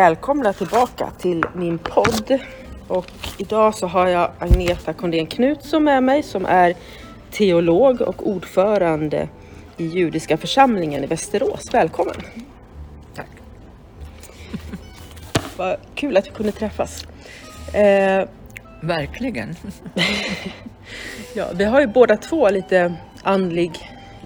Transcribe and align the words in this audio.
Välkomna 0.00 0.52
tillbaka 0.52 1.10
till 1.18 1.44
min 1.54 1.78
podd. 1.78 2.38
Och 2.88 3.10
idag 3.38 3.74
så 3.74 3.86
har 3.86 4.06
jag 4.06 4.30
Agneta 4.38 4.92
Kondén 4.92 5.26
Knutsson 5.26 5.84
med 5.84 6.02
mig 6.02 6.22
som 6.22 6.46
är 6.46 6.74
teolog 7.30 8.00
och 8.00 8.28
ordförande 8.28 9.28
i 9.76 9.86
judiska 9.86 10.36
församlingen 10.36 11.04
i 11.04 11.06
Västerås. 11.06 11.74
Välkommen! 11.74 12.14
Tack. 13.14 13.26
Vad 15.56 15.76
kul 15.94 16.16
att 16.16 16.26
vi 16.26 16.30
kunde 16.30 16.52
träffas. 16.52 17.04
Eh, 17.74 18.28
Verkligen. 18.80 19.56
ja, 21.34 21.46
vi 21.54 21.64
har 21.64 21.80
ju 21.80 21.86
båda 21.86 22.16
två 22.16 22.50
lite 22.50 22.94
andlig, 23.22 23.72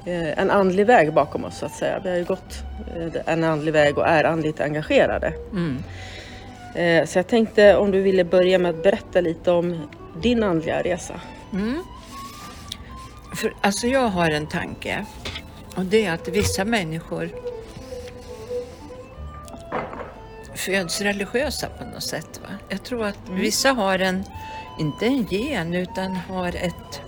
en 0.06 0.50
andlig 0.50 0.86
väg 0.86 1.12
bakom 1.12 1.44
oss 1.44 1.58
så 1.58 1.66
att 1.66 1.72
säga. 1.74 2.00
Vi 2.04 2.10
har 2.10 2.16
ju 2.16 2.24
gått 2.24 2.62
eh, 2.96 3.32
en 3.32 3.44
andlig 3.44 3.72
väg 3.72 3.98
och 3.98 4.06
är 4.06 4.24
andligt 4.24 4.60
engagerade. 4.60 5.32
Mm. 5.52 5.82
Eh, 6.74 7.06
Så 7.06 7.18
jag 7.18 7.26
tänkte 7.26 7.76
om 7.76 7.90
du 7.90 8.02
ville 8.02 8.24
börja 8.24 8.58
med 8.58 8.70
att 8.70 8.82
berätta 8.82 9.20
lite 9.20 9.50
om 9.50 9.88
din 10.22 10.42
andliga 10.42 10.82
resa. 10.82 11.20
Mm. 11.52 11.82
För, 13.34 13.54
alltså 13.60 13.86
jag 13.86 14.08
har 14.08 14.30
en 14.30 14.46
tanke 14.46 15.04
och 15.76 15.84
det 15.84 16.06
är 16.06 16.12
att 16.14 16.28
vissa 16.28 16.64
människor 16.64 17.28
föds 20.54 21.00
religiösa 21.00 21.66
på 21.78 21.84
något 21.84 22.02
sätt. 22.02 22.40
Va? 22.42 22.48
Jag 22.68 22.82
tror 22.82 23.04
att 23.06 23.18
vissa 23.30 23.72
har 23.72 23.98
en, 23.98 24.24
inte 24.80 25.06
en 25.06 25.22
gen, 25.30 25.74
utan 25.74 26.16
har 26.16 26.48
ett 26.48 27.00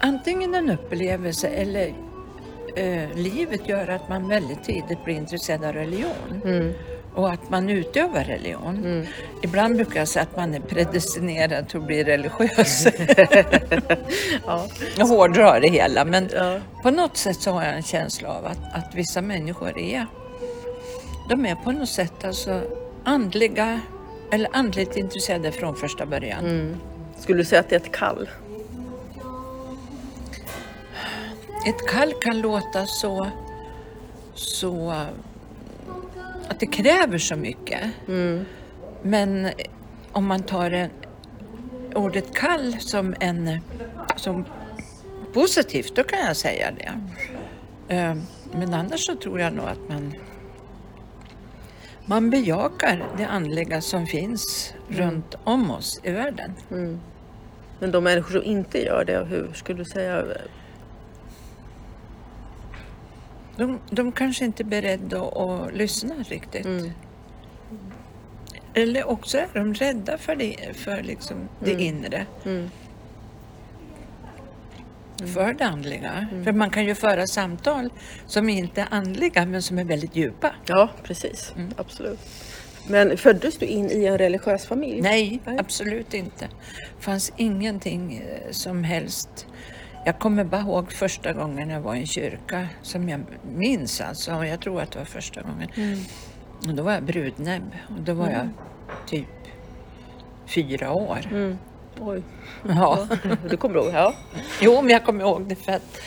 antingen 0.00 0.54
en 0.54 0.70
upplevelse 0.70 1.48
eller 1.48 1.94
eh, 2.76 3.08
livet 3.16 3.68
gör 3.68 3.88
att 3.88 4.08
man 4.08 4.28
väldigt 4.28 4.64
tidigt 4.64 5.04
blir 5.04 5.14
intresserad 5.14 5.64
av 5.64 5.72
religion. 5.72 6.42
Mm. 6.44 6.72
och 7.14 7.30
att 7.30 7.50
man 7.50 7.68
utövar 7.70 8.24
religion. 8.24 9.06
Ibland 9.42 9.76
brukar 9.76 9.98
jag 9.98 10.08
säga 10.08 10.22
att 10.22 10.36
man 10.36 10.54
är 10.54 10.60
predestinerad 10.60 11.68
till 11.68 11.78
att 11.80 11.86
bli 11.86 12.04
religiös. 12.04 12.86
Ja. 14.46 14.66
Jag 14.96 15.06
hårdrar 15.06 15.60
det 15.60 15.68
hela 15.68 16.04
men 16.04 16.28
Ja. 16.34 16.58
på 16.82 16.90
något 16.90 17.16
sätt 17.16 17.36
så 17.40 17.50
har 17.50 17.64
jag 17.64 17.74
en 17.74 17.82
känsla 17.82 18.28
av 18.28 18.46
att, 18.46 18.58
att 18.74 18.94
vissa 18.94 19.22
människor 19.22 19.78
är, 19.78 20.06
de 21.28 21.46
är 21.46 21.54
på 21.54 21.72
något 21.72 21.88
sätt 21.88 22.24
alltså 22.24 22.60
andliga 23.04 23.80
eller 24.32 24.48
andligt 24.52 24.96
intresserade 24.96 25.52
från 25.52 25.76
första 25.76 26.06
början. 26.06 26.44
Mm. 26.46 26.76
Skulle 27.18 27.38
du 27.38 27.44
säga 27.44 27.60
att 27.60 27.68
det 27.68 27.76
är 27.76 27.80
ett 27.80 27.92
kall? 27.92 28.28
Ett 31.66 31.86
kall 31.88 32.12
kan 32.12 32.40
låta 32.40 32.86
så, 32.86 33.30
så 34.34 34.90
att 36.48 36.60
det 36.60 36.66
kräver 36.66 37.18
så 37.18 37.36
mycket. 37.36 37.80
Mm. 38.08 38.44
Men 39.02 39.50
om 40.12 40.26
man 40.26 40.42
tar 40.42 40.70
en, 40.70 40.90
ordet 41.94 42.34
kall 42.34 42.76
som 42.80 43.14
en 43.20 43.60
som 44.16 44.44
positivt, 45.32 45.96
då 45.96 46.02
kan 46.02 46.18
jag 46.18 46.36
säga 46.36 46.70
det. 46.70 46.92
Eh, 47.94 48.14
Men 48.52 48.74
annars 48.74 49.06
så 49.06 49.14
tror 49.14 49.40
jag 49.40 49.52
nog 49.52 49.66
att 49.66 49.88
man 49.88 50.14
man 52.04 52.30
bejakar 52.30 53.04
det 53.16 53.24
andliga 53.24 53.80
som 53.80 54.06
finns 54.06 54.74
runt 54.88 55.34
om 55.44 55.70
oss 55.70 56.00
i 56.02 56.10
världen. 56.10 56.52
Mm. 56.70 57.00
Men 57.80 57.90
de 57.90 58.04
människor 58.04 58.32
som 58.32 58.42
inte 58.42 58.78
gör 58.84 59.04
det, 59.04 59.26
hur 59.30 59.52
skulle 59.52 59.78
du 59.78 59.84
säga? 59.84 60.24
De, 63.58 63.78
de 63.90 64.12
kanske 64.12 64.44
inte 64.44 64.62
är 64.62 64.64
beredda 64.64 65.22
att, 65.22 65.74
lyssna 65.74 66.14
riktigt. 66.28 66.64
Mm. 66.66 66.90
Eller 68.74 69.08
också 69.08 69.38
är 69.38 69.48
de 69.54 69.74
rädda 69.74 70.18
för 70.18 70.36
det, 70.36 70.76
för 70.76 71.02
liksom 71.02 71.48
det 71.64 71.72
inre. 71.72 72.26
Mm. 72.44 72.70
För 75.34 75.52
det 75.52 75.64
andliga. 75.64 76.26
För 76.44 76.52
man 76.52 76.70
kan 76.70 76.84
ju 76.84 76.94
föra 76.94 77.26
samtal 77.26 77.90
som 78.26 78.48
inte 78.48 78.80
är 78.80 78.88
andliga 78.90 79.46
men 79.46 79.62
som 79.62 79.78
är 79.78 79.84
väldigt 79.84 80.16
djupa. 80.16 80.54
Ja, 80.66 80.90
precis. 81.02 81.54
Absolut. 81.76 82.18
Men 82.88 83.16
föddes 83.16 83.58
du 83.58 83.66
in 83.66 83.90
i 83.90 84.04
en 84.04 84.18
religiös 84.18 84.66
familj? 84.66 85.00
Nej, 85.00 85.40
Nej. 85.44 85.58
absolut 85.58 86.14
inte. 86.14 86.48
Det 86.96 87.04
fanns 87.04 87.32
ingenting 87.36 88.16
eh, 88.16 88.50
som 88.50 88.84
helst. 88.84 89.46
Jag 90.08 90.18
kommer 90.18 90.44
bara 90.44 90.60
ihåg 90.60 90.92
första 90.92 91.32
gången 91.32 91.70
jag 91.70 91.80
var 91.80 91.94
i 91.94 91.98
en 91.98 92.06
kyrka 92.06 92.68
som 92.82 93.08
jag 93.08 93.20
minns 93.56 94.00
alltså. 94.00 94.34
Och 94.34 94.46
jag 94.46 94.60
tror 94.60 94.80
att 94.82 94.90
det 94.92 94.98
var 94.98 95.06
första 95.06 95.42
gången. 95.42 95.68
Mm. 95.76 95.98
Och 96.68 96.74
då 96.74 96.82
var 96.82 96.92
jag 96.92 97.02
brudnäbb 97.02 97.62
och 97.88 98.00
då 98.02 98.14
var 98.14 98.28
jag 98.28 98.48
typ 99.06 99.26
fyra 100.46 100.92
år. 100.92 101.18
Mm. 101.30 101.58
Oj, 102.00 102.22
Ja. 102.68 103.08
du 103.50 103.56
kommer 103.56 103.76
ihåg? 103.76 103.90
Ja. 103.94 104.14
Jo, 104.60 104.82
men 104.82 104.90
jag 104.90 105.04
kommer 105.04 105.24
ihåg 105.24 105.48
det 105.48 105.54
för 105.56 105.72
att 105.72 106.00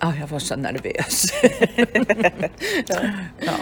ja, 0.00 0.12
jag 0.20 0.26
var 0.26 0.38
så 0.38 0.56
nervös. 0.56 1.24
ja. 2.88 3.00
Ja. 3.38 3.54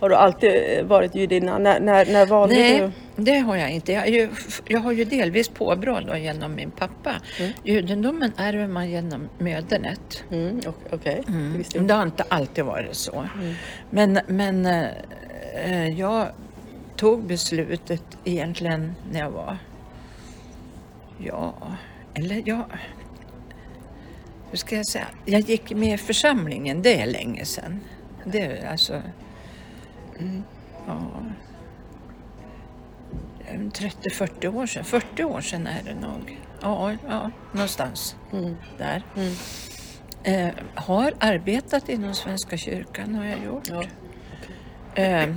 Har 0.00 0.08
du 0.08 0.14
alltid 0.14 0.84
varit 0.84 1.14
judinna? 1.14 1.58
När, 1.58 1.80
när, 1.80 2.06
när 2.06 2.26
valde 2.26 2.54
Nej, 2.54 2.80
du? 3.16 3.22
det 3.22 3.38
har 3.38 3.56
jag 3.56 3.70
inte. 3.70 3.92
Jag, 3.92 4.06
är 4.06 4.12
ju, 4.12 4.28
jag 4.66 4.80
har 4.80 4.92
ju 4.92 5.04
delvis 5.04 5.48
påbrå 5.48 6.16
genom 6.16 6.54
min 6.54 6.70
pappa. 6.70 7.14
Mm. 7.40 7.52
Judendomen 7.64 8.32
ärver 8.36 8.66
man 8.66 8.90
genom 8.90 9.28
mödernet. 9.38 10.24
Mm, 10.30 10.58
ok- 10.66 10.88
Okej, 10.92 11.22
Men 11.26 11.52
jag 11.52 11.58
inte. 11.58 11.78
det 11.78 11.94
har 11.94 12.02
inte 12.02 12.24
alltid 12.28 12.64
varit 12.64 12.94
så. 12.96 13.24
Men, 13.90 14.20
men 14.26 14.66
eh, 14.66 14.86
eh, 15.64 15.88
jag 15.88 16.26
tog 16.96 17.22
beslutet 17.26 18.02
egentligen 18.24 18.94
när 19.12 19.20
jag 19.20 19.30
var, 19.30 19.58
ja, 21.18 21.54
eller 22.14 22.42
ja, 22.44 22.66
hur 24.54 24.58
ska 24.58 24.76
jag 24.76 24.86
säga? 24.86 25.06
Jag 25.24 25.40
gick 25.40 25.70
med 25.70 25.94
i 25.94 25.98
församlingen, 25.98 26.82
det 26.82 27.00
är 27.00 27.06
länge 27.06 27.44
sedan. 27.44 27.80
Det 28.24 28.40
är 28.40 28.70
alltså, 28.70 29.02
ja, 30.86 31.22
en 33.46 33.70
30-40 33.70 34.54
år 34.56 34.66
sedan. 34.66 34.84
40 34.84 35.24
år 35.24 35.40
sedan 35.40 35.66
är 35.66 35.82
det 35.84 35.94
nog. 35.94 36.40
Ja, 36.60 36.92
ja 37.08 37.30
någonstans 37.52 38.16
Mm. 38.32 38.56
där. 38.78 39.02
Mm. 39.16 39.34
Eh, 40.22 40.54
har 40.74 41.14
arbetat 41.20 41.88
inom 41.88 42.14
Svenska 42.14 42.56
kyrkan 42.56 43.14
har 43.14 43.24
jag 43.24 43.44
gjort. 43.44 43.68
Ja. 43.68 43.84
Eh, 45.02 45.28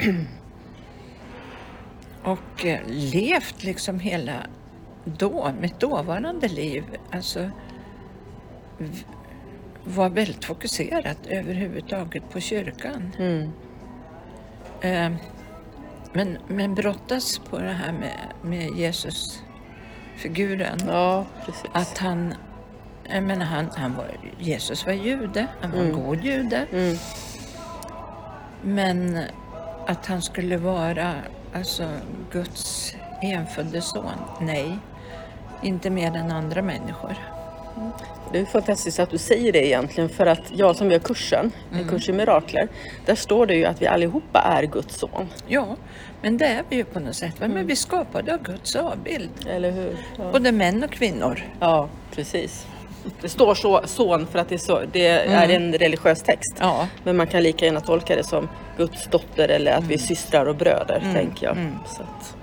och 2.24 2.66
eh, 2.66 2.80
levt 2.88 3.64
liksom 3.64 4.00
hela 4.00 4.34
då, 5.06 5.52
mitt 5.62 5.80
dåvarande 5.80 6.48
liv. 6.48 6.84
Alltså 7.12 7.52
var 9.84 10.10
väldigt 10.10 10.46
fokuserat 10.46 11.18
överhuvudtaget 11.28 12.30
på 12.30 12.40
kyrkan. 12.40 13.12
Mm. 13.20 13.52
Eh, 14.82 15.12
Men, 16.14 16.38
men 16.48 16.76
brottas 16.76 17.40
på 17.40 17.60
det 17.60 17.74
här 17.74 17.92
med, 17.92 18.20
med 18.42 18.70
Jesus-figuren. 18.76 20.80
Ja. 20.88 21.26
Att 21.72 21.98
han, 21.98 22.34
jag 23.10 23.24
menar 23.24 23.46
han, 23.46 23.70
han 23.76 23.96
var, 23.96 24.06
Jesus 24.40 24.86
var 24.86 24.94
jude, 24.94 25.48
han 25.62 25.72
var 25.72 25.80
en 25.80 25.92
god 25.92 26.24
jude. 26.24 26.66
Mm. 26.72 26.98
Men 28.62 29.20
att 29.88 30.06
han 30.06 30.22
skulle 30.22 30.58
vara 30.58 31.14
alltså 31.54 31.90
Guds 32.32 32.96
enfödde 33.22 33.82
son, 33.82 34.12
nej. 34.42 34.78
Inte 35.62 35.90
mer 35.90 36.16
än 36.16 36.32
andra 36.32 36.62
människor. 36.62 37.16
Det 38.32 38.40
är 38.40 38.46
fantastiskt 38.46 39.00
att 39.00 39.10
du 39.10 39.18
säger 39.18 39.52
det 39.54 39.68
egentligen 39.68 40.10
för 40.10 40.26
att 40.26 40.42
jag 40.54 40.76
som 40.76 40.92
gör 40.92 41.00
kursen, 41.00 41.52
en 41.74 41.88
kurs 41.88 42.10
i 42.10 42.12
mirakler, 42.12 42.68
där 43.06 43.16
står 43.16 43.46
det 43.46 43.56
ju 43.56 43.66
att 43.66 43.82
vi 43.82 43.88
allihopa 43.88 44.40
är 44.40 44.64
Guds 44.64 44.96
son. 45.00 45.28
Ja, 45.48 45.76
men 46.22 46.38
det 46.38 46.46
är 46.46 46.64
vi 46.70 46.76
ju 46.76 46.84
på 46.84 47.00
något 47.00 47.16
sätt. 47.16 47.34
Men 47.40 47.68
vi 47.68 47.76
skapade 47.76 48.34
av 48.34 48.44
Guds 48.44 48.76
avbild. 48.76 49.30
Eller 49.50 49.72
hur? 49.72 49.98
Ja, 50.18 50.32
Både 50.32 50.52
män 50.52 50.84
och 50.84 50.92
kvinnor. 50.92 51.40
ja 51.60 51.90
precis. 52.16 52.68
Det 53.22 53.30
står 53.30 53.56
så, 53.56 53.82
son 53.86 54.28
för 54.28 54.40
att 54.40 54.50
det 54.50 54.56
är, 54.56 54.60
så, 54.60 54.82
det 54.92 55.08
är 55.08 55.50
en 55.50 55.74
religiös 55.74 56.22
text. 56.22 56.56
Ja, 56.60 56.88
Men 57.04 57.18
man 57.18 57.28
kan 57.28 57.44
lika 57.44 57.66
gärna 57.66 57.80
tolka 57.82 58.16
det 58.16 58.24
som 58.24 58.50
Guds 58.78 59.08
dotter 59.08 59.50
eller 59.50 59.72
att 59.72 59.84
vi 59.84 59.94
är 59.94 59.98
systrar 59.98 60.46
och 60.46 60.56
bröder, 60.56 61.04
tänker 61.14 61.46
jag. 61.46 61.58
Så 61.88 62.02
att, 62.04 62.37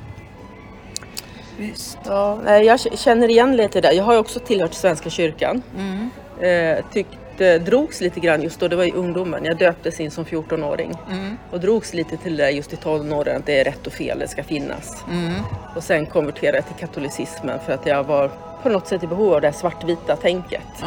visst. 1.59 1.99
ja, 2.05 2.39
nej, 2.45 2.65
jag 2.67 2.81
känner 2.81 3.29
igen 3.29 3.57
lite 3.57 3.81
där. 3.81 3.93
Jag 3.93 4.05
har 4.05 4.13
ju 4.13 4.19
också 4.19 4.41
tillhört 4.41 4.75
Svenska 4.75 5.11
kyrkan. 5.11 5.63
Mm. 5.79 6.11
Eh, 6.41 6.85
tyckte, 6.93 7.59
drogs 7.59 8.01
lite 8.01 8.21
grann 8.21 8.43
just 8.43 8.61
då, 8.61 8.69
det 8.69 8.77
var 8.77 8.85
i 8.85 8.93
ungdomen. 8.93 9.45
Jag 9.45 9.59
döptes 9.59 10.01
in 10.01 10.11
som 10.11 10.25
14-åring. 10.25 10.93
Mm. 11.11 11.39
Och 11.51 11.61
drogs 11.61 11.95
lite 11.95 12.17
till 12.17 12.37
det 12.37 12.51
just 12.51 12.73
i 12.73 12.77
tonåren, 12.77 13.37
att 13.37 13.47
det 13.47 13.61
är 13.61 13.65
rätt 13.65 13.87
och 13.87 13.93
fel, 13.93 14.19
det 14.19 14.29
ska 14.29 14.45
finnas. 14.45 15.05
Mm. 15.11 15.33
Och 15.77 15.85
sen 15.85 16.07
konverterade 16.07 16.59
jag 16.59 16.67
till 16.67 16.87
katolicismen 16.87 17.59
för 17.67 17.73
att 17.73 17.87
jag 17.87 18.05
var 18.05 18.31
på 18.63 18.69
något 18.69 18.89
sätt 18.89 19.03
i 19.03 19.07
behov 19.07 19.35
av 19.35 19.41
det 19.41 19.53
svartvita 19.53 20.17
tänket. 20.17 20.85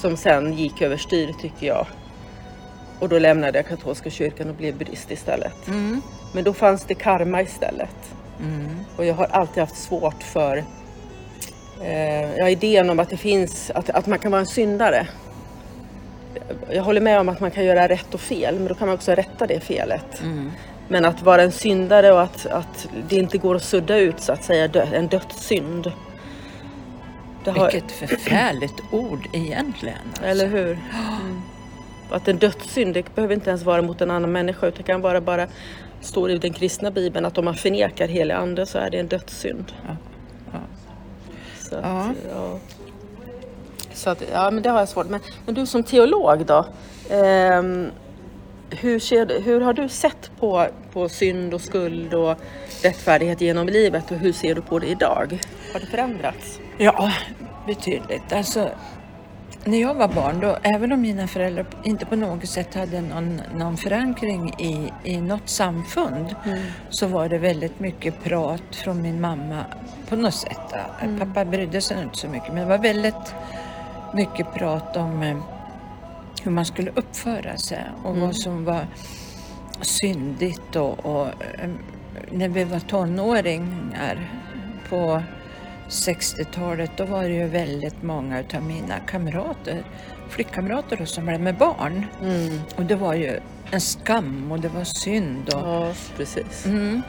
Som 0.00 0.16
sen 0.16 0.52
gick 0.52 0.82
överstyr 0.82 1.32
tycker 1.40 1.66
jag. 1.66 1.86
Och 2.98 3.08
då 3.08 3.18
lämnade 3.18 3.58
jag 3.58 3.66
katolska 3.68 4.10
kyrkan 4.10 4.48
och 4.48 4.54
blev 4.54 4.76
buddhist 4.76 5.10
istället. 5.10 5.68
mm. 5.68 6.02
Men 6.32 6.44
då 6.44 6.52
fanns 6.52 6.84
det 6.84 6.94
karma 6.94 7.42
istället. 7.42 8.14
Mm. 8.40 8.84
Och 8.96 9.04
jag 9.04 9.14
har 9.14 9.26
alltid 9.26 9.60
haft 9.60 9.76
svårt 9.76 10.22
för 10.22 10.64
eh, 11.80 12.48
idén 12.48 12.90
om 12.90 12.98
att 12.98 13.10
det 13.10 13.16
finns, 13.16 13.70
att, 13.74 13.90
att 13.90 14.06
man 14.06 14.18
kan 14.18 14.30
vara 14.30 14.40
en 14.40 14.46
syndare. 14.46 15.06
Jag 16.70 16.82
håller 16.82 17.00
med 17.00 17.20
om 17.20 17.28
att 17.28 17.40
man 17.40 17.50
kan 17.50 17.64
göra 17.64 17.88
rätt 17.88 18.14
och 18.14 18.20
fel, 18.20 18.54
men 18.54 18.68
då 18.68 18.74
kan 18.74 18.88
man 18.88 18.94
också 18.94 19.12
rätta 19.12 19.46
det 19.46 19.60
felet. 19.60 20.22
Mm. 20.22 20.52
Men 20.88 21.04
att 21.04 21.22
vara 21.22 21.42
en 21.42 21.52
syndare 21.52 22.12
och 22.12 22.22
att, 22.22 22.46
att 22.46 22.88
det 23.08 23.16
inte 23.16 23.38
går 23.38 23.54
att 23.54 23.62
sudda 23.62 23.98
ut 23.98 24.20
så 24.20 24.32
att 24.32 24.44
säga 24.44 24.68
dö, 24.68 24.86
en 24.92 25.08
dödssynd. 25.08 25.92
Det 27.44 27.50
har, 27.50 27.70
Vilket 27.72 27.92
förfärligt 27.92 28.82
ord 28.90 29.28
egentligen. 29.32 29.98
alltså. 30.08 30.24
eller 30.24 30.46
hur? 30.46 30.78
Mm. 31.20 31.42
Att 32.10 32.28
en 32.28 32.38
dödssynd, 32.38 32.94
det 32.94 33.14
behöver 33.14 33.34
inte 33.34 33.50
ens 33.50 33.62
vara 33.62 33.82
mot 33.82 34.00
en 34.00 34.10
annan 34.10 34.32
människa 34.32 34.66
utan 34.66 34.76
det 34.76 34.82
kan 34.82 35.00
vara 35.00 35.20
bara, 35.20 35.46
står 36.00 36.30
i 36.30 36.38
den 36.38 36.52
kristna 36.52 36.90
bibeln, 36.90 37.26
att 37.26 37.38
om 37.38 37.44
man 37.44 37.54
förnekar 37.54 38.08
helig 38.08 38.34
ande 38.34 38.66
så 38.66 38.78
är 38.78 38.90
det 38.90 38.98
en 38.98 39.06
dödssynd. 39.08 39.72
Ja. 39.86 39.96
Ja. 40.52 40.58
Så 41.70 41.76
att, 41.76 41.84
Ja. 42.34 42.58
Så 43.92 44.10
att, 44.10 44.22
ja 44.32 44.50
men 44.50 44.62
det 44.62 44.70
har 44.70 44.78
jag 44.78 44.88
svårt 44.88 45.08
med. 45.08 45.20
Men 45.46 45.54
du 45.54 45.66
som 45.66 45.82
teolog 45.82 46.46
då? 46.46 46.66
ehm, 47.10 47.90
hur, 48.70 48.98
ser, 48.98 49.40
hur 49.42 49.60
har 49.60 49.72
du 49.72 49.88
sett 49.88 50.30
på, 50.40 50.66
på 50.92 51.08
synd 51.08 51.54
och 51.54 51.60
skuld 51.60 52.14
och 52.14 52.36
rättfärdighet 52.82 53.40
genom 53.40 53.66
livet 53.66 54.10
och 54.10 54.16
hur 54.16 54.32
ser 54.32 54.54
du 54.54 54.60
på 54.60 54.78
det 54.78 54.86
idag? 54.86 55.38
Har 55.72 55.80
det 55.80 55.86
förändrats? 55.86 56.58
Ja, 56.78 57.12
betydligt. 57.66 58.32
Alltså, 58.32 58.68
när 59.68 59.80
jag 59.80 59.94
var 59.94 60.08
barn, 60.08 60.40
då, 60.40 60.58
även 60.62 60.92
om 60.92 61.00
mina 61.00 61.26
föräldrar 61.26 61.66
inte 61.84 62.06
på 62.06 62.16
något 62.16 62.48
sätt 62.48 62.74
hade 62.74 63.00
någon, 63.00 63.40
någon 63.54 63.76
förankring 63.76 64.54
i, 64.58 64.92
i 65.04 65.20
något 65.20 65.48
samfund, 65.48 66.36
så 66.90 67.06
var 67.06 67.28
det 67.28 67.38
väldigt 67.38 67.80
mycket 67.80 68.24
prat 68.24 68.76
från 68.76 69.02
min 69.02 69.20
mamma 69.20 69.64
på 70.08 70.16
något 70.16 70.34
sätt. 70.34 70.74
Pappa 71.18 71.44
brydde 71.44 71.80
sig 71.80 72.02
inte 72.02 72.16
så 72.16 72.28
mycket, 72.28 72.48
men 72.48 72.62
det 72.62 72.68
var 72.68 72.78
väldigt 72.78 73.34
mycket 74.14 74.54
prat 74.54 74.96
om 74.96 75.22
eh, 75.22 75.36
hur 76.42 76.50
man 76.50 76.64
skulle 76.64 76.90
uppföra 76.90 77.56
sig 77.56 77.84
och 78.04 78.16
vad 78.16 78.36
som 78.36 78.64
var 78.64 78.86
syndigt 79.80 80.76
och, 80.76 81.06
och 81.06 81.26
eh, 81.26 81.70
när 82.30 82.48
vi 82.48 82.64
var 82.64 82.80
tonåringar 82.80 84.30
på 84.88 85.22
60-talet 85.88 86.90
då 86.96 87.04
var 87.04 87.22
det 87.22 87.28
ju 87.34 87.46
väldigt 87.46 88.02
många 88.02 88.40
utav 88.40 88.62
mina 88.62 88.98
kamrater, 88.98 89.84
flickkamrater 90.28 90.96
då, 90.96 91.06
som 91.06 91.26
blev 91.26 91.40
med 91.40 91.56
barn. 91.56 92.06
Mm. 92.22 92.60
Och 92.76 92.84
det 92.84 92.94
var 92.96 93.14
ju 93.14 93.40
en 93.70 93.80
skam 93.80 94.52
och 94.52 94.60
det 94.60 94.68
var 94.68 94.84
synd. 94.84 95.48
Och, 95.54 95.60
Ja, 95.68 95.92
precis. 96.16 96.66
mm. 96.66 97.02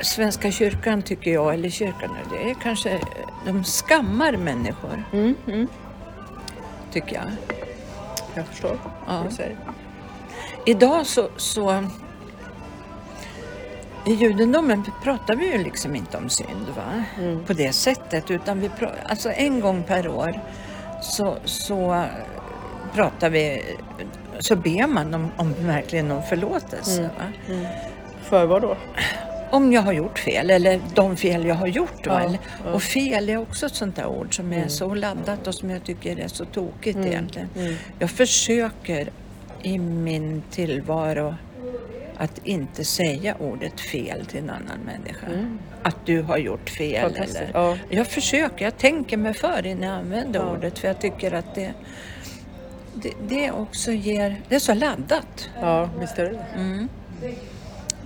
Svenska 0.00 0.50
kyrkan 0.50 1.02
tycker 1.02 1.30
jag, 1.30 1.54
eller 1.54 1.70
kyrkan, 1.70 2.10
det 2.32 2.50
är 2.50 2.54
kanske, 2.62 3.00
de 3.46 3.64
skammar 3.64 4.32
människor 4.36 5.04
Mm, 5.12 5.34
mm. 5.46 5.68
tycker 6.92 7.14
jag. 7.14 7.24
Jag 8.34 8.46
förstår 8.46 8.78
Ja. 9.06 9.24
Idag 10.66 11.06
så, 11.06 11.28
så 11.36 11.84
i 14.06 14.14
judendomen 14.14 14.84
pratar 15.02 15.36
vi 15.36 15.52
ju 15.52 15.58
liksom 15.58 15.96
inte 15.96 16.16
om 16.16 16.28
synd 16.28 16.68
va? 16.76 17.04
Mm. 17.18 17.44
på 17.44 17.52
det 17.52 17.72
sättet 17.72 18.30
utan 18.30 18.60
vi 18.60 18.70
alltså 19.06 19.30
en 19.30 19.60
gång 19.60 19.82
per 19.82 20.08
år 20.08 20.40
så, 21.02 21.36
så 21.44 22.04
pratar 22.94 23.30
vi, 23.30 23.62
så 24.38 24.56
ber 24.56 24.86
man 24.86 25.14
om, 25.14 25.30
om 25.36 25.54
verkligen 25.58 26.10
om 26.10 26.22
förlåtelse. 26.22 27.10
Mm. 27.48 27.62
Va? 27.62 27.68
För 28.22 28.46
vad 28.46 28.62
då? 28.62 28.76
Om 29.50 29.72
jag 29.72 29.82
har 29.82 29.92
gjort 29.92 30.18
fel 30.18 30.50
eller 30.50 30.80
de 30.94 31.16
fel 31.16 31.46
jag 31.46 31.54
har 31.54 31.66
gjort. 31.66 32.00
Ja, 32.02 32.22
ja. 32.64 32.72
Och 32.72 32.82
fel 32.82 33.28
är 33.28 33.36
också 33.36 33.66
ett 33.66 33.74
sånt 33.74 33.96
där 33.96 34.06
ord 34.06 34.36
som 34.36 34.52
är 34.52 34.68
så 34.68 34.94
laddat 34.94 35.46
och 35.46 35.54
som 35.54 35.70
jag 35.70 35.84
tycker 35.84 36.20
är 36.20 36.28
så 36.28 36.44
tokigt 36.44 36.98
egentligen. 36.98 37.48
mm. 37.56 37.74
Jag 37.98 38.10
försöker 38.10 39.10
i 39.62 39.78
min 39.78 40.42
tillvaro 40.50 41.34
att 42.16 42.40
inte 42.44 42.84
säga 42.84 43.34
ordet 43.38 43.80
fel 43.80 44.26
till 44.26 44.38
en 44.38 44.50
annan 44.50 44.78
människa. 44.84 45.26
Att 45.82 45.96
du 46.06 46.22
har 46.22 46.38
gjort 46.38 46.70
fel. 46.70 47.14
Eller... 47.16 47.50
Ja. 47.54 47.76
Jag 47.90 48.06
försöker, 48.06 48.64
jag 48.64 48.78
tänker 48.78 49.16
mig 49.16 49.34
för 49.34 49.66
innan 49.66 49.88
jag 49.88 49.98
använder 49.98 50.40
Ja. 50.40 50.50
ordet 50.52 50.78
för 50.78 50.88
jag 50.88 51.00
tycker 51.00 51.32
att 51.34 51.54
det, 51.54 51.72
det, 52.94 53.12
det 53.28 53.50
också 53.50 53.92
ger, 53.92 54.36
det 54.48 54.54
är 54.54 54.58
så 54.58 54.74
laddat. 54.74 55.50
Ja, 55.60 55.88
visst 56.00 56.18
är 56.18 56.24
det 56.24 56.30
det. 56.30 56.60
Mm. 56.60 56.88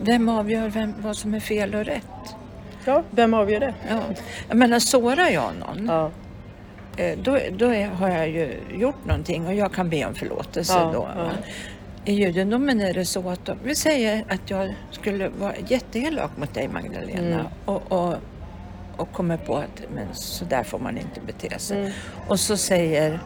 Vem 0.02 0.28
avgör 0.28 0.68
vem, 0.68 0.94
vad 0.98 1.16
som 1.16 1.34
är 1.34 1.40
fel 1.40 1.74
och 1.74 1.84
rätt? 1.84 2.04
Ja, 2.84 3.02
vem 3.10 3.34
avgör 3.34 3.60
det? 3.60 3.74
Ja. 3.88 4.00
Jag 4.48 4.56
menar, 4.56 4.78
sårar 4.78 5.28
jag 5.28 5.50
någon, 5.60 5.86
Ja, 5.86 6.10
eh, 6.96 7.18
då, 7.18 7.38
då 7.52 7.66
är, 7.66 7.86
har 7.86 8.08
jag 8.08 8.28
ju 8.28 8.58
gjort 8.74 9.04
någonting 9.04 9.46
och 9.46 9.54
jag 9.54 9.72
kan 9.72 9.90
be 9.90 10.04
om 10.06 10.14
förlåtelse 10.14 10.72
Ja, 10.78 10.90
då. 10.94 11.08
ja. 11.16 11.30
I 12.04 12.12
judendomen 12.12 12.80
är 12.80 12.94
det 12.94 13.04
så 13.04 13.30
att 13.30 13.44
de, 13.46 13.58
vi 13.64 13.74
säger 13.74 14.24
att 14.28 14.50
jag 14.50 14.74
skulle 14.90 15.28
vara 15.28 15.54
jätteelak 15.68 16.30
mot 16.36 16.54
dig 16.54 16.68
Magdalena 16.68 17.34
Mm. 17.40 17.46
och, 17.64 17.92
och, 17.92 18.14
och 18.96 19.12
kommer 19.12 19.36
på 19.36 19.56
att 19.56 19.82
men 19.94 20.06
så 20.14 20.44
där 20.44 20.62
får 20.62 20.78
man 20.78 20.98
inte 20.98 21.20
bete 21.26 21.58
sig. 21.58 21.78
Mm. 21.80 21.92
Och 22.28 22.40
så 22.40 22.56
säger 22.56 23.20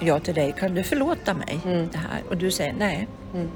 jag 0.00 0.22
till 0.24 0.34
dig, 0.34 0.54
kan 0.58 0.74
du 0.74 0.82
förlåta 0.82 1.34
mig 1.34 1.60
Mm. 1.64 1.88
det 1.92 1.98
här? 1.98 2.22
Och 2.28 2.36
du 2.36 2.50
säger 2.50 2.72
nej. 2.78 3.08
Mm. 3.34 3.50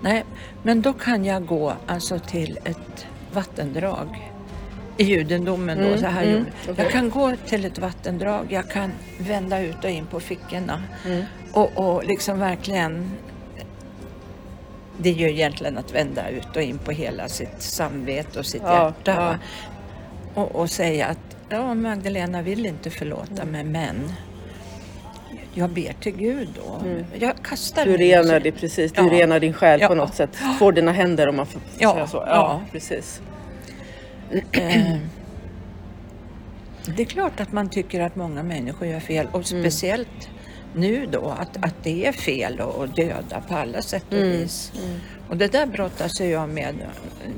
Nej, 0.00 0.24
men 0.62 0.82
då 0.82 0.92
kan 0.92 1.24
jag 1.24 1.46
gå 1.46 1.74
alltså 1.86 2.18
till 2.18 2.58
ett 2.64 3.06
vattendrag 3.32 4.30
i 4.96 5.04
judendomen 5.04 5.78
då. 5.78 5.84
Mm, 5.86 5.98
Så 6.00 6.06
här 6.06 6.24
mm, 6.24 6.44
okej. 6.62 6.74
Jag 6.78 6.90
kan 6.90 7.10
gå 7.10 7.36
till 7.46 7.64
ett 7.64 7.78
vattendrag, 7.78 8.46
jag 8.50 8.70
kan 8.70 8.92
vända 9.18 9.60
ut 9.60 9.84
och 9.84 9.90
in 9.90 10.06
på 10.06 10.20
fickorna 10.20 10.82
Mm. 11.06 11.24
och, 11.52 11.70
och 11.76 12.04
liksom 12.04 12.38
verkligen 12.38 13.10
det 14.98 15.08
är 15.10 15.14
ju 15.14 15.30
egentligen 15.30 15.78
att 15.78 15.94
vända 15.94 16.28
ut 16.30 16.56
och 16.56 16.62
in 16.62 16.78
på 16.78 16.90
hela 16.90 17.28
sitt 17.28 17.62
samvete 17.62 18.38
och 18.38 18.46
sitt 18.46 18.62
Ja, 18.64 18.84
hjärta. 18.84 19.38
ja. 20.34 20.42
Och, 20.42 20.54
och 20.56 20.70
säga 20.70 21.06
att 21.06 21.18
ja, 21.48 21.74
Magdalena 21.74 22.42
vill 22.42 22.66
inte 22.66 22.90
förlåta 22.90 23.44
mig 23.44 23.64
men 23.64 24.12
jag 25.54 25.70
ber 25.70 25.92
till 26.00 26.16
Gud 26.16 26.48
då. 26.56 26.80
Jag 27.18 27.32
kastar 27.42 27.82
Mm. 27.86 27.98
Du 27.98 28.04
renar 28.04 28.40
dig 28.40 28.52
precis, 28.52 28.92
du 28.92 29.02
Ja. 29.02 29.08
renar 29.12 29.40
din 29.40 29.52
själ 29.52 29.80
på 29.80 29.84
Ja. 29.84 29.94
något 29.94 30.14
sätt. 30.14 30.36
Får 30.58 30.72
dina 30.72 30.92
händer 30.92 31.28
om 31.28 31.36
man 31.36 31.46
får 31.46 31.62
Ja, 31.78 31.92
säga 31.94 32.06
så. 32.06 32.16
Ja, 32.26 32.60
precis. 32.72 33.20
Eh, 34.52 34.96
Det 36.96 37.02
är 37.02 37.06
klart 37.06 37.40
att 37.40 37.52
man 37.52 37.68
tycker 37.70 38.00
att 38.00 38.16
många 38.16 38.42
människor 38.42 38.88
gör 38.88 39.00
fel 39.00 39.26
och 39.32 39.46
speciellt 39.46 40.28
nu 40.74 41.06
då 41.06 41.28
att, 41.28 41.56
att 41.64 41.74
det 41.82 42.06
är 42.06 42.12
fel 42.12 42.60
att 42.60 42.96
döda 42.96 43.40
på 43.48 43.54
alla 43.56 43.82
sätt 43.82 44.04
och 44.08 44.18
Mm. 44.18 44.30
vis. 44.30 44.72
Och 45.28 45.36
det 45.36 45.52
där 45.52 45.66
brottas 45.66 46.20
jag 46.20 46.48
med 46.48 46.74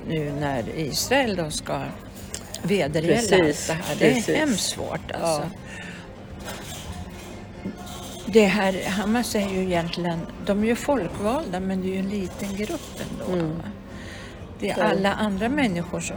nu 0.08 0.32
när 0.40 0.64
Israel 0.76 1.36
då 1.36 1.50
ska 1.50 1.82
vedergälla 2.62 3.36
Precis, 3.36 3.66
det 3.66 3.72
här. 3.72 3.96
Det 3.98 4.10
är 4.10 4.14
precis. 4.14 4.36
hemskt 4.36 4.62
svårt 4.68 5.10
alltså. 5.12 5.42
Ja. 5.42 5.48
Det 8.26 8.44
här, 8.44 8.84
Hamas 8.88 9.34
är 9.34 9.48
ju 9.48 9.62
egentligen, 9.62 10.18
de 10.46 10.62
är 10.62 10.66
ju 10.66 10.76
folkvalda 10.76 11.60
men 11.60 11.80
det 11.82 11.88
är 11.88 11.92
ju 11.92 11.98
en 11.98 12.08
liten 12.08 12.56
grupp 12.56 13.00
ändå. 13.10 13.32
Mm. 13.40 13.56
Det 14.60 14.70
är 14.70 14.82
alla 14.84 15.12
andra 15.14 15.48
människor 15.48 16.00
som 16.00 16.16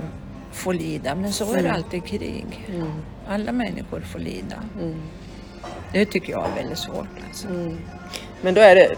får 0.52 0.74
lida, 0.74 1.16
men 1.16 1.34
så 1.34 1.50
är 1.52 1.54
det 1.54 1.60
Mm. 1.60 1.76
alltid 1.76 2.04
i 2.04 2.08
krig. 2.08 2.66
Mm. 2.70 2.92
Alla 3.28 3.52
människor 3.52 4.02
får 4.02 4.20
lida. 4.20 4.64
Mm. 5.94 6.06
Det 6.06 6.06
tycker 6.06 6.32
jag 6.32 6.46
är 6.52 6.56
väldigt 6.56 6.78
svårt. 6.78 7.08
Alltså. 7.28 7.48
Mm. 7.48 7.78
Men 8.42 8.54
då 8.54 8.62
är 8.62 8.76
det 8.76 8.96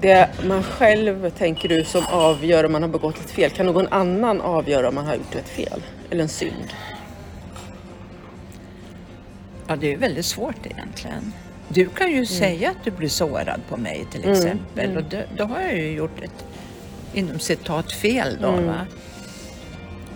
det 0.00 0.28
man 0.46 0.62
själv, 0.62 1.30
tänker 1.30 1.68
du, 1.68 1.84
som 1.84 2.04
avgör 2.06 2.64
om 2.64 2.72
man 2.72 2.82
har 2.82 2.88
begått 2.88 3.18
ett 3.20 3.30
fel. 3.30 3.50
Kan 3.50 3.66
någon 3.66 3.88
annan 3.88 4.40
avgöra 4.40 4.88
om 4.88 4.94
man 4.94 5.06
har 5.06 5.14
gjort 5.14 5.34
ett 5.34 5.48
fel 5.48 5.82
eller 6.10 6.22
en 6.22 6.28
synd? 6.28 6.74
Ja, 9.66 9.76
det 9.76 9.92
är 9.92 9.96
väldigt 9.96 10.26
svårt 10.26 10.66
egentligen. 10.66 11.32
Du 11.68 11.86
kan 11.88 12.10
ju 12.12 12.26
säga 12.26 12.70
att 12.70 12.84
du 12.84 12.90
blir 12.90 13.08
sårad 13.08 13.60
på 13.68 13.76
mig 13.76 14.06
till 14.10 14.24
Mm, 14.24 14.32
exempel 14.32 14.90
mm. 14.90 14.96
och 14.96 15.04
då, 15.10 15.18
då 15.36 15.44
har 15.44 15.60
jag 15.60 15.76
ju 15.76 15.92
gjort 15.92 16.22
ett 16.22 16.44
inom 17.12 17.38
citat 17.38 17.92
fel 17.92 18.38
då. 18.40 18.48
Mm. 18.48 18.74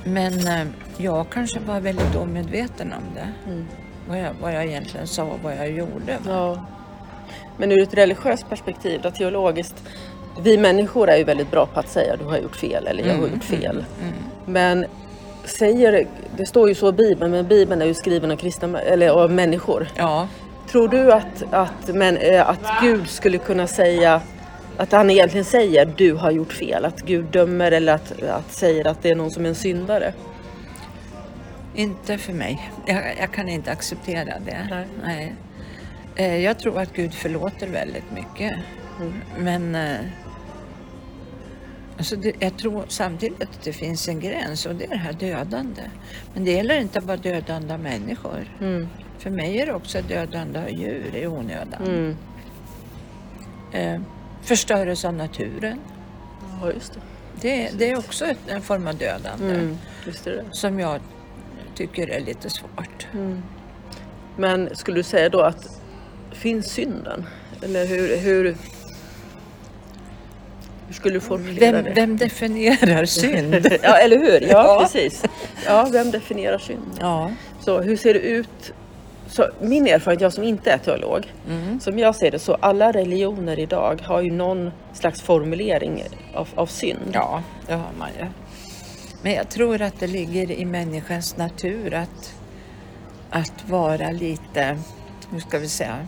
Men 0.05 0.47
eh, 0.47 0.67
jag 0.97 1.27
kanske 1.31 1.61
var 1.61 1.81
väldigt 1.81 2.15
omedveten 2.15 2.93
om 2.93 3.15
det. 3.15 3.53
Mm. 4.09 4.19
Vad, 4.19 4.19
jag, 4.19 4.33
vad 4.41 4.55
jag 4.55 4.65
egentligen 4.67 5.07
sa 5.07 5.23
och 5.23 5.39
vad 5.43 5.57
jag 5.57 5.71
gjorde. 5.71 6.19
Ja. 6.27 6.67
Men 7.57 7.73
ur 7.73 7.83
ett 7.83 7.95
religiöst 7.95 8.49
perspektiv, 8.49 9.01
då, 9.03 9.11
teologiskt. 9.11 9.75
Vi 10.43 10.59
människor 10.59 11.09
är 11.11 11.17
ju 11.17 11.25
väldigt 11.25 11.51
bra 11.51 11.67
på 11.67 11.81
att 11.81 11.89
säga 11.89 12.17
du 12.17 12.25
har 12.25 12.39
gjort 12.39 12.57
fel 12.57 12.87
eller 12.87 13.03
jag 13.05 13.13
har 13.15 13.19
Mm, 13.19 13.35
gjort 13.35 13.45
fel. 13.45 13.85
Mm. 14.03 14.15
Men 14.47 14.87
säger, 15.45 16.07
det 16.37 16.47
står 16.47 16.69
ju 16.69 16.75
så 16.75 16.89
i 16.89 16.93
Bibeln, 16.93 17.31
men 17.31 17.47
Bibeln 17.47 17.83
är 17.83 17.87
ju 17.87 17.95
skriven 17.95 18.31
av, 18.31 18.37
kristna, 18.37 18.81
eller 18.81 19.09
av 19.09 19.31
människor. 19.31 19.89
Ja, 19.97 20.29
Tror 20.71 20.89
du 20.89 21.13
att, 21.13 21.45
att, 21.51 21.89
men, 21.95 22.17
eh, 22.17 22.49
att 22.49 22.83
Gud 22.83 23.09
skulle 23.09 23.39
kunna 23.39 23.67
säga 23.67 24.21
att 24.77 24.93
han 24.93 25.11
egentligen 25.11 25.45
säger 25.45 25.93
du 25.97 26.13
har 26.15 26.31
gjort 26.31 26.53
fel? 26.53 26.85
Att 26.85 27.03
Gud 27.03 27.25
dömer 27.25 27.73
eller 27.73 27.95
att, 27.95 28.23
att 28.23 28.53
säger 28.53 28.87
att 28.87 29.03
det 29.03 29.11
är 29.11 29.15
någon 29.15 29.31
som 29.31 29.45
är 29.45 29.49
en 29.49 29.55
syndare? 29.55 30.13
Inte 31.77 32.19
för 32.19 32.33
mig. 32.33 32.71
Jag, 32.87 33.19
jag 33.19 33.33
kan 33.33 33.49
inte 33.49 33.73
acceptera 33.73 34.39
det. 34.39 34.67
Nej. 34.71 34.87
Nej. 35.05 35.35
Eh, 36.17 36.37
Jag 36.37 36.59
tror 36.59 36.81
att 36.81 36.93
Gud 36.93 37.15
förlåter 37.15 37.67
väldigt 37.69 38.13
mycket. 38.13 38.55
Mm. 39.01 39.15
Men 39.39 39.75
eh, 39.75 40.01
alltså 41.99 42.17
det, 42.17 42.33
jag 42.39 42.59
tror 42.59 42.85
samtidigt 42.89 43.43
att 43.43 43.63
det 43.65 43.73
finns 43.73 44.09
en 44.09 44.21
gräns 44.21 44.67
och 44.67 44.75
det 44.75 44.85
är 44.85 44.89
det 44.89 44.97
här 44.97 45.13
dödande. 45.13 45.83
Men 46.35 46.45
det 46.45 46.51
gäller 46.53 46.81
inte 46.81 47.01
bara 47.01 47.17
dödande 47.17 47.75
av 47.75 47.81
människor. 47.81 48.51
Mm. 48.61 48.89
För 49.19 49.31
mig 49.31 49.59
är 49.61 49.67
det 49.67 49.73
också 49.75 50.03
dödande 50.03 50.59
av 50.61 50.71
djur 50.71 51.17
i 51.17 51.27
onödan. 51.27 51.83
Mm. 51.87 52.17
Eh, 53.73 54.01
förstörelse 54.43 55.09
av 55.09 55.15
naturen. 55.15 55.79
Ja, 56.61 56.73
just 56.73 56.93
det. 56.95 57.01
Det, 57.41 57.71
det 57.79 57.91
är 57.91 57.99
också 57.99 58.25
ett, 58.25 58.39
en 58.49 58.63
form 58.63 58.87
av 58.87 58.97
dödande 58.97 59.55
Mm. 59.55 59.79
Som 60.53 60.81
jag 60.81 61.01
tycker 61.77 62.09
är 62.11 62.21
lite 62.21 62.51
svårt. 62.51 63.07
Mm. 63.15 63.43
Men 64.37 64.77
skulle 64.77 64.97
du 64.99 65.03
säga 65.03 65.29
då 65.29 65.41
att 65.41 65.81
finns 66.33 66.67
synden? 66.67 67.27
Eller 67.63 67.87
hur, 67.87 68.17
hur, 68.17 68.57
hur 70.87 70.95
skulle 70.95 71.15
du 71.15 71.21
formulera 71.21 71.73
Vem, 71.73 71.85
det? 71.85 71.91
vem 71.91 72.17
definierar 72.17 73.05
synd? 73.05 73.55
Ja, 73.83 73.97
eller 73.99 74.19
hur? 74.19 74.49
Ja, 74.51 74.79
precis. 74.83 75.25
Ja, 75.67 75.89
vem 75.93 76.11
definierar 76.11 76.59
synd? 76.59 76.99
ja. 77.01 77.31
Så 77.61 77.81
hur 77.81 77.97
ser 77.97 78.15
det 78.15 78.21
ut? 78.21 78.73
Så 79.29 79.49
min 79.61 79.87
erfarenhet, 79.87 80.21
jag 80.21 80.33
som 80.33 80.45
inte 80.45 80.71
är 80.71 80.79
teolog, 80.79 81.33
Mm. 81.49 81.81
som 81.81 81.99
jag 81.99 82.15
ser 82.17 82.31
det 82.31 82.39
så 82.39 82.55
alla 82.61 82.93
religioner 82.93 83.59
idag 83.59 84.03
har 84.05 84.21
ju 84.21 84.31
någon 84.31 84.71
slags 84.93 85.23
formulering 85.23 86.05
av, 86.35 86.49
av 86.55 86.67
synd. 86.67 86.99
ja, 87.13 87.43
det 87.67 87.73
har 87.75 87.91
man 87.99 88.09
ju. 88.21 88.27
Men 89.27 89.35
jag 89.35 89.49
tror 89.49 89.83
att 89.83 90.01
det 90.01 90.07
ligger 90.07 90.51
i 90.51 90.65
människans 90.65 91.37
natur 91.37 91.95
att, 91.95 92.35
att 93.31 93.69
vara 93.69 94.11
lite, 94.11 94.79
hur 95.31 95.41
ska 95.41 95.59
vi 95.59 95.69
säga, 95.69 96.07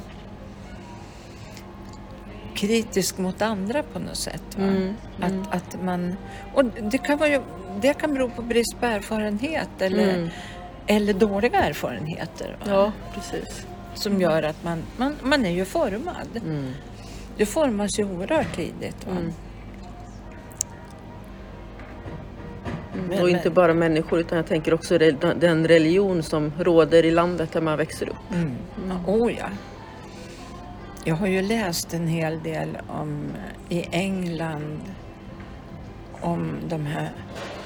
kritisk 2.55 3.19
mot 3.19 3.43
andra 3.43 3.83
på 3.83 3.99
något 3.99 4.17
sätt. 4.17 4.43
Va? 4.57 4.65
Mm, 4.65 4.95
Att, 5.21 5.55
att 5.55 5.83
man, 5.83 6.17
och 6.55 6.65
det 6.65 6.99
kan, 6.99 7.19
vara 7.19 7.29
ju, 7.29 7.41
det 7.81 7.95
kan 7.95 8.15
bero 8.15 8.31
på 8.31 8.43
brist 8.43 8.81
på 8.81 8.87
erfarenhet 8.87 9.69
eller, 9.83 10.15
Mm. 10.15 10.29
eller 10.87 11.13
dåliga 11.15 11.63
erfarenheter. 11.65 12.57
Va? 12.65 12.71
Ja, 12.71 12.93
precis. 13.15 13.67
Som 13.95 14.21
gör 14.21 14.43
att 14.43 14.65
man, 14.65 14.83
man, 14.97 15.17
man 15.23 15.47
är 15.47 15.51
ju 15.51 15.65
formad. 15.65 16.29
Mm. 16.37 16.73
Det 17.37 17.47
formas 17.47 17.99
ju 17.99 18.05
oerhört 18.05 18.57
tidigt. 18.57 19.07
Va? 19.07 19.17
Men- 23.09 23.23
och 23.23 23.31
inte 23.31 23.45
men- 23.45 23.55
bara 23.55 23.75
människor 23.75 24.19
utan 24.21 24.37
jag 24.37 24.47
tänker 24.47 24.75
också 24.75 24.99
den 25.37 25.69
religion 25.69 26.23
som 26.23 26.53
råder 26.59 27.05
i 27.05 27.11
landet 27.11 27.53
där 27.53 27.61
man 27.61 27.79
växer 27.79 28.09
upp. 28.09 28.17
Mm. 28.35 28.53
Oh 29.07 29.33
ja. 29.33 29.47
Jag 31.05 31.15
har 31.15 31.27
ju 31.27 31.43
läst 31.43 31.95
en 31.95 32.09
hel 32.09 32.43
del 32.43 32.69
om 32.88 33.25
i 33.69 33.85
England 33.91 34.81
om 36.21 36.53
de 36.69 36.87
här 36.87 37.11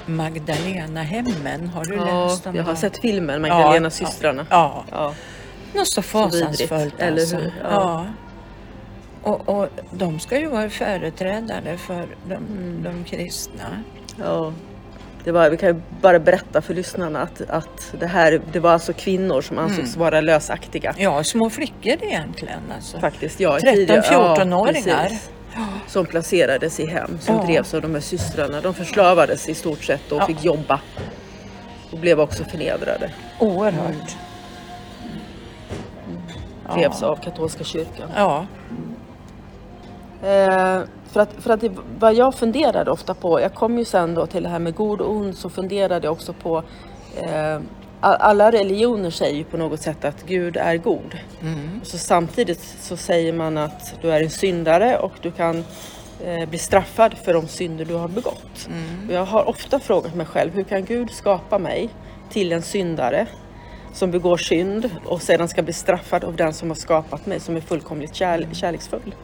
Magdalena-hemmen. 0.05 1.67
Har 1.67 1.85
du 1.85 1.95
Ja, 1.95 2.25
läst 2.25 2.47
om 2.47 2.55
jag 2.55 2.63
har 2.63 2.71
det? 2.73 2.77
sett 2.79 2.97
filmen 2.97 3.41
Magdalena 3.41 3.89
systrarna. 3.89 4.45
Ja, 4.49 4.85
Ja. 4.91 5.13
något 5.73 5.87
så 5.87 6.01
fasansfullt 6.01 6.71
vidrigt, 6.71 6.99
eller 6.99 7.21
alltså. 7.21 7.35
hur? 7.37 7.53
Ja. 7.63 7.69
Ja. 7.71 8.05
Och, 9.31 9.49
och 9.49 9.69
de 9.91 10.19
ska 10.19 10.39
ju 10.39 10.47
vara 10.47 10.69
företrädare 10.69 11.77
för 11.77 12.07
de, 12.27 12.33
Mm. 12.33 12.83
de 12.83 13.03
kristna. 13.03 13.63
Ja. 14.19 14.53
Det 15.23 15.31
var, 15.31 15.49
vi 15.49 15.57
kan 15.57 15.69
ju 15.69 15.81
bara 16.01 16.19
berätta 16.19 16.61
för 16.61 16.73
lyssnarna 16.73 17.21
att, 17.21 17.41
att 17.49 17.93
det 17.99 18.07
här 18.07 18.41
det 18.51 18.59
var 18.59 18.71
alltså 18.71 18.93
kvinnor 18.93 19.41
som 19.41 19.57
ansågs 19.59 19.95
vara 19.97 20.21
lösaktiga. 20.21 20.93
Ja, 20.97 21.23
små 21.23 21.49
flickor 21.49 21.97
egentligen 22.03 22.59
alltså. 22.75 22.99
Faktiskt, 22.99 23.39
ja. 23.39 23.57
i 23.57 23.61
13, 23.61 23.75
tidigare- 23.75 24.03
ja, 24.11 24.35
14-åringar. 24.39 25.03
precis. 25.03 25.29
Som 25.87 26.05
placerades 26.05 26.79
i 26.79 26.85
hem 26.85 27.17
som 27.21 27.35
Ja. 27.35 27.43
drevs 27.43 27.73
av 27.73 27.81
de 27.81 27.93
här 27.93 28.01
systrarna. 28.01 28.61
De 28.61 28.73
förslavades 28.73 29.49
i 29.49 29.53
stort 29.55 29.83
sett 29.83 30.11
och 30.11 30.17
Ja. 30.21 30.25
fick 30.25 30.43
jobba. 30.45 30.79
Och 31.91 31.97
blev 31.99 32.19
också 32.19 32.43
förnedrade. 32.43 33.11
Oerhört. 33.39 34.15
Drevs 36.73 37.01
Ja. 37.01 37.07
av 37.07 37.15
katolska 37.15 37.63
kyrkan. 37.63 38.09
Ja. 38.15 38.45
Eh, 40.23 40.81
för 41.13 41.19
att, 41.19 41.33
för 41.39 41.49
att 41.49 41.61
det, 41.61 41.71
vad 41.99 42.13
jag 42.13 42.35
funderade 42.35 42.91
ofta 42.91 43.13
på, 43.13 43.41
jag 43.41 43.53
kom 43.53 43.77
ju 43.77 43.85
sen 43.85 44.13
då 44.13 44.25
till 44.25 44.43
det 44.43 44.49
här 44.49 44.59
med 44.59 44.75
god 44.75 45.01
och 45.01 45.11
ond, 45.11 45.37
så 45.37 45.49
funderade 45.49 46.07
jag 46.07 46.11
också 46.11 46.33
på 46.33 46.63
eh, 47.15 47.59
alla 48.05 48.51
religioner 48.51 49.09
säger 49.09 49.37
ju 49.37 49.43
på 49.43 49.57
något 49.57 49.81
sätt 49.81 50.05
att 50.05 50.23
Gud 50.25 50.57
är 50.57 50.77
god. 50.77 51.17
Mm. 51.41 51.81
Så 51.83 51.97
samtidigt 51.97 52.59
så 52.81 52.97
säger 52.97 53.33
man 53.33 53.57
att 53.57 53.95
du 54.01 54.11
är 54.11 54.21
en 54.21 54.29
syndare 54.29 54.97
och 54.97 55.11
du 55.21 55.31
kan 55.31 55.65
eh, 56.23 56.49
bli 56.49 56.57
straffad 56.57 57.13
för 57.13 57.33
de 57.33 57.47
synder 57.47 57.85
du 57.85 57.93
har 57.93 58.07
begått. 58.07 58.67
Mm. 58.67 59.09
Jag 59.11 59.25
har 59.25 59.49
ofta 59.49 59.79
frågat 59.79 60.15
mig 60.15 60.25
själv, 60.25 60.53
hur 60.53 60.63
kan 60.63 60.85
Gud 60.85 61.11
skapa 61.11 61.57
mig 61.57 61.89
till 62.29 62.51
en 62.51 62.61
syndare 62.61 63.27
som 63.93 64.11
begår 64.11 64.37
synd 64.37 64.89
och 65.05 65.21
sedan 65.21 65.47
ska 65.47 65.61
bli 65.61 65.73
straffad 65.73 66.23
av 66.23 66.35
den 66.35 66.53
som 66.53 66.69
har 66.69 66.75
skapat 66.75 67.25
mig 67.25 67.39
som 67.39 67.55
är 67.55 67.61
fullkomligt 67.61 68.13
kärl- 68.13 68.53
kärleksfull? 68.53 69.15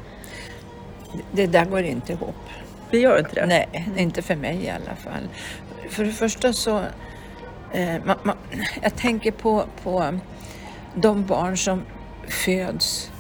Det 1.32 1.48
där 1.48 1.66
går 1.66 1.84
inte 1.84 2.14
ihop. 2.14 2.36
Det 2.92 3.00
gör 3.00 3.20
inte 3.20 3.36
det? 3.36 3.46
Nej, 3.46 3.90
inte 3.98 4.22
för 4.22 4.36
mig 4.36 4.64
i 4.64 4.70
alla 4.70 4.96
fall. 4.96 5.30
För 5.90 6.04
det 6.06 6.12
första 6.12 6.54
så, 6.54 6.84
eh, 7.74 7.96
man, 8.06 8.18
man, 8.24 8.36
jag 8.82 8.96
tänker 8.96 9.32
på, 9.32 9.66
på 9.84 10.20
de 10.96 11.26
barn 11.26 11.58
som 11.58 11.82
föds 12.28 13.12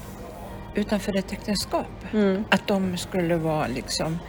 utanför 0.75 1.17
ett 1.17 1.31
äktenskap. 1.31 1.88
Mm. 2.13 2.43
Att 2.50 2.67
de 2.67 2.98
skulle 2.98 3.36
vara 3.36 3.67
liksom 3.67 4.19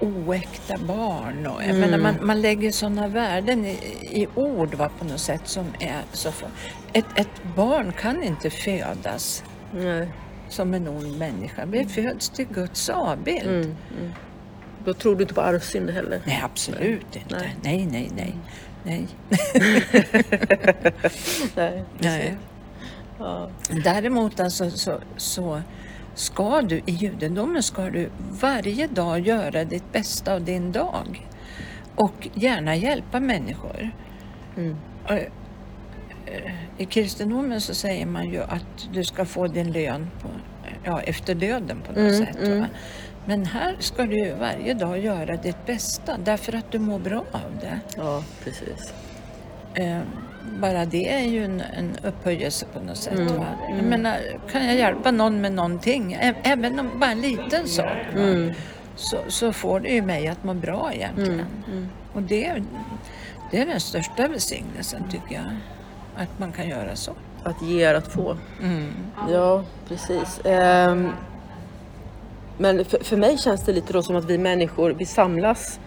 oäkta 0.00 0.78
barn. 0.78 1.46
Och, 1.46 1.62
jag 1.62 1.70
Mm. 1.70 1.80
menar, 1.80 1.98
man, 1.98 2.26
man 2.26 2.40
lägger 2.40 2.70
sådana 2.70 3.08
värden 3.08 3.66
i, 3.66 3.78
i 4.22 4.28
ord 4.34 4.74
va, 4.74 4.90
på 4.98 5.04
något 5.04 5.20
sätt 5.20 5.40
som 5.44 5.66
är 5.80 6.00
så... 6.12 6.32
För, 6.32 6.48
ett, 6.92 7.04
ett 7.14 7.42
barn 7.56 7.92
kan 7.92 8.22
inte 8.22 8.50
födas 8.50 9.44
Nej. 9.72 10.08
Som 10.48 10.74
en 10.74 10.88
ond 10.88 11.18
människa. 11.18 11.66
Vi 11.66 11.84
föds 11.84 12.28
till 12.28 12.46
Guds 12.46 12.88
avbild. 12.88 13.46
Mm. 13.48 13.60
Mm. 13.60 14.12
Då 14.84 14.94
tror 14.94 15.16
du 15.16 15.22
inte 15.22 15.34
på 15.34 15.40
arvsynd 15.40 15.90
heller? 15.90 16.20
Nej, 16.26 16.40
absolut 16.44 17.16
inte. 17.16 17.36
Nej. 17.36 17.56
Nej, 17.62 17.86
nej, 17.86 18.10
nej. 18.16 18.34
nej. 18.84 19.06
Nej. 21.56 21.84
nej. 21.98 22.36
Ja. 23.18 23.50
Däremot 23.84 24.40
alltså, 24.40 24.70
så, 24.70 25.00
så 25.16 25.62
ska 26.14 26.62
du 26.62 26.76
i 26.76 26.92
judendomen 26.92 27.62
ska 27.62 27.90
du 27.90 28.10
varje 28.40 28.86
dag 28.86 29.20
göra 29.20 29.64
ditt 29.64 29.92
bästa 29.92 30.34
av 30.34 30.44
din 30.44 30.72
dag 30.72 31.28
och 31.94 32.28
gärna 32.34 32.76
hjälpa 32.76 33.20
människor. 33.20 33.90
Mm. 34.56 34.76
I 36.78 36.84
kristendomen 36.84 37.60
så 37.60 37.74
säger 37.74 38.06
man 38.06 38.30
ju 38.30 38.42
att 38.42 38.88
du 38.92 39.04
ska 39.04 39.24
få 39.24 39.46
din 39.46 39.72
lön 39.72 40.10
på, 40.22 40.28
ja, 40.84 41.00
efter 41.00 41.34
döden 41.34 41.80
på 41.86 41.92
något 41.92 41.98
Mm, 42.14 42.26
sätt. 42.26 42.36
mm. 42.42 42.64
Men 43.26 43.44
här 43.46 43.76
ska 43.78 44.02
du 44.06 44.16
ju 44.18 44.34
varje 44.34 44.74
dag 44.74 44.98
göra 44.98 45.36
ditt 45.36 45.66
bästa 45.66 46.16
därför 46.24 46.52
att 46.56 46.72
du 46.72 46.78
mår 46.78 46.98
bra 46.98 47.24
av 47.32 47.58
det. 47.60 47.80
ja, 47.96 48.22
precis. 48.44 48.92
Eh, 49.74 49.98
bara 50.60 50.84
det 50.84 51.12
är 51.12 51.22
ju 51.22 51.44
en, 51.44 51.60
en 51.60 51.96
upphöjelse 52.02 52.66
på 52.72 52.80
något 52.80 52.96
sätt. 52.96 53.18
Mm? 53.18 53.42
Jag 53.76 53.84
menar, 53.84 54.16
kan 54.52 54.66
jag 54.66 54.76
hjälpa 54.76 55.10
någon 55.10 55.40
med 55.40 55.52
någonting, 55.52 56.16
även 56.42 56.78
om 56.80 56.90
bara 57.00 57.10
en 57.10 57.20
liten 57.20 57.66
sak? 57.68 57.96
Mm. 58.14 58.52
Så, 58.96 59.16
så 59.28 59.52
får 59.52 59.80
det 59.80 59.88
ju 59.88 60.02
mig 60.02 60.28
att 60.28 60.44
må 60.44 60.54
bra 60.54 60.90
egentligen. 60.94 61.46
Mm. 61.72 61.88
Och 62.12 62.22
det, 62.22 62.62
det 63.50 63.60
är 63.60 63.66
den 63.66 63.80
största 63.80 64.28
välsignelsen 64.28 65.02
tycker 65.10 65.34
jag, 65.34 65.44
att 66.18 66.38
man 66.38 66.52
kan 66.52 66.68
göra 66.68 66.96
så. 66.96 67.12
Att 67.42 67.62
ge 67.62 67.82
är 67.82 67.94
att 67.94 68.12
få. 68.12 68.36
Mm. 68.62 68.92
Ja, 69.28 69.62
precis. 69.88 70.40
Ehm, 70.44 71.12
men 72.58 72.84
för, 72.84 73.04
för 73.04 73.16
mig 73.16 73.38
känns 73.38 73.64
det 73.64 73.72
lite 73.72 73.92
då 73.92 74.02
som 74.02 74.16
att 74.16 74.24
vi 74.24 74.38
människor, 74.38 74.90
vi 74.90 75.06
samlas. 75.06 75.80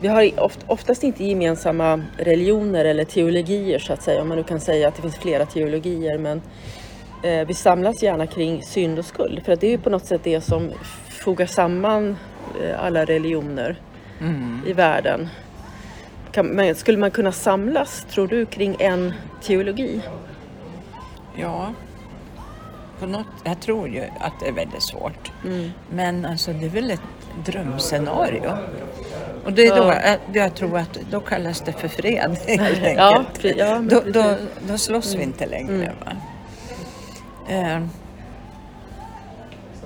Vi 0.00 0.08
har 0.08 0.40
oft, 0.40 0.60
oftast 0.66 1.04
inte 1.04 1.24
gemensamma 1.24 2.02
religioner 2.18 2.84
eller 2.84 3.04
teologier 3.04 3.78
så 3.78 3.92
att 3.92 4.02
säga, 4.02 4.22
om 4.22 4.28
man 4.28 4.36
nu 4.36 4.44
kan 4.44 4.60
säga 4.60 4.88
att 4.88 4.96
det 4.96 5.02
finns 5.02 5.16
flera 5.16 5.46
teologier. 5.46 6.18
Men 6.18 6.42
eh, 7.22 7.46
vi 7.46 7.54
samlas 7.54 8.02
gärna 8.02 8.26
kring 8.26 8.62
synd 8.62 8.98
och 8.98 9.04
skuld, 9.04 9.42
för 9.44 9.52
att 9.52 9.60
det 9.60 9.66
är 9.66 9.70
ju 9.70 9.78
på 9.78 9.90
något 9.90 10.06
sätt 10.06 10.20
det 10.24 10.40
som 10.40 10.72
fogar 11.08 11.46
samman 11.46 12.16
eh, 12.62 12.84
alla 12.84 13.04
religioner 13.04 13.78
Mm. 14.20 14.60
i 14.66 14.72
världen. 14.72 15.28
Kan, 16.34 16.46
men 16.46 16.74
skulle 16.74 16.98
man 16.98 17.10
kunna 17.10 17.32
samlas, 17.32 18.06
tror 18.10 18.28
du, 18.28 18.46
kring 18.46 18.76
en 18.78 19.12
teologi? 19.42 20.00
Ja, 21.36 21.72
på 23.00 23.06
något, 23.06 23.26
jag 23.44 23.60
tror 23.60 23.88
ju 23.88 24.02
att 24.20 24.32
det 24.40 24.48
är 24.48 24.52
väldigt 24.52 24.82
svårt. 24.82 25.32
Mm. 25.44 25.70
Men 25.90 26.24
alltså 26.26 26.52
det 26.52 26.66
är 26.66 26.70
väl 26.70 26.90
ett 26.90 27.00
drömscenario. 27.44 28.50
Och 29.44 29.52
det 29.52 29.66
är 29.66 29.76
då, 29.76 29.92
Ja. 30.04 30.16
jag, 30.32 30.54
tror 30.54 30.78
att 30.78 30.98
då 31.10 31.20
kallas 31.20 31.60
det 31.60 31.72
för 31.72 31.88
fred 31.88 32.36
helt 32.46 32.60
enkelt. 32.60 32.96
Ja, 32.96 33.24
pre- 33.40 33.54
ja, 33.58 33.82
då. 33.90 34.00
Mm. 34.00 34.12
då, 34.12 34.36
då 34.68 34.78
slåss 34.78 35.14
vi 35.14 35.22
inte 35.22 35.46
längre. 35.46 35.92
Va? 36.04 36.12
Eh, 37.48 37.82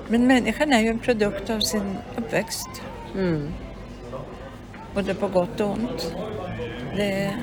men 0.08 0.26
människan 0.26 0.72
är 0.72 0.80
ju 0.80 0.88
en 0.88 0.98
produkt 0.98 1.50
av 1.50 1.60
sin 1.60 1.96
uppväxt. 2.16 2.68
Mm. 4.94 5.04
Både 5.04 5.14
på 5.14 5.28
gott 5.28 5.60
och 5.60 5.70
ont. 5.70 6.14
Det 6.96 7.12
är 7.12 7.36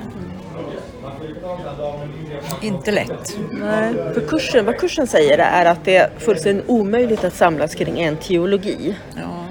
inte 2.61 2.91
lätt. 2.91 3.37
Nej, 3.51 3.93
för 3.93 4.27
kursen, 4.27 4.65
vad 4.65 4.77
kursen 4.77 5.07
säger 5.07 5.37
är 5.37 5.65
att 5.65 5.85
det 5.85 5.95
är 5.95 6.09
fullständigt 6.17 6.69
omöjligt 6.69 7.23
att 7.23 7.33
samlas 7.33 7.75
kring 7.75 7.99
en 7.99 8.17
teologi. 8.17 8.95
Ja. 9.15 9.45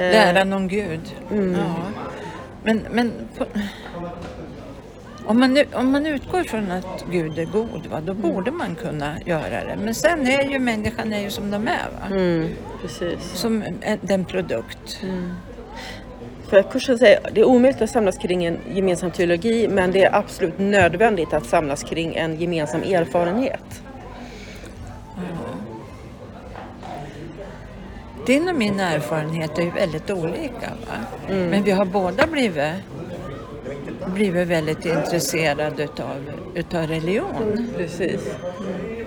Eh, 0.00 0.10
Läran 0.12 0.52
om 0.52 0.68
Gud. 0.68 1.00
Mm. 1.30 1.52
Ja. 1.54 1.74
Men, 2.64 2.86
men 2.90 3.12
på, 3.38 3.46
om, 5.26 5.40
man, 5.40 5.64
om 5.72 5.92
man 5.92 6.06
utgår 6.06 6.42
från 6.42 6.70
att 6.70 7.04
Gud 7.10 7.38
är 7.38 7.44
god, 7.44 7.86
va, 7.90 8.00
då 8.00 8.14
borde 8.14 8.50
man 8.50 8.74
kunna 8.74 9.14
göra 9.26 9.64
det. 9.64 9.78
Men 9.84 9.94
sen 9.94 10.26
är 10.26 10.50
ju 10.50 10.58
människan 10.58 11.12
är 11.12 11.20
ju 11.20 11.30
som 11.30 11.50
de 11.50 11.68
är. 11.68 11.88
Va? 12.00 12.16
Mm, 12.16 12.48
precis. 12.82 13.30
Som 13.34 13.62
en, 13.62 13.98
den 14.00 14.24
produkt. 14.24 15.00
För 16.50 16.58
att 16.58 16.72
kursen 16.72 16.98
säger 16.98 17.26
att 17.26 17.34
det 17.34 17.40
är 17.40 17.44
omöjligt 17.44 17.82
att 17.82 17.90
samlas 17.90 18.18
kring 18.18 18.44
en 18.44 18.58
gemensam 18.74 19.10
teologi 19.10 19.68
men 19.68 19.92
det 19.92 20.04
är 20.04 20.14
absolut 20.14 20.58
nödvändigt 20.58 21.32
att 21.32 21.46
samlas 21.46 21.82
kring 21.82 22.14
en 22.14 22.40
gemensam 22.40 22.82
erfarenhet. 22.82 23.82
Din 28.26 28.48
och 28.48 28.54
min 28.54 28.80
erfarenhet 28.80 29.58
är 29.58 29.62
ju 29.62 29.70
väldigt 29.70 30.10
olika. 30.10 30.70
Va? 30.86 30.96
Men 31.28 31.62
vi 31.62 31.70
har 31.70 31.84
båda 31.84 32.26
blivit, 32.26 32.74
blivit 34.06 34.48
väldigt 34.48 34.86
intresserade 34.86 35.84
utav, 35.84 36.30
utav 36.54 36.86
religion. 36.86 37.68
Precis. 37.76 38.34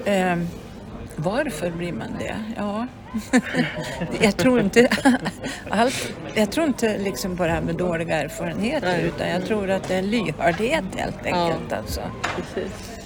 Eh, 0.06 0.38
varför 1.16 1.70
blir 1.70 1.94
man 1.94 2.10
det? 2.20 2.36
Ja, 2.58 2.88
jag 4.22 4.38
tror 4.38 4.60
inte 4.60 4.90
allt. 5.70 6.14
Jag 6.34 6.52
tror 6.52 6.68
inte 6.68 6.98
liksom 6.98 7.38
på 7.38 7.44
det 7.44 7.52
här 7.52 7.62
med 7.62 7.76
dåliga 7.76 8.22
erfarenheter 8.22 8.98
Nej. 8.98 9.06
utan 9.06 9.30
jag 9.30 9.46
tror 9.46 9.70
att 9.70 9.88
det 9.88 9.96
är 9.96 10.02
lyhördhet 10.02 10.84
helt 10.96 11.26
enkelt. 11.26 11.74
Alltså. 11.74 12.02
Precis. 12.36 13.00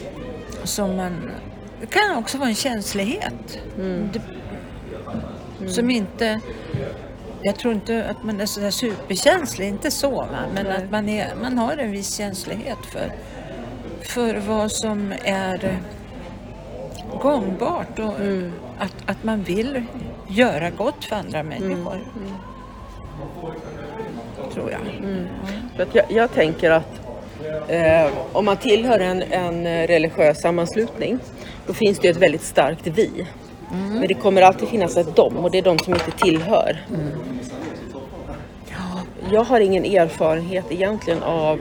Som 0.64 0.96
man, 0.96 1.32
det 1.82 1.88
kan 1.88 2.18
också 2.18 2.38
vara 2.38 2.50
en 2.50 2.56
känslighet. 2.56 3.60
Det, 4.14 4.22
Som 5.70 5.90
inte... 5.90 6.40
Jag 7.42 7.56
tror 7.56 7.74
inte 7.74 8.06
att 8.10 8.24
man 8.24 8.42
är 8.42 8.46
sådär 8.46 8.72
superkänslig, 8.72 9.68
inte 9.68 9.92
så 9.92 10.10
va? 10.10 10.28
men 10.54 10.66
Nej. 10.66 10.78
att 10.78 10.92
man, 10.92 11.10
är, 11.10 11.36
man 11.42 11.58
har 11.58 11.78
en 11.78 11.92
viss 11.92 12.16
känslighet 12.16 12.78
för, 12.92 13.12
för 14.02 14.36
vad 14.36 14.72
som 14.72 15.14
är 15.24 15.80
gångbart 17.22 18.00
och 18.00 18.14
att, 18.78 18.96
att 19.06 19.24
man 19.24 19.44
vill 19.44 19.84
göra 20.28 20.70
gott 20.70 21.06
för 21.06 21.16
andra 21.16 21.44
människor. 21.44 22.00
Tror 24.54 24.72
jag. 24.72 24.82
Att 25.82 25.96
jag, 25.96 26.06
jag 26.10 26.34
tänker 26.34 26.72
att 26.72 27.00
eh, 27.68 28.08
om 28.32 28.46
man 28.46 28.58
tillhör 28.58 29.00
en, 29.00 29.22
en 29.22 29.88
religiös 29.88 30.42
sammanslutning 30.42 31.20
då 31.68 31.74
finns 31.74 32.00
det 32.00 32.08
ett 32.08 32.18
väldigt 32.18 32.44
starkt 32.44 32.88
vi. 32.88 33.28
Men 33.72 34.08
det 34.08 34.14
kommer 34.14 34.42
alltid 34.42 34.68
finnas 34.68 34.98
ett 34.98 35.16
dom 35.16 35.38
och 35.38 35.52
det 35.52 35.58
är 35.58 35.62
de 35.62 35.80
som 35.80 35.94
inte 35.94 36.12
tillhör. 36.12 36.78
Jag 39.32 39.44
har 39.44 39.60
ingen 39.60 39.86
erfarenhet 39.86 40.66
egentligen 40.70 41.24
av 41.24 41.60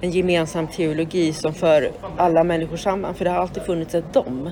en 0.00 0.10
gemensam 0.10 0.66
teologi 0.66 1.32
som 1.32 1.54
för 1.54 1.90
alla 2.16 2.44
människor 2.44 2.76
samman 2.76 3.14
för 3.14 3.24
det 3.24 3.30
har 3.30 3.38
alltid 3.38 3.62
funnits 3.62 3.94
ett 3.94 4.12
dom. 4.12 4.50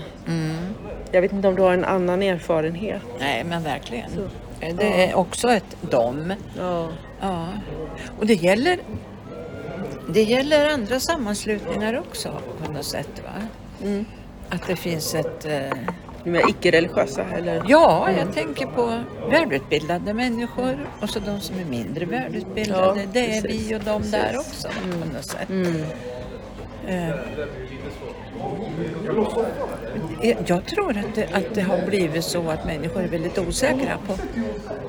Jag 1.12 1.20
vet 1.20 1.32
inte 1.32 1.48
om 1.48 1.54
du 1.54 1.62
har 1.62 1.72
en 1.72 1.84
annan 1.84 2.22
erfarenhet? 2.22 3.02
Nej, 3.20 3.44
men 3.44 3.62
verkligen. 3.62 4.10
Det 4.60 5.04
är 5.08 5.14
också 5.14 5.48
ett 5.48 5.76
dom. 5.80 6.32
Ja. 6.58 6.88
Ja, 7.20 7.48
och 8.18 8.26
det 8.26 8.34
gäller, 8.34 8.78
det 10.08 10.22
gäller 10.22 10.68
andra 10.68 11.00
sammanslutningar 11.00 11.98
också 11.98 12.32
på 12.64 12.72
något 12.72 12.84
sätt. 12.84 13.22
Va? 13.24 13.46
Mm. 13.82 14.04
Att 14.48 14.66
det 14.66 14.76
finns 14.76 15.14
ett... 15.14 15.44
Eh, 15.44 15.78
De 16.26 16.34
är 16.34 16.50
icke-religiösa 16.50 17.24
eller? 17.24 17.62
ja, 17.68 18.10
jag 18.18 18.34
tänker 18.34 18.66
på 18.66 19.00
välutbildade 19.30 20.14
människor 20.14 20.88
och 21.00 21.10
så 21.10 21.18
de 21.18 21.40
som 21.40 21.58
är 21.58 21.64
mindre 21.64 22.04
välutbildade. 22.04 23.00
Ja, 23.00 23.06
det 23.12 23.36
är 23.36 23.42
vi 23.42 23.74
och 23.76 23.80
de 23.80 24.10
där 24.10 24.32
precis. 24.32 24.64
också 24.64 24.68
på 24.68 25.14
något 25.14 25.24
sätt. 25.24 25.48
Mm. 25.48 25.84
Eh, 26.86 27.10
jag 30.46 30.66
tror 30.66 30.90
att 30.90 31.14
det, 31.14 31.28
att 31.32 31.54
det 31.54 31.60
har 31.60 31.86
blivit 31.86 32.24
så 32.24 32.50
att 32.50 32.66
människor 32.66 33.02
är 33.02 33.08
väldigt 33.08 33.38
osäkra 33.38 33.98
på 34.06 34.18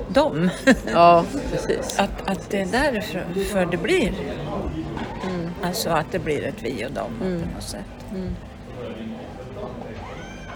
dem. 0.08 0.50
Ja, 0.92 1.24
precis. 1.52 1.98
Att, 1.98 2.28
att 2.30 2.50
det 2.50 2.60
är 2.60 2.66
därför 2.66 3.44
för 3.44 3.66
det 3.66 3.76
blir. 3.76 4.12
Alltså 5.62 5.90
att 5.90 6.12
det 6.12 6.18
blir 6.18 6.44
ett 6.44 6.62
vi 6.62 6.86
och 6.86 6.92
dem 6.92 7.12
på 7.18 7.24
något 7.24 7.62
sätt. 7.62 8.14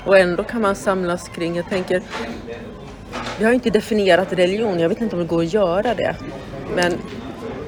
Och 0.05 0.19
ändå 0.19 0.45
kan 0.45 0.63
man 0.63 0.75
samlas 0.75 1.29
kring, 1.29 1.57
jag 1.57 1.69
tänker, 1.69 2.03
vi 3.39 3.45
har 3.45 3.53
inte 3.53 3.71
definierat 3.71 4.33
religion, 4.33 4.81
jag 4.81 4.89
vet 4.89 5.01
inte 5.01 5.17
om 5.17 5.23
det 5.23 5.29
går 5.29 5.43
att 5.43 5.53
göra 5.53 5.95
det. 5.95 6.17
Men 6.75 6.93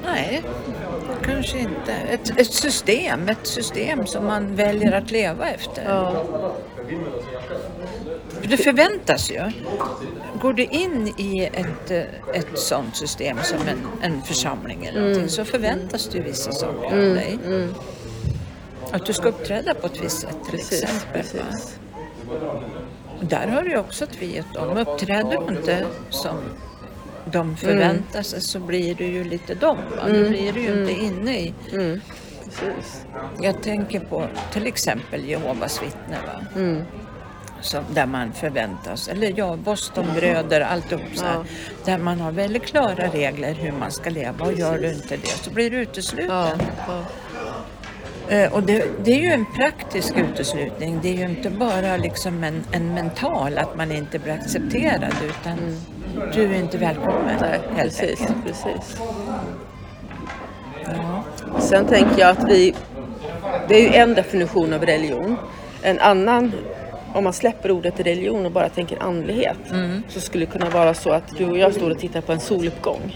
Nej, 0.05 0.43
kanske 1.23 1.59
inte. 1.59 1.93
Ett, 2.09 2.39
ett 2.39 2.53
system, 2.53 3.29
ett 3.29 3.47
system 3.47 4.05
som 4.05 4.25
man 4.25 4.55
väljer 4.55 4.91
att 4.91 5.11
leva 5.11 5.49
efter. 5.49 5.83
ja, 5.85 6.25
Det 8.43 8.57
förväntas 8.57 9.31
ju. 9.31 9.51
Går 10.41 10.53
du 10.53 10.63
in 10.63 11.13
i 11.17 11.49
ett, 11.53 11.91
ett 12.33 12.59
sådant 12.59 12.95
system 12.95 13.37
som 13.43 13.59
en, 13.67 13.87
en 14.01 14.21
församling 14.21 14.85
eller 14.85 14.99
någonting 15.01 15.29
så 15.29 15.45
förväntas 15.45 16.09
det 16.09 16.19
vissa 16.19 16.51
saker 16.51 16.85
av 16.85 17.15
dig. 17.15 17.39
Att 18.91 19.05
du 19.05 19.13
ska 19.13 19.29
uppträda 19.29 19.73
på 19.73 19.87
ett 19.87 20.03
visst 20.03 20.21
sätt 20.21 20.37
till 20.49 20.59
precis. 20.59 20.83
exempel. 20.83 21.21
Precis. 21.21 21.79
Där 23.21 23.47
har 23.47 23.61
du 23.61 23.77
också 23.77 24.05
och 24.05 24.53
dem. 24.53 24.77
Uppträder 24.77 25.47
du 25.47 25.55
inte 25.55 25.85
som 26.09 26.37
de 27.25 27.57
förväntar 27.57 28.21
sig 28.21 28.41
så 28.41 28.59
blir 28.59 28.95
du 28.95 29.05
ju 29.05 29.23
lite 29.23 29.55
dom. 29.55 29.77
Va? 29.77 30.03
Då 30.07 30.29
blir 30.29 30.53
du 30.53 30.61
ju 30.61 30.81
inte 30.81 30.91
inne 30.91 31.39
i, 31.39 31.53
Mm. 31.73 32.01
Jag 33.41 33.63
tänker 33.63 33.99
på 33.99 34.27
till 34.53 34.67
exempel 34.67 35.25
Jehovas 35.25 35.83
vittnen. 35.83 36.21
Va? 36.25 36.45
Mm. 36.55 36.83
Som, 37.61 37.83
där 37.89 38.05
man 38.05 38.33
förväntas, 38.33 39.07
eller 39.07 39.33
ja, 39.35 39.55
Bostonbröder, 39.55 40.61
alltihop 40.61 41.03
så 41.13 41.25
här, 41.25 41.43
Där 41.85 41.97
man 41.97 42.19
har 42.19 42.31
väldigt 42.31 42.65
klara 42.65 43.07
regler 43.07 43.53
hur 43.53 43.71
man 43.71 43.91
ska 43.91 44.09
leva 44.09 44.45
och 44.45 44.53
gör 44.53 44.77
du 44.77 44.93
inte 44.93 45.17
det 45.17 45.27
så 45.27 45.49
blir 45.49 45.71
du 45.71 45.77
utesluten. 45.77 46.29
Ja, 46.29 46.51
ja. 46.87 47.03
Eh, 48.29 48.53
Och 48.53 48.63
det, 48.63 48.85
det 49.03 49.11
är 49.11 49.19
ju 49.19 49.29
en 49.31 49.45
praktisk 49.55 50.13
uteslutning. 50.17 50.99
Det 51.01 51.09
är 51.09 51.13
ju 51.13 51.23
inte 51.29 51.49
bara 51.49 51.97
liksom 51.97 52.43
en, 52.43 52.63
en 52.71 52.93
mental, 52.93 53.57
att 53.57 53.77
man 53.77 53.91
inte 53.91 54.19
blir 54.19 54.33
accepterad 54.33 55.13
utan 55.25 55.57
du 56.33 56.43
är 56.43 56.59
inte 56.59 56.77
välkommen 56.77 57.35
Mm. 57.37 57.41
Nej, 57.41 57.59
precis, 57.83 58.21
enkelt. 58.21 58.45
precis. 58.45 58.97
Ja. 60.85 61.23
Sen 61.59 61.85
tänker 61.85 62.19
jag 62.19 62.29
att 62.29 62.49
vi, 62.49 62.73
det 63.67 63.75
är 63.75 63.81
ju 63.81 63.95
en 63.95 64.13
definition 64.13 64.73
av 64.73 64.85
religion. 64.85 65.35
En 65.81 65.99
annan, 65.99 66.51
om 67.13 67.23
man 67.23 67.33
släpper 67.33 67.71
ordet 67.71 67.99
religion 67.99 68.45
och 68.45 68.51
bara 68.51 68.69
tänker 68.69 69.03
andlighet, 69.03 69.57
så 70.09 70.19
skulle 70.19 70.45
det 70.45 70.51
kunna 70.51 70.69
vara 70.69 70.93
så 70.93 71.09
att 71.09 71.37
du 71.37 71.45
och 71.45 71.57
jag 71.57 71.73
står 71.73 71.89
och 71.91 71.99
tittar 71.99 72.21
på 72.21 72.31
en 72.31 72.39
soluppgång 72.39 73.15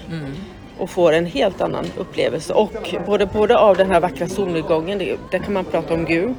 och 0.80 0.90
får 0.90 1.14
en 1.14 1.26
helt 1.26 1.62
annan 1.62 1.86
upplevelse. 1.98 2.54
Och 2.54 2.96
både, 3.06 3.26
både 3.26 3.58
av 3.58 3.78
den 3.78 3.92
här 3.92 4.00
vackra 4.00 4.28
solnedgången, 4.28 4.98
det, 4.98 5.18
där 5.32 5.40
kan 5.40 5.54
man 5.54 5.66
prata 5.66 5.94
om 5.94 6.06
Gud, 6.06 6.36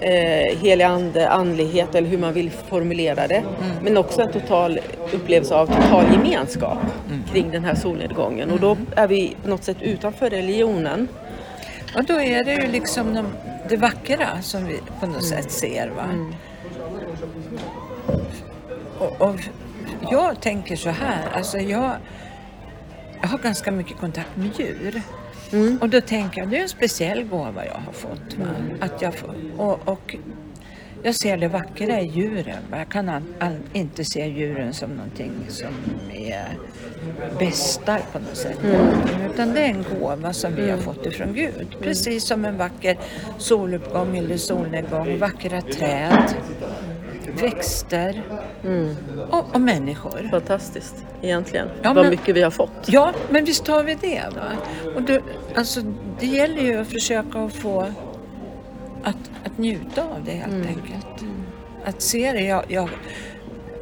eh, 0.00 0.58
helig 0.58 0.84
ande, 0.84 1.28
andlighet 1.28 1.94
eller 1.94 2.08
hur 2.08 2.18
man 2.18 2.32
vill 2.32 2.50
formulera 2.50 3.26
det. 3.26 3.42
Men 3.82 3.96
också 3.96 4.22
en 4.22 4.32
total 4.32 4.80
upplevelse 5.12 5.54
av 5.54 5.66
total 5.66 6.04
gemenskap 6.12 6.78
kring 7.32 7.50
den 7.50 7.64
här 7.64 7.74
solnedgången. 7.74 8.50
Och 8.50 8.60
då 8.60 8.76
är 8.96 9.08
vi 9.08 9.36
på 9.42 9.48
något 9.48 9.64
sätt 9.64 9.76
utanför 9.82 10.30
religionen. 10.30 11.08
Och 11.96 12.04
då 12.04 12.20
är 12.20 12.44
det 12.44 12.54
ju 12.54 12.66
liksom 12.66 13.14
de, 13.14 13.26
det 13.68 13.76
vackra 13.76 14.42
som 14.42 14.66
vi 14.66 14.80
på 15.00 15.06
något 15.06 15.24
sätt 15.24 15.50
ser. 15.50 15.88
Va? 15.88 16.04
Och, 18.98 19.28
och 19.28 19.40
jag 20.10 20.40
tänker 20.40 20.76
så 20.76 20.90
här, 20.90 21.28
alltså 21.32 21.58
jag, 21.58 21.90
jag 23.24 23.28
har 23.28 23.38
ganska 23.38 23.70
mycket 23.70 23.96
kontakt 23.96 24.36
med 24.36 24.50
djur. 24.58 25.02
Och 25.80 25.88
då 25.88 26.00
tänker 26.00 26.40
jag, 26.40 26.50
det 26.50 26.58
är 26.58 26.62
en 26.62 26.68
speciell 26.68 27.24
gåva 27.24 27.66
jag 27.66 27.74
har 27.74 27.92
fått. 27.92 28.38
Va? 28.38 28.46
Att 28.80 29.02
jag 29.02 29.14
får, 29.14 29.34
och, 29.56 29.88
och 29.88 30.16
jag 31.02 31.14
ser 31.14 31.36
det 31.36 31.48
vackra 31.48 32.00
i 32.00 32.06
djuren. 32.06 32.62
va? 32.70 32.78
Jag 32.78 32.88
kan 32.88 33.08
all, 33.08 33.22
all, 33.38 33.56
inte 33.72 34.04
se 34.04 34.26
djuren 34.26 34.74
som 34.74 34.90
någonting 34.90 35.32
som 35.48 35.74
är 36.12 36.48
bästar 37.38 38.00
på 38.12 38.18
något 38.18 38.36
sätt. 38.36 38.58
Utan 39.32 39.54
det 39.54 39.60
är 39.60 39.68
en 39.68 39.84
gåva 39.98 40.32
som 40.32 40.54
vi 40.54 40.70
har 40.70 40.78
fått 40.78 41.06
ifrån 41.06 41.34
Gud. 41.34 41.76
Precis 41.80 42.26
som 42.26 42.44
en 42.44 42.56
vacker 42.56 42.98
soluppgång 43.38 44.16
eller 44.16 44.36
solnedgång, 44.36 45.18
vackra 45.18 45.60
träd, 45.60 46.34
växter 47.28 48.22
och, 49.30 49.54
och 49.54 49.60
människor. 49.60 50.28
Fantastiskt 50.30 51.04
egentligen. 51.22 51.68
Ja, 51.82 51.92
Vad 51.92 52.04
men- 52.04 52.10
mycket 52.10 52.36
vi 52.36 52.42
har 52.42 52.50
fått. 52.50 52.70
Ja, 52.86 53.12
men 53.30 53.44
visst 53.44 53.68
har 53.68 53.82
vi 53.84 53.94
det. 53.94 54.22
Va? 54.34 54.42
Och 54.94 55.02
då, 55.02 55.18
alltså, 55.54 55.80
det 56.20 56.26
gäller 56.26 56.62
ju 56.62 56.76
att 56.80 56.88
försöka 56.88 57.38
att 57.38 57.52
få 57.54 57.80
att, 59.02 59.16
att 59.44 59.58
njuta 59.58 60.02
av 60.02 60.24
det 60.24 60.30
helt 60.32 60.66
enkelt. 60.66 61.24
Att 61.84 62.02
se 62.02 62.32
det. 62.32 62.40
Jag, 62.40 62.64
jag, 62.68 62.88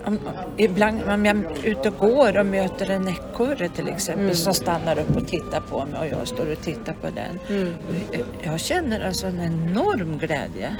om, 0.04 0.18
ibland 0.56 1.00
om 1.08 1.24
jag 1.26 1.36
är 1.36 1.66
ute 1.66 1.88
och 1.88 1.96
går 1.98 2.38
och 2.38 2.46
möter 2.46 2.90
en 2.90 3.08
ekorre 3.08 3.68
till 3.68 3.88
exempel 3.88 4.36
som 4.36 4.54
stannar 4.54 4.98
upp 4.98 5.16
och 5.16 5.26
tittar 5.28 5.60
på 5.60 5.84
mig 5.86 6.00
och 6.00 6.06
jag 6.20 6.28
står 6.28 6.52
och 6.52 6.60
tittar 6.62 6.92
på 6.92 7.06
den. 7.10 7.64
Jag, 8.12 8.22
jag 8.52 8.60
känner 8.60 9.06
alltså 9.06 9.26
en 9.26 9.40
enorm 9.40 10.18
glädje. 10.18 10.76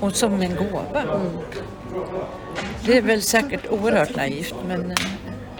Och 0.00 0.16
som 0.16 0.42
en 0.42 0.56
gåva. 0.56 0.82
Det 2.86 2.96
är 2.96 3.02
väl 3.02 3.22
säkert 3.22 3.70
oerhört 3.70 4.16
naivt 4.16 4.54
men 4.68 4.90
eh, 4.90 4.96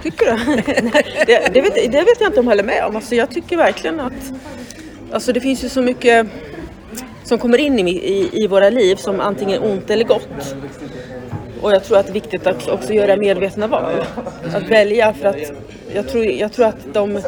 Tycker 0.03 0.27
du? 0.27 0.57
det, 1.27 1.55
det, 1.55 1.61
vet, 1.61 1.75
det 1.75 2.03
vet 2.05 2.21
jag 2.21 2.29
inte 2.29 2.41
om 2.41 2.47
jag 2.47 2.51
håller 2.51 2.63
med 2.63 2.85
om. 2.85 2.97
Alltså, 2.97 3.15
jag 3.15 3.31
tycker 3.31 3.57
verkligen 3.57 4.01
att 4.01 4.33
alltså, 5.13 5.33
det 5.33 5.41
finns 5.41 5.65
ju 5.65 5.69
så 5.69 5.83
mycket 5.83 6.27
som 7.25 7.39
kommer 7.39 7.59
in 7.59 7.89
i, 7.89 7.91
i, 7.91 8.45
i 8.45 8.47
våra 8.47 8.71
liv 8.71 8.97
som 8.97 9.21
antingen 9.21 9.63
ont 9.63 9.91
eller 9.91 10.05
gott. 10.05 10.55
Och 11.61 11.73
jag 11.73 11.85
tror 11.85 11.99
att 11.99 12.07
det 12.07 12.11
är 12.13 12.15
viktigt 12.15 12.47
att 12.47 12.69
också 12.69 12.93
göra 12.93 13.17
medvetna 13.17 13.67
val. 13.67 14.05
Att 14.55 14.69
välja 14.69 15.15
för 15.15 15.29
att 15.29 15.53
jag 15.95 16.09
tror, 16.09 16.25
jag 16.25 16.53
tror 16.53 16.67
att 16.67 16.95
de 16.95 17.23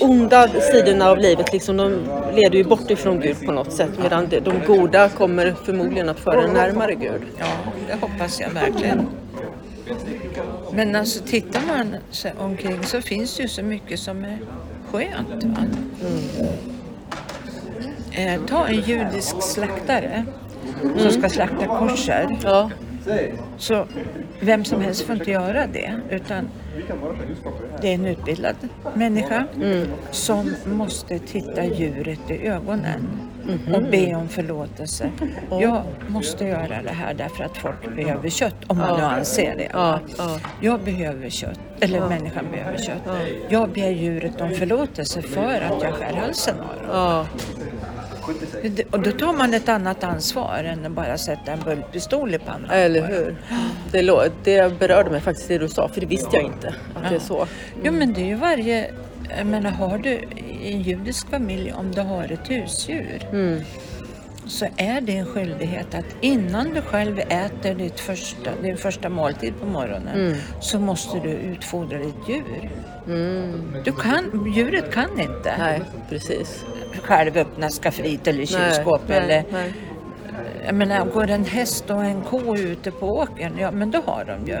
onda 0.00 0.48
sidorna 0.48 1.10
av 1.10 1.18
livet 1.18 1.52
liksom, 1.52 1.76
de 1.76 1.92
leder 2.34 2.56
ju 2.58 2.64
bort 2.64 2.90
ifrån 2.90 3.20
Gud 3.20 3.46
på 3.46 3.52
något 3.52 3.72
sätt. 3.72 3.90
Medan 4.02 4.28
de, 4.28 4.52
goda 4.66 5.08
kommer 5.08 5.54
förmodligen 5.64 6.08
att 6.08 6.20
föra 6.20 6.46
närmare 6.46 6.94
Gud. 6.94 7.22
Ja, 7.38 7.46
det 7.88 7.94
hoppas 8.00 8.40
jag 8.40 8.50
verkligen. 8.50 9.06
Men 10.72 10.96
alltså 10.96 11.24
tittar 11.24 11.60
man 11.66 11.96
sig 12.10 12.32
omkring 12.38 12.84
så 12.84 13.00
finns 13.00 13.36
det 13.36 13.42
ju 13.42 13.48
så 13.48 13.62
mycket 13.62 14.00
som 14.00 14.24
är 14.24 14.38
skönt. 14.90 15.44
Va? 15.44 15.64
Eh, 18.12 18.40
ta 18.48 18.66
en 18.66 18.80
judisk 18.80 19.42
slaktare 19.42 20.24
som 20.96 21.10
ska 21.10 21.28
slakta 21.28 21.66
kosher. 21.66 22.38
Ja, 22.42 22.70
Så 23.58 23.86
vem 24.40 24.64
som 24.64 24.80
helst 24.80 25.02
får 25.06 25.14
inte 25.14 25.30
göra 25.30 25.66
det. 25.66 26.00
Utan 26.10 26.48
det 27.80 27.88
är 27.88 27.94
en 27.94 28.06
utbildad 28.06 28.56
människa 28.94 29.44
som 30.10 30.54
måste 30.64 31.18
titta 31.18 31.64
djuret 31.64 32.30
i 32.30 32.46
ögonen 32.46 33.08
och 33.74 33.82
be 33.82 34.14
om 34.14 34.28
förlåtelse. 34.28 35.10
Jag 35.50 35.82
måste 36.08 36.44
göra 36.44 36.82
det 36.82 36.90
här 36.92 37.14
därför 37.14 37.44
att 37.44 37.56
folk 37.56 37.96
behöver 37.96 38.28
kött, 38.28 38.54
om 38.66 38.78
man 38.78 38.98
nu 38.98 39.04
anser 39.04 39.56
det. 39.56 39.68
ja, 39.72 40.00
ja. 40.18 40.38
Jag 40.60 40.80
behöver 40.80 41.30
kött, 41.30 41.60
eller 41.80 42.08
människan 42.08 42.44
behöver 42.52 42.78
kött. 42.78 43.02
Jag 43.48 43.68
ber 43.68 43.90
djuret 43.90 44.40
om 44.40 44.50
förlåtelse 44.50 45.22
för 45.22 45.60
att 45.60 45.82
jag 45.82 45.94
skär 45.94 46.12
halsen 46.14 46.54
av 46.60 46.86
dem. 46.86 47.26
Ja. 48.62 48.68
Det- 48.76 48.84
Och 48.90 49.00
då 49.00 49.10
tar 49.10 49.32
man 49.32 49.54
ett 49.54 49.68
annat 49.68 50.04
ansvar 50.04 50.64
än 50.64 50.86
att 50.86 50.92
bara 50.92 51.18
sätta 51.18 51.52
en 51.52 51.60
bultpistol 51.64 52.34
i 52.34 52.38
pannan. 52.38 52.70
Eller 52.70 53.06
hur? 53.08 53.36
Det, 53.92 54.32
det 54.44 54.78
berörde 54.78 55.10
mig 55.10 55.20
faktiskt 55.20 55.48
det 55.48 55.58
du 55.58 55.68
sa, 55.68 55.88
för 55.88 56.00
det 56.00 56.06
visste 56.06 56.36
jag 56.36 56.44
inte 56.44 56.74
att 56.94 57.08
det 57.10 57.14
är 57.14 57.20
så. 57.20 57.46
Jo 57.84 57.92
men 57.92 58.12
det 58.12 58.20
är 58.20 58.26
ju 58.26 58.34
varje, 58.34 58.90
jag 59.38 59.46
menar 59.46 59.70
har 59.70 59.98
du 59.98 60.10
i 60.62 60.72
en 60.72 60.82
judisk 60.82 61.30
familj 61.30 61.72
om 61.72 61.90
du 61.92 62.00
har 62.00 62.24
ett 62.32 62.50
husdjur 62.50 63.22
så 64.46 64.66
är 64.76 65.00
det 65.00 65.16
en 65.16 65.26
skyldighet 65.26 65.94
att 65.94 66.16
innan 66.20 66.74
du 66.74 66.80
själv 66.82 67.18
äter 67.18 67.74
ditt 67.74 68.00
första, 68.00 68.50
din 68.62 68.76
första 68.76 69.08
måltid 69.08 69.54
på 69.60 69.66
morgonen 69.66 70.36
så 70.60 70.78
måste 70.78 71.18
du 71.18 71.28
utfodra 71.28 71.98
ditt 71.98 72.28
djur. 72.28 72.70
Du 73.84 73.92
kan, 73.92 74.52
djuret 74.54 74.92
kan 74.92 75.20
inte 75.20 75.54
Nej, 75.58 75.82
precis. 76.08 76.64
själv 77.02 77.36
öppna 77.36 77.68
skafferiet 77.68 78.28
eller 78.28 78.46
kylskåp 78.46 79.00
nej, 79.06 79.18
eller 79.18 79.44
nej. 79.52 79.72
jag 80.64 80.74
menar, 80.74 81.04
går 81.06 81.30
en 81.30 81.44
häst 81.44 81.90
och 81.90 82.04
en 82.04 82.22
ko 82.22 82.56
ute 82.56 82.90
på 82.90 83.06
åkern, 83.06 83.52
ja 83.58 83.70
men 83.70 83.90
då 83.90 84.00
har 84.06 84.24
de 84.24 84.46
ju 84.46 84.58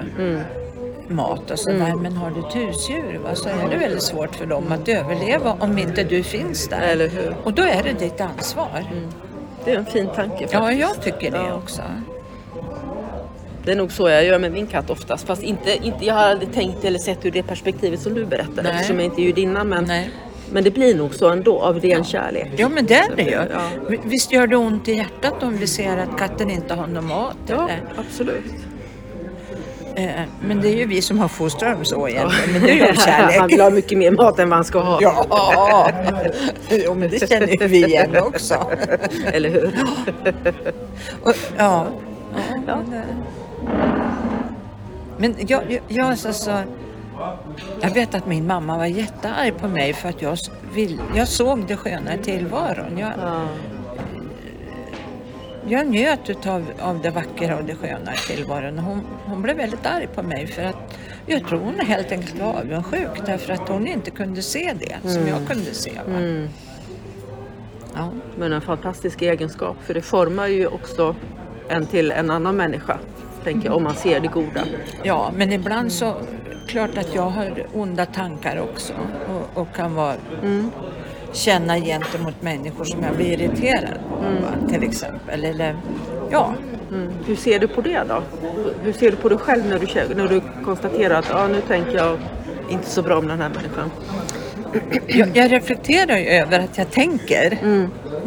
mat 1.08 1.50
och 1.50 1.58
sådär. 1.58 1.94
Men 1.94 2.16
har 2.16 2.30
du 2.30 2.40
ett 2.40 2.54
husdjur 2.54 3.18
va, 3.18 3.34
så 3.34 3.48
är 3.48 3.68
det 3.70 3.76
väldigt 3.76 4.02
svårt 4.02 4.34
för 4.34 4.46
dem 4.46 4.72
att 4.72 4.88
överleva 4.88 5.56
om 5.60 5.78
inte 5.78 6.04
du 6.04 6.22
finns 6.22 6.68
där. 6.68 6.80
Eller 6.80 7.08
hur? 7.08 7.34
Och 7.44 7.52
då 7.52 7.62
är 7.62 7.82
det 7.82 7.92
ditt 7.92 8.20
ansvar. 8.20 8.84
Det 9.64 9.70
är 9.70 9.76
en 9.76 9.86
fin 9.86 10.06
tanke 10.06 10.30
faktiskt. 10.30 10.52
Ja, 10.52 10.72
jag 10.72 11.02
tycker 11.02 11.30
det 11.30 11.36
Ja. 11.36 11.54
också. 11.54 11.82
Det 13.64 13.72
är 13.72 13.76
nog 13.76 13.92
så 13.92 14.08
jag 14.08 14.24
gör 14.24 14.38
med 14.38 14.52
min 14.52 14.66
katt 14.66 14.90
oftast. 14.90 15.26
Fast 15.26 15.42
inte, 15.42 15.76
inte, 15.86 16.04
jag 16.06 16.14
har 16.14 16.22
aldrig 16.22 16.52
tänkt 16.52 16.84
eller 16.84 16.98
sett 16.98 17.24
ur 17.26 17.30
det 17.30 17.42
perspektivet 17.42 18.00
som 18.00 18.14
du 18.14 18.24
berättade 18.24 18.62
Nej. 18.62 18.72
eftersom 18.72 18.96
jag 18.96 19.04
inte 19.04 19.20
är 19.20 19.24
judinna. 19.24 19.64
Men, 19.64 19.84
Nej. 19.84 20.10
men 20.52 20.64
det 20.64 20.70
blir 20.70 20.94
nog 20.96 21.14
så 21.14 21.28
ändå 21.30 21.60
av 21.60 21.80
ren 21.80 22.04
kärlek. 22.04 22.48
Ja 22.56 22.68
men 22.68 22.86
det 22.86 22.94
är 22.94 23.16
det 23.16 23.22
ju. 23.22 23.30
Ja. 23.30 23.68
Visst 24.04 24.32
gör 24.32 24.46
det 24.46 24.56
ont 24.56 24.88
i 24.88 24.92
hjärtat 24.92 25.42
om 25.42 25.56
vi 25.56 25.66
ser 25.66 25.96
att 25.98 26.18
katten 26.18 26.50
inte 26.50 26.74
har 26.74 26.86
någon 26.86 27.06
mat? 27.06 27.36
Ja, 27.46 27.54
Eller? 27.68 27.80
absolut. 27.98 28.44
Eh, 29.96 30.10
Men 30.40 30.60
det 30.60 30.68
är 30.68 30.74
ju 30.76 30.86
vi 30.86 31.02
som 31.02 31.18
har 31.18 31.28
fostrat 31.28 31.74
dem 31.74 31.84
så 31.84 32.08
egentligen. 32.08 32.52
Men 32.52 32.62
det 32.62 32.70
är 32.70 32.86
ju 32.88 32.94
kärlek. 32.94 33.36
Han 33.40 33.48
vill 33.48 33.60
ha 33.60 33.70
mycket 33.70 33.98
mer 33.98 34.10
mat 34.10 34.38
än 34.38 34.48
vad 34.48 34.56
han 34.56 34.64
ska 34.64 34.80
ha. 34.80 34.98
Ja, 35.02 35.90
jo, 36.70 36.94
men 36.94 37.10
det 37.10 37.28
känner 37.28 37.62
ju 37.62 37.66
vi 37.68 37.84
igen 37.86 38.16
också. 38.16 38.54
Eller 39.32 39.48
hur? 39.50 39.74
Och, 41.22 41.34
ja. 41.56 41.86
ja. 42.66 42.78
Men, 45.18 45.34
jag, 45.38 45.62
jag, 45.68 45.80
jag, 45.88 46.06
alltså, 46.06 46.62
jag 47.80 47.90
vet 47.94 48.14
att 48.14 48.26
min 48.26 48.46
mamma 48.46 48.78
var 48.78 48.86
jättearg 48.86 49.58
på 49.58 49.68
mig 49.68 49.92
för 49.92 50.08
att 50.08 50.22
jag, 50.22 50.38
vill, 50.74 51.00
jag 51.14 51.28
såg 51.28 51.66
det 51.66 51.76
sköna 51.76 52.14
i 52.14 52.18
tillvaron. 52.18 52.98
Jag, 52.98 53.12
Ja. 53.18 53.44
Jag 55.68 55.86
njöt 55.86 56.30
utav, 56.30 56.64
av 56.80 57.00
det 57.02 57.10
vackra 57.10 57.56
och 57.58 57.64
det 57.64 57.74
sköna 57.74 58.14
i 58.14 58.16
tillvaron. 58.16 58.78
Hon, 58.78 59.00
hon 59.26 59.42
blev 59.42 59.56
väldigt 59.56 59.86
arg 59.86 60.08
på 60.14 60.22
mig 60.22 60.46
för 60.46 60.62
att 60.62 60.98
jag 61.26 61.46
tror 61.46 61.58
hon 61.58 61.80
helt 61.80 62.12
enkelt 62.12 62.40
var 62.40 62.48
avundsjuk 62.48 63.26
därför 63.26 63.52
att 63.52 63.68
hon 63.68 63.86
inte 63.86 64.10
kunde 64.10 64.42
se 64.42 64.74
det 64.78 65.10
som 65.10 65.28
jag 65.28 65.46
kunde 65.48 65.74
se. 65.74 65.92
Va? 66.06 66.48
Ja. 67.94 68.10
Men 68.38 68.52
en 68.52 68.60
fantastisk 68.60 69.22
egenskap 69.22 69.76
för 69.86 69.94
det 69.94 70.02
formar 70.02 70.46
ju 70.46 70.66
också 70.66 71.16
en 71.68 71.86
till 71.86 72.12
en 72.12 72.30
annan 72.30 72.56
människa. 72.56 72.98
Tänker 73.44 73.66
jag, 73.68 73.76
om 73.76 73.82
man 73.82 73.94
ser 73.94 74.20
det 74.20 74.28
goda. 74.28 74.64
ja, 75.02 75.32
men 75.36 75.52
ibland 75.52 75.92
så 75.92 76.14
klart 76.68 76.98
att 76.98 77.14
jag 77.14 77.30
har 77.30 77.66
onda 77.74 78.06
tankar 78.06 78.60
också 78.60 78.92
och, 79.28 79.62
och 79.62 79.74
kan 79.74 79.94
vara, 79.94 80.14
känna 81.32 81.78
gentemot 81.78 82.42
människor 82.42 82.84
som 82.84 83.02
jag 83.02 83.16
blir 83.16 83.40
irriterad 83.40 83.98
på 84.08 84.16
va, 84.16 84.68
till 84.68 84.82
exempel. 84.82 85.44
Eller, 85.44 85.76
ja, 86.30 86.54
Mm. 86.92 87.12
Hur 87.26 87.36
ser 87.36 87.58
du 87.58 87.68
på 87.68 87.80
det 87.80 88.02
då? 88.08 88.22
Hur 88.82 88.92
ser 88.92 89.10
du 89.10 89.16
på 89.16 89.28
dig 89.28 89.38
själv 89.38 89.66
när 89.66 89.78
du, 89.78 90.14
när 90.14 90.28
du 90.28 90.42
konstaterar 90.64 91.18
att 91.18 91.34
ah, 91.34 91.48
nu 91.48 91.60
tänker 91.60 91.96
jag 91.96 92.18
inte 92.68 92.90
så 92.90 93.02
bra 93.02 93.18
om 93.18 93.28
den 93.28 93.40
här 93.40 93.48
människan? 93.48 93.90
jag, 95.06 95.36
jag 95.36 95.52
reflekterar 95.52 96.16
ju 96.16 96.26
över 96.26 96.60
att 96.60 96.78
jag 96.78 96.90
tänker 96.90 97.58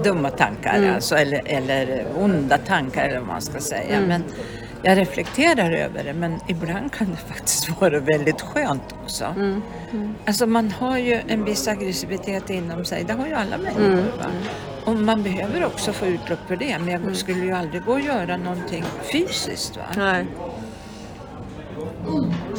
dumma 0.03 0.29
tankar 0.29 0.91
alltså, 0.95 1.15
eller, 1.15 1.41
eller 1.45 2.05
onda 2.17 2.57
tankar 2.57 3.07
eller 3.07 3.19
vad 3.19 3.27
man 3.27 3.41
ska 3.41 3.59
säga. 3.59 4.01
Men 4.07 4.23
jag 4.86 4.98
reflekterar 4.98 5.71
över 5.71 6.04
det 6.04 6.13
men 6.13 6.39
ibland 6.48 6.91
kan 6.93 7.08
det 7.12 7.34
faktiskt 7.34 7.69
vara 7.82 8.00
väldigt 8.00 8.41
skönt 8.41 8.95
också. 9.04 9.36
Alltså 10.26 10.45
man 10.45 10.71
har 10.71 10.98
ju 10.98 11.21
en 11.28 11.45
viss 11.45 11.67
aggressivitet 11.67 12.50
inom 12.50 12.86
sig, 12.86 13.04
det 13.04 13.13
har 13.13 13.28
ju 13.28 13.34
alla 13.34 13.58
människor. 13.58 14.17
Va? 14.17 14.26
Och 14.86 14.95
man 14.95 15.24
behöver 15.24 15.65
också 15.65 15.93
få 15.93 16.06
utlopp 16.06 16.39
för 16.48 16.56
det 16.56 16.80
men 16.80 16.89
jag 16.89 17.15
skulle 17.15 17.45
ju 17.45 17.52
aldrig 17.52 17.84
gå 17.84 17.91
och 17.91 18.02
göra 18.02 18.38
någonting 18.38 18.84
fysiskt. 19.12 19.78
Va? 19.78 19.84
Nej. 19.98 20.26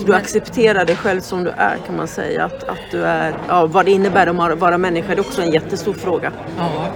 Du 0.07 0.15
accepterar 0.15 0.85
dig 0.85 0.97
själv 0.97 1.21
som 1.21 1.45
du 1.45 1.51
är 1.51 1.77
kan 1.87 1.97
man 1.97 2.09
säga. 2.09 2.45
Att, 2.45 2.65
att 2.65 2.91
du 2.91 3.05
är, 3.05 3.35
ja, 3.49 3.67
vad 3.67 3.85
det 3.85 3.91
innebär 3.91 4.27
att 4.27 4.59
vara 4.59 4.79
människa 4.79 5.09
det 5.09 5.15
är 5.15 5.21
också 5.21 5.43
en 5.43 5.53
jättestor 5.53 5.95
fråga. 5.95 6.33
Ja. 6.59 6.87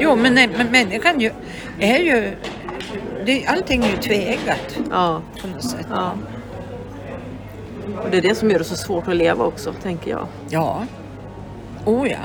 Jo 0.00 0.16
men, 0.16 0.34
men 0.34 0.70
människan 0.70 1.20
ju, 1.20 1.30
är 1.80 1.98
ju, 1.98 2.36
det, 3.26 3.46
allting 3.46 3.84
är 3.84 3.90
ju 3.90 3.96
tveeggat 3.96 4.78
Ja, 4.90 5.20
på 5.42 5.46
något 5.48 5.70
sätt. 5.70 5.86
ja. 5.90 6.12
Och 8.04 8.10
det 8.10 8.16
är 8.16 8.22
det 8.22 8.34
som 8.34 8.50
gör 8.50 8.58
det 8.58 8.64
så 8.64 8.76
svårt 8.76 9.08
att 9.08 9.16
leva 9.16 9.44
också, 9.44 9.72
tänker 9.82 10.10
jag. 10.10 10.26
Ja. 10.48 10.82
Oh 11.84 12.10
ja. 12.10 12.18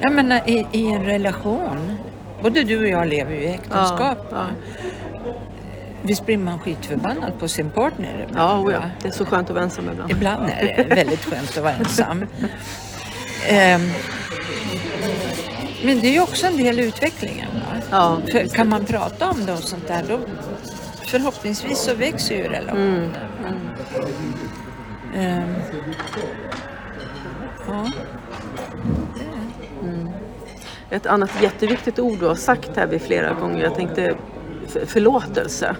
Jag 0.00 0.12
menar 0.12 0.40
i, 0.46 0.66
i 0.72 0.86
en 0.86 1.04
relation, 1.04 1.98
både 2.42 2.62
du 2.64 2.78
och 2.82 2.88
jag 2.88 3.08
lever 3.08 3.32
ju 3.34 3.40
i 3.40 3.46
äktenskap. 3.48 4.18
Ja, 4.30 4.36
ja. 4.36 4.46
Visst 6.02 6.26
blir 6.26 6.38
man 6.38 6.58
skitförbannad 6.58 7.38
på 7.38 7.48
sin 7.48 7.70
partner? 7.70 8.26
Ja, 8.34 8.58
oh 8.60 8.72
ja, 8.72 8.82
det 9.02 9.08
är 9.08 9.12
så 9.12 9.24
skönt 9.26 9.48
att 9.48 9.54
vara 9.54 9.64
ensam 9.64 9.88
ibland. 9.90 10.10
Ibland 10.10 10.42
är 10.58 10.74
det 10.88 10.94
väldigt 10.94 11.24
skönt 11.24 11.56
att 11.56 11.62
vara 11.62 11.72
ensam. 11.74 12.24
Ehm, 13.48 13.90
men 15.84 16.00
det 16.00 16.06
är 16.06 16.12
ju 16.12 16.20
också 16.20 16.46
en 16.46 16.56
del 16.56 16.80
i 16.80 16.86
utvecklingen. 16.86 17.48
Ja, 17.90 18.18
För 18.32 18.48
kan 18.48 18.68
man 18.68 18.84
prata 18.84 19.30
om 19.30 19.46
det 19.46 19.52
och 19.52 19.58
sånt 19.58 19.88
där 19.88 20.04
då 20.08 20.18
förhoppningsvis 21.10 21.78
så 21.78 21.94
växer 21.94 22.34
ju 22.36 22.42
relationen. 22.42 23.16
Ehm, 25.14 25.54
ja. 27.66 27.86
Ett 30.90 31.06
annat 31.06 31.30
jätteviktigt 31.42 31.98
ord 31.98 32.18
du 32.18 32.26
har 32.26 32.34
sagt 32.34 32.76
här 32.76 32.86
vid 32.86 33.02
flera 33.02 33.34
gånger, 33.34 33.62
jag 33.62 33.74
tänkte 33.74 34.16
förlåtelse. 34.86 35.76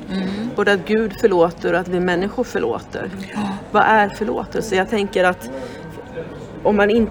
Både 0.56 0.72
att 0.72 0.86
Gud 0.86 1.12
förlåter 1.20 1.72
och 1.72 1.80
att 1.80 1.88
vi 1.88 2.00
människor 2.00 2.44
förlåter. 2.44 3.10
Vad 3.70 3.82
är 3.82 4.08
förlåtelse? 4.08 4.76
Jag 4.76 4.90
tänker 4.90 5.24
att 5.24 5.50
om, 6.62 6.76
man 6.76 6.90
in, 6.90 7.10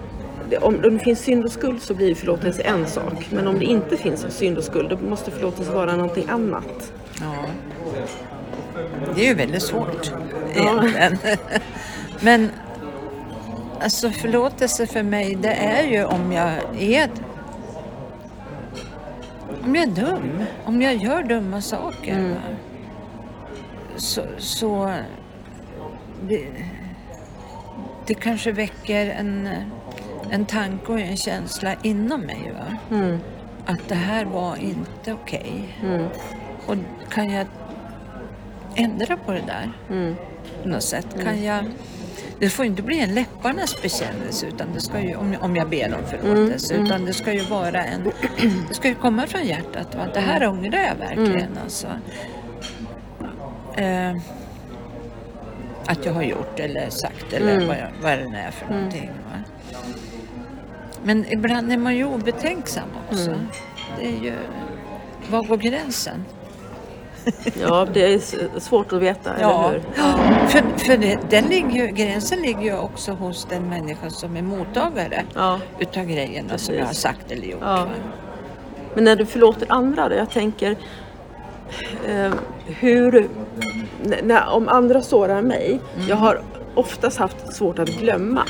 om, 0.60 0.74
om 0.84 0.98
det 0.98 0.98
finns 0.98 1.20
synd 1.20 1.44
och 1.44 1.52
skuld 1.52 1.82
så 1.82 1.94
blir 1.94 2.14
förlåtelse 2.14 2.62
en 2.62 2.86
sak. 2.86 3.26
Men 3.30 3.46
om 3.48 3.58
det 3.58 3.64
inte 3.64 3.96
finns 3.96 4.26
synd 4.36 4.58
och 4.58 4.64
skuld 4.64 4.90
då 4.90 4.96
måste 5.08 5.30
förlåtelse 5.30 5.72
vara 5.72 5.96
någonting 5.96 6.28
annat. 6.28 6.92
Ja. 7.20 7.34
Det 9.14 9.20
är 9.24 9.28
ju 9.28 9.34
väldigt 9.34 9.62
svårt 9.62 10.12
Ja. 10.56 10.84
egentligen. 10.88 11.18
Men 12.20 12.50
alltså 13.80 14.10
förlåtelse 14.10 14.86
för 14.86 15.02
mig 15.02 15.34
det 15.34 15.52
är 15.52 15.82
ju 15.86 16.04
om 16.04 16.32
jag 16.32 16.52
är 16.78 17.10
om 19.64 19.74
jag 19.74 19.84
är 19.84 19.90
dum, 19.90 20.44
om 20.64 20.82
jag 20.82 20.94
gör 20.94 21.22
dumma 21.22 21.60
saker. 21.60 22.22
va. 22.22 22.36
Så, 23.96 24.22
så 24.38 24.92
det, 26.28 26.46
det 28.06 28.14
kanske 28.14 28.52
väcker 28.52 29.06
en, 29.06 29.48
en 30.30 30.44
tanke 30.46 30.92
och 30.92 31.00
en 31.00 31.16
känsla 31.16 31.74
inom 31.82 32.20
mig. 32.20 32.52
Va? 32.58 32.96
Mm. 32.96 33.18
Att 33.66 33.88
det 33.88 33.94
här 33.94 34.24
var 34.24 34.56
inte 34.56 35.12
okej. 35.12 35.78
Och 36.66 36.76
kan 37.10 37.30
jag 37.30 37.46
ändra 38.74 39.16
på 39.16 39.32
det 39.32 39.42
där 39.46 39.72
Mm. 39.90 40.14
på 40.62 40.68
något 40.68 40.82
sätt? 40.82 41.06
Kan 41.24 41.42
jag, 41.42 41.64
det 42.38 42.48
får 42.50 42.64
inte 42.64 42.82
bli 42.82 43.00
en 43.00 43.14
läpparnas 43.14 43.82
bekännelse 43.82 44.46
utan 44.46 44.66
det 44.74 44.80
ska 44.80 45.00
ju, 45.00 45.14
om, 45.16 45.32
jag- 45.32 45.42
om 45.42 45.56
jag 45.56 45.68
ber 45.68 45.94
om 45.94 46.06
förlåtelse. 46.06 46.74
Utan 46.74 47.04
det 47.04 47.12
ska 47.12 47.32
ju 47.32 47.40
vara 47.42 47.84
en, 47.84 48.12
det 48.68 48.74
ska 48.74 48.88
ju 48.88 48.94
komma 48.94 49.26
från 49.26 49.44
hjärtat. 49.46 49.94
Va? 49.94 50.06
Det 50.14 50.20
här 50.20 50.46
ångrar 50.48 50.78
jag 50.80 50.94
verkligen 50.94 51.58
alltså. 51.64 51.86
Eh, 53.76 54.16
att 55.86 56.04
jag 56.06 56.12
har 56.12 56.22
gjort 56.22 56.60
eller 56.60 56.90
sagt 56.90 57.32
eller 57.32 57.66
vad, 57.66 57.76
jag, 57.76 57.88
vad 58.02 58.18
det 58.18 58.28
nu 58.28 58.36
är 58.36 58.50
för 58.50 58.74
någonting. 58.74 59.10
Va? 59.30 59.44
Men 61.08 61.24
ibland 61.32 61.72
är 61.72 61.76
man 61.76 61.96
ju 61.96 62.04
obetänksam 62.04 62.88
också. 63.10 63.34
Det 63.98 64.06
är 64.06 64.22
ju, 64.22 64.34
var 65.30 65.42
går 65.42 65.56
gränsen? 65.56 66.24
Ja, 67.60 67.86
det 67.94 68.14
är 68.14 68.20
svårt 68.60 68.92
att 68.92 69.02
veta, 69.02 69.30
Ja, 69.40 69.68
eller 69.68 69.80
hur? 69.80 70.48
för, 70.48 70.78
för 70.78 70.96
det, 70.96 71.18
den 71.30 71.44
ligger 71.44 71.86
gränsen 71.86 72.42
ligger 72.42 72.62
ju 72.62 72.78
också 72.78 73.12
hos 73.12 73.44
den 73.50 73.68
människa 73.68 74.10
som 74.10 74.36
är 74.36 74.42
mottagare 74.42 75.22
Ja. 75.34 75.60
utav 75.78 76.04
grejerna 76.04 76.58
som 76.58 76.74
jag 76.74 76.86
har 76.86 76.92
sagt 76.92 77.30
eller 77.30 77.46
gjort. 77.46 77.60
Ja. 77.62 77.86
Men 78.94 79.04
när 79.04 79.16
du 79.16 79.26
förlåter 79.26 79.72
andra 79.72 80.08
då? 80.08 80.14
Jag 80.14 80.30
tänker 80.30 80.76
eh, 82.08 82.32
hur... 82.66 83.28
När, 84.22 84.48
om 84.48 84.68
andra 84.68 85.02
sårar 85.02 85.42
mig, 85.42 85.80
jag 86.08 86.16
har 86.16 86.42
oftast 86.74 87.18
haft 87.18 87.54
svårt 87.54 87.78
att 87.78 87.88
glömma. 87.88 88.42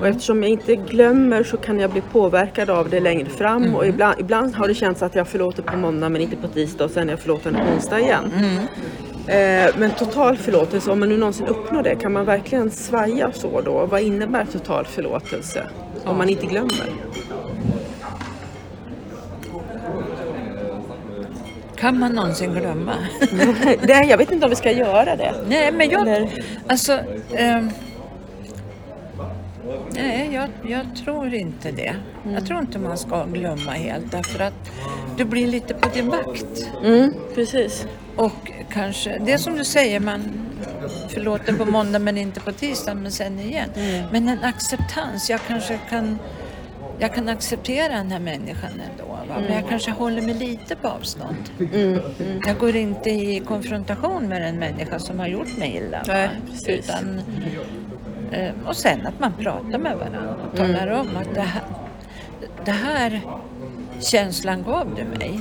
Och 0.00 0.06
eftersom 0.06 0.42
jag 0.42 0.52
inte 0.52 0.76
glömmer 0.76 1.42
så 1.42 1.56
kan 1.56 1.78
jag 1.80 1.90
bli 1.90 2.00
påverkad 2.00 2.70
av 2.70 2.90
det 2.90 3.00
längre 3.00 3.26
fram 3.30 3.74
och 3.74 3.86
ibland, 3.86 4.20
ibland 4.20 4.54
har 4.54 4.68
det 4.68 4.74
känts 4.74 5.02
att 5.02 5.14
jag 5.14 5.28
förlåter 5.28 5.62
på 5.62 5.76
måndag 5.76 6.08
men 6.08 6.20
inte 6.22 6.36
på 6.36 6.48
tisdag 6.48 6.84
och 6.84 6.90
sen 6.90 7.08
jag 7.08 7.18
förlåter 7.20 7.50
på 7.52 7.58
onsdag 7.74 8.00
igen. 8.00 8.30
Eh, 9.26 9.74
men 9.78 9.90
total 9.90 10.36
förlåtelse, 10.36 10.90
om 10.90 11.00
man 11.00 11.08
nu 11.08 11.16
någonsin 11.16 11.46
uppnår 11.46 11.82
det, 11.82 11.94
kan 11.94 12.12
man 12.12 12.24
verkligen 12.24 12.70
svaja 12.70 13.32
så 13.32 13.60
då? 13.60 13.86
Vad 13.86 14.00
innebär 14.00 14.44
total 14.52 14.84
förlåtelse? 14.84 15.66
Om 16.04 16.16
man 16.18 16.28
inte 16.28 16.46
glömmer? 16.46 16.86
Kan 21.76 21.98
man 21.98 22.12
någonsin 22.12 22.52
glömma? 22.54 22.92
Nej, 23.82 24.06
jag 24.08 24.18
vet 24.18 24.32
inte 24.32 24.44
om 24.46 24.50
vi 24.50 24.56
ska 24.56 24.70
göra 24.72 25.16
det. 25.16 25.34
nej, 25.48 25.72
men 25.72 25.90
jag... 25.90 26.00
Eller- 26.08 26.44
Alltså... 26.66 26.98
ehm, 27.36 27.70
nej, 29.96 30.30
jag, 30.34 30.50
jag 30.70 30.96
tror 31.04 31.34
inte 31.34 31.70
det. 31.70 31.94
Jag 32.32 32.46
tror 32.46 32.60
inte 32.60 32.78
man 32.78 32.98
ska 32.98 33.24
glömma 33.24 33.70
helt 33.70 34.10
därför 34.12 34.44
att 34.44 34.70
du 35.16 35.24
blir 35.24 35.46
lite 35.46 35.74
på 35.74 35.88
din 35.88 36.08
vakt. 36.08 36.70
Mm, 36.84 37.12
precis. 37.34 37.86
Och 38.16 38.52
kanske, 38.70 39.18
det 39.18 39.32
är 39.32 39.38
som 39.38 39.54
du 39.56 39.64
säger, 39.64 40.00
man 40.00 40.22
förlåter 41.08 41.52
på 41.52 41.64
måndag 41.64 41.98
men 41.98 42.18
inte 42.18 42.40
på 42.40 42.52
tisdag, 42.52 42.94
men 42.94 43.12
sen 43.12 43.38
igen. 43.38 43.70
Men 44.12 44.28
en 44.28 44.44
acceptans, 44.44 45.30
jag 45.30 45.40
kanske 45.46 45.78
kan, 45.88 46.18
jag 46.98 47.14
kan 47.14 47.28
acceptera 47.28 47.88
den 47.88 48.10
här 48.12 48.18
människan 48.20 48.70
ändå. 48.90 49.04
Va? 49.28 49.40
Men 49.40 49.52
jag 49.52 49.68
kanske 49.68 49.90
håller 49.90 50.22
mig 50.22 50.34
lite 50.34 50.76
på 50.76 50.88
avstånd. 50.88 51.50
Jag 52.46 52.58
går 52.58 52.76
inte 52.76 53.10
i 53.10 53.42
konfrontation 53.46 54.28
med 54.28 54.48
en 54.48 54.58
människa 54.58 54.98
som 54.98 55.18
har 55.18 55.26
gjort 55.26 55.56
mig 55.58 55.76
illa. 55.76 56.02
Nej. 56.06 56.28
Utan, 56.66 57.20
och 58.66 58.76
sen 58.76 59.06
att 59.06 59.20
man 59.20 59.32
pratar 59.32 59.78
med 59.78 59.96
varandra 59.96 60.36
och 60.52 60.56
talar 60.56 60.86
om 60.88 61.16
att 61.16 61.34
det 61.34 61.40
här, 61.40 61.62
det 62.64 62.70
här 62.70 63.20
känslan 64.00 64.62
gav 64.62 64.94
du 64.96 65.04
mig 65.18 65.40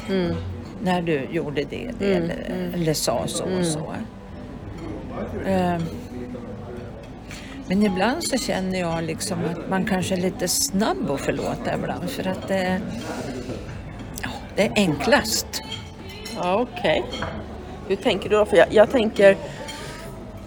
när 0.83 1.01
du 1.01 1.27
gjorde 1.31 1.63
det, 1.63 1.91
det 1.99 2.13
eller, 2.13 2.69
eller 2.73 2.93
sa 2.93 3.27
så 3.27 3.43
och 3.43 3.65
så. 3.65 3.93
Eh, 5.45 5.77
Men 7.67 7.83
ibland 7.83 8.23
så 8.23 8.37
känner 8.37 8.79
jag 8.79 9.03
liksom 9.03 9.37
att 9.51 9.69
man 9.69 9.85
kanske 9.85 10.15
är 10.15 10.21
lite 10.21 10.47
snabb 10.47 11.11
att 11.11 11.21
förlåta 11.21 11.75
ibland 11.75 12.09
för 12.09 12.27
att 12.27 12.47
det, 12.47 12.81
det 14.55 14.65
är 14.65 14.71
enklast. 14.75 15.61
Ja, 16.35 16.61
okej. 16.71 17.03
Hur 17.87 17.95
tänker 17.95 18.29
du 18.29 18.35
då? 18.35 18.45
För 18.45 18.57
jag, 18.57 18.67
jag 18.73 18.91
tänker, 18.91 19.37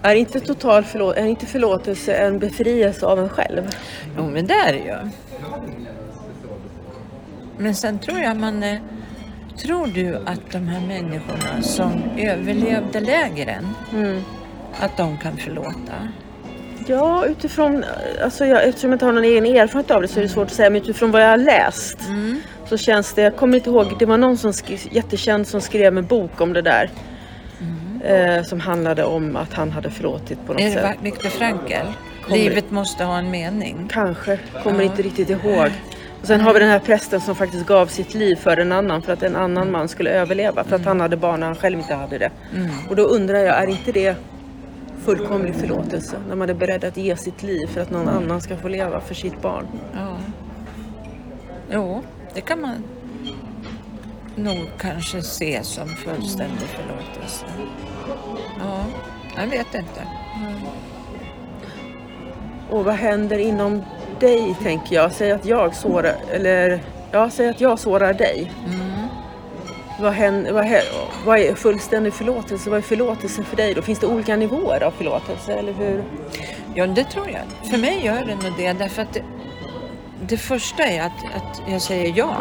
är 0.03 0.15
inte 0.15 0.41
total 0.41 0.85
förlå- 0.85 1.13
är 1.17 1.27
inte 1.27 1.47
förlåtelse 1.47 2.15
en 2.15 2.39
befrielse 2.39 3.07
av 3.07 3.19
en 3.19 3.29
själv? 3.29 3.69
Jo 4.17 4.27
men 4.31 4.47
det 4.47 4.55
är 4.55 4.73
det 4.73 4.79
ju. 4.79 4.97
men 7.59 7.75
sen 7.75 7.99
tror 7.99 8.19
jag 8.21 8.37
man 8.37 8.63
är... 8.63 8.81
Tror 9.63 9.87
du 9.87 10.17
att 10.17 10.41
de 10.53 10.69
här 10.69 10.81
människorna 10.87 11.63
som 11.63 12.03
överlevde 12.19 13.01
lägren, 13.01 13.69
Mm. 13.95 14.23
att 14.81 14.97
de 14.97 15.19
kan 15.19 15.37
förlåta? 15.37 16.09
Ja, 16.87 17.25
utifrån, 17.27 17.85
alltså 18.25 18.47
jag, 18.47 18.65
eftersom 18.69 18.91
jag 18.91 18.95
inte 18.95 19.05
har 19.05 19.13
någon 19.13 19.25
egen 19.25 19.47
erfarenhet 19.47 19.91
av 19.91 20.03
det 20.03 20.09
så 20.09 20.19
är 20.19 20.23
det 20.23 20.29
svårt 20.29 20.47
att 20.47 20.53
säga, 20.53 20.71
men 20.71 20.83
utifrån 20.83 21.11
vad 21.11 21.23
jag 21.23 21.29
har 21.29 21.37
läst 21.37 22.09
Mm. 22.09 22.41
så 22.69 22.77
känns 22.77 23.15
det, 23.15 23.23
jag 23.23 23.37
kommer 23.37 23.57
inte 23.59 23.71
ihåg, 23.71 23.87
det 23.99 24.07
var 24.07 24.19
någon 24.19 24.37
som 24.39 24.53
skrev, 24.53 24.79
jättekänd 24.91 25.47
som 25.47 25.61
skrev 25.61 25.99
en 25.99 26.07
bok 26.07 26.41
om 26.41 26.53
det 26.53 26.63
där. 26.63 26.91
Eh, 28.05 28.43
som 28.43 28.61
handlade 28.61 29.05
om 29.05 29.37
att 29.37 29.53
han 29.53 29.71
hade 29.71 29.91
förlåtit 29.91 30.47
på 30.47 30.53
något 30.53 30.63
Är 30.63 30.65
det 30.67 30.73
sätt. 30.73 30.97
Viktor 31.03 31.29
Frankl? 31.29 31.73
Kommer- 32.23 32.39
Livet 32.39 32.71
måste 32.71 33.05
ha 33.05 33.19
en 33.19 33.31
mening. 33.31 33.89
Kanske, 33.93 34.39
kommer 34.63 34.83
inte 34.83 35.03
riktigt 35.03 35.31
ihåg. 35.31 35.71
Och 36.21 36.27
sen 36.27 36.41
har 36.41 36.55
vi 36.55 36.61
den 36.61 36.69
här 36.69 36.79
prästen 36.79 37.21
som 37.21 37.35
faktiskt 37.35 37.67
gav 37.67 37.87
sitt 37.87 38.15
liv 38.15 38.37
för 38.37 38.57
en 38.57 38.73
annan 38.73 39.03
för 39.03 39.13
att 39.13 39.23
en 39.23 39.37
annan 39.37 39.71
man 39.71 39.89
skulle 39.89 40.11
överleva 40.11 40.65
för 40.65 40.77
att 40.77 40.85
han 40.85 41.01
hade 41.01 41.17
barn 41.17 41.43
och 41.43 41.47
han 41.47 41.57
själv 41.57 41.79
inte 41.79 41.95
hade 41.95 42.19
det. 42.19 42.31
Mm. 42.55 42.71
Och 42.89 42.97
då 42.97 43.03
undrar 43.03 43.39
jag, 43.39 43.63
är 43.63 43.67
inte 43.67 43.93
det 43.93 44.17
fullkomlig 45.05 45.55
förlåtelse? 45.55 46.17
När 46.29 46.37
man 46.37 46.51
är 46.51 46.55
beredd 46.55 46.85
att 46.85 46.97
ge 46.97 47.17
sitt 47.17 47.43
liv 47.43 47.67
för 47.67 47.81
att 47.81 47.91
någon 47.91 48.09
annan 48.09 48.41
ska 48.41 48.57
få 48.57 48.69
leva 48.69 49.01
för 49.01 49.15
sitt 49.15 49.43
barn. 49.43 49.67
Ja. 49.95 50.17
Jo, 51.73 52.03
det 52.35 52.41
kan 52.41 52.61
man 52.61 52.85
nog 54.37 54.69
kanske 54.79 55.23
se 55.23 55.63
som 55.63 55.89
fullständig 55.89 56.59
förlåtelse. 56.69 57.45
Ja, 58.59 58.85
jag 59.37 59.47
vet 59.47 59.75
inte. 59.75 60.03
Och 62.71 62.85
vad 62.85 62.95
händer 62.95 63.39
inom 63.39 63.83
dig 64.21 64.55
tänker 64.63 64.95
jag? 64.97 65.13
Säg 65.13 65.33
att 65.33 65.47
jag 65.47 65.75
sårar, 65.75 66.15
eller 66.33 66.81
ja, 67.13 67.31
säg 67.31 67.49
att 67.49 67.61
jag 67.61 67.79
sårar 67.79 68.13
dig. 68.15 68.53
Mm. 68.67 68.81
Vad, 70.01 70.13
händer, 70.13 70.53
vad, 70.53 70.65
hä- 70.65 70.83
vad 71.27 71.39
är 71.39 71.55
fullständig 71.55 72.15
förlåtelse? 72.15 72.71
Vad 72.71 72.79
är 72.79 72.83
förlåtelse 72.83 73.43
för 73.43 73.57
dig 73.57 73.75
då? 73.75 73.83
Finns 73.83 73.99
det 73.99 74.07
olika 74.07 74.37
nivåer 74.37 74.83
av 74.83 74.91
förlåtelse 74.91 75.53
eller 75.53 75.73
hur? 75.73 76.05
Ja, 76.75 76.87
det 76.87 77.05
tror 77.05 77.29
jag. 77.31 77.71
För 77.71 77.79
mig 77.79 78.05
gör 78.05 78.25
det 78.27 78.35
nog 78.49 78.57
det. 78.59 78.73
Därför 78.73 79.03
att 79.03 79.13
det, 79.15 79.23
det 80.29 80.37
första 80.37 80.83
är 80.87 81.01
att, 81.03 81.25
att 81.37 81.63
jag 81.69 81.83
säger 81.83 82.13
ja. 82.17 82.37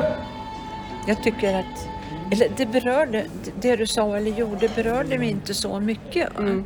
Jag 1.07 1.23
tycker 1.23 1.53
att... 1.59 1.89
Eller 2.31 2.49
det 2.57 2.65
berörde, 2.65 3.25
det 3.61 3.75
du 3.75 3.87
sa 3.87 4.17
eller 4.17 4.31
gjorde 4.31 4.69
berörde 4.75 5.17
mig 5.17 5.29
inte 5.29 5.53
så 5.53 5.79
mycket. 5.79 6.37
Mm. 6.37 6.65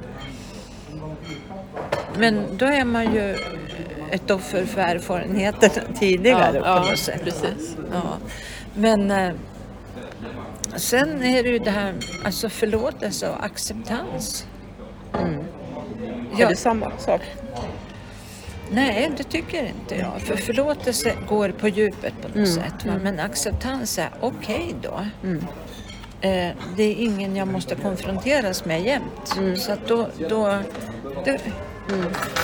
Men 2.18 2.58
då 2.58 2.66
är 2.66 2.86
man 2.86 3.14
ju 3.14 3.36
ett 4.12 4.32
offer 4.32 4.66
för 4.66 4.82
erfarenheten 4.82 5.70
tidigare 6.00 6.56
Ja, 6.58 6.62
på 6.62 6.68
ja, 6.68 6.90
något 6.90 7.00
sätt. 7.00 7.24
precis. 7.24 7.78
Ja. 7.94 8.18
Men 8.74 9.12
eh, 9.12 9.32
sen 10.76 11.24
är 11.24 11.44
det 11.44 11.50
ju 11.50 11.60
det 11.60 11.72
här, 11.72 11.94
alltså 12.26 12.50
förlåtelse 12.50 13.30
och 13.30 13.46
acceptans. 13.46 14.46
Mm. 15.20 15.44
Ja. 16.38 16.46
Är 16.46 16.50
det 16.50 16.56
samma 16.56 16.92
sak? 16.98 17.22
Nej, 18.74 19.12
det 19.18 19.24
tycker 19.24 19.64
inte 19.66 19.96
jag. 19.96 20.22
För 20.22 20.36
förlåtelse 20.36 21.14
går 21.30 21.50
på 21.50 21.68
djupet 21.68 22.14
på 22.22 22.28
något 22.28 22.36
Mm, 22.36 22.48
sätt. 22.48 22.86
Va? 22.86 22.94
Men 23.04 23.20
acceptans 23.20 23.98
är 24.00 24.10
okej 24.20 24.76
då. 24.82 25.00
Mm. 25.24 25.38
Eh, 26.22 26.56
det 26.78 26.84
är 26.84 26.96
ingen 26.96 27.36
jag 27.36 27.48
måste 27.48 27.76
konfronteras 27.76 28.66
med 28.66 28.82
jämt. 28.84 29.36
Mm. 29.38 29.56
Så 29.58 29.72
att 29.72 29.88
då... 29.88 30.08
då 30.30 30.60
det, 31.26 31.40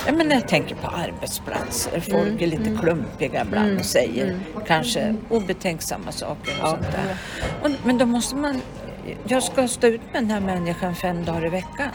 jag, 0.06 0.16
menar, 0.16 0.34
jag 0.34 0.48
tänker 0.48 0.74
på 0.74 0.86
arbetsplatser. 0.88 2.00
Folk 2.00 2.14
Mm. 2.28 2.42
är 2.42 2.46
lite 2.46 2.78
klumpiga 2.82 3.42
ibland 3.42 3.78
och 3.78 3.84
säger 3.84 4.38
kanske 4.66 5.14
obetänksamma 5.30 6.12
saker 6.12 6.52
och 6.52 6.58
Ja. 6.66 6.70
sånt 6.70 6.82
där. 6.92 7.16
Och, 7.62 7.70
men 7.86 7.98
då 7.98 8.06
måste 8.06 8.36
man... 8.36 8.60
Jag 9.28 9.42
ska 9.42 9.68
stå 9.68 9.86
ut 9.86 10.00
med 10.12 10.22
den 10.22 10.30
här 10.30 10.40
människan 10.40 10.94
fem 10.94 11.24
dagar 11.24 11.46
i 11.46 11.48
veckan. 11.48 11.88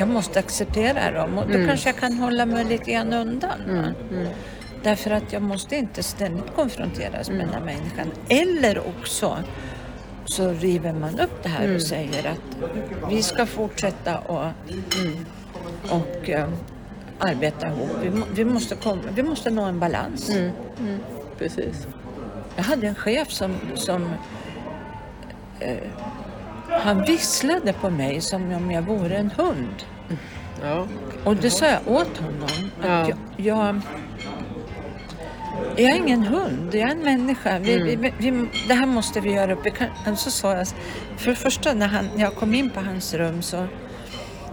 Mm. 0.00 0.08
Jag 0.08 0.14
måste 0.14 0.38
acceptera 0.38 1.10
dem 1.10 1.38
och 1.38 1.46
då 1.48 1.66
kanske 1.66 1.88
jag 1.88 1.96
kan 1.96 2.12
hålla 2.18 2.46
mig 2.46 2.64
lite 2.64 2.90
grann 2.92 3.12
undan. 3.12 3.58
va? 3.66 3.94
Mm. 4.10 4.28
Därför 4.82 5.10
att 5.10 5.32
jag 5.32 5.42
måste 5.42 5.76
inte 5.76 6.02
ständigt 6.02 6.54
konfronteras 6.56 7.28
med 7.30 7.40
Mm. 7.40 7.46
den 7.50 7.54
här 7.54 7.64
människan. 7.64 8.06
Eller 8.28 8.78
också 8.78 9.36
så 10.24 10.50
river 10.52 10.92
man 10.92 11.20
upp 11.20 11.42
det 11.42 11.48
här 11.48 11.64
Mm. 11.64 11.76
och 11.76 11.82
säger 11.82 12.26
att 12.30 12.70
vi 13.10 13.22
ska 13.22 13.46
fortsätta 13.46 14.18
och, 14.18 14.44
Mm. 14.44 15.26
och 15.90 16.30
eh, 16.30 16.48
arbeta 17.18 17.66
ihop. 17.66 17.90
Vi, 18.02 18.10
må, 18.10 18.26
vi, 18.34 18.44
måste 18.44 18.74
komma, 18.76 19.02
vi 19.14 19.22
måste 19.22 19.50
nå 19.50 19.62
en 19.62 19.78
balans. 19.80 20.30
Mm. 20.30 20.50
Mm. 20.80 20.98
Precis. 21.38 21.86
Jag 22.56 22.64
hade 22.64 22.86
en 22.86 22.94
chef 22.94 23.30
som, 23.30 23.54
som 23.74 24.02
eh, 25.60 25.76
han 26.70 27.02
visslade 27.04 27.72
på 27.72 27.90
mig 27.90 28.20
som 28.20 28.52
om 28.52 28.70
jag 28.70 28.82
vore 28.82 29.16
en 29.16 29.30
hund. 29.36 29.84
Ja. 30.62 30.86
Och 31.24 31.36
det 31.36 31.50
sa 31.50 31.66
jag 31.66 31.80
åt 31.88 32.16
honom. 32.18 32.42
Att 32.80 32.86
Ja. 32.86 33.08
jag, 33.08 33.16
jag, 33.36 33.80
jag 35.76 35.90
är 35.90 35.96
ingen 35.96 36.22
hund, 36.22 36.74
jag 36.74 36.82
är 36.88 36.92
en 36.92 36.98
människa. 37.02 37.58
Vi, 37.58 37.74
Mm. 37.74 38.00
vi, 38.00 38.30
vi, 38.30 38.48
det 38.68 38.74
här 38.74 38.86
måste 38.86 39.20
vi 39.20 39.32
göra 39.32 39.52
upp. 39.52 39.64
Kan, 40.04 40.16
så 40.16 40.30
sa 40.30 40.54
jag, 40.56 40.66
för 41.16 41.30
det 41.30 41.36
första 41.36 41.74
när, 41.74 41.86
han, 41.88 42.08
jag 42.16 42.34
kom 42.34 42.54
in 42.54 42.70
på 42.70 42.80
hans 42.80 43.14
rum 43.14 43.42
så 43.42 43.66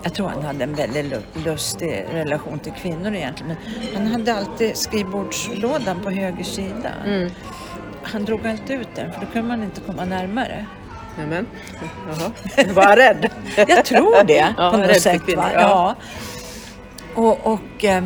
jag 0.03 0.13
tror 0.13 0.27
han 0.29 0.43
hade 0.43 0.63
en 0.63 0.75
väldigt 0.75 1.05
lu- 1.05 1.43
lustig 1.45 2.05
relation 2.11 2.59
till 2.59 2.71
kvinnor 2.71 3.13
egentligen. 3.15 3.55
Men 3.93 4.01
han 4.03 4.11
hade 4.11 4.35
alltid 4.35 4.77
skrivbordslådan 4.77 5.99
på 6.03 6.09
höger 6.09 6.43
sida. 6.43 6.89
Mm. 7.05 7.29
Han 8.03 8.25
drog 8.25 8.47
alltid 8.47 8.79
ut 8.81 8.87
den 8.95 9.11
för 9.13 9.21
då 9.21 9.27
kunde 9.27 9.47
man 9.47 9.63
inte 9.63 9.81
komma 9.81 10.05
närmare. 10.05 10.65
Nämen. 11.17 11.47
Jaha. 12.07 12.31
Var 12.73 12.83
han 12.83 12.95
rädd? 12.95 13.29
Jag 13.67 13.85
tror 13.85 14.23
det 14.23 14.53
Ja, 14.57 14.71
på 14.71 14.77
något 14.77 15.01
sätt. 15.01 15.25
kvinnor, 15.25 15.45
ja. 15.53 15.59
Ja. 15.59 15.95
Och, 17.15 17.53
och 17.53 17.85
eh, 17.85 18.03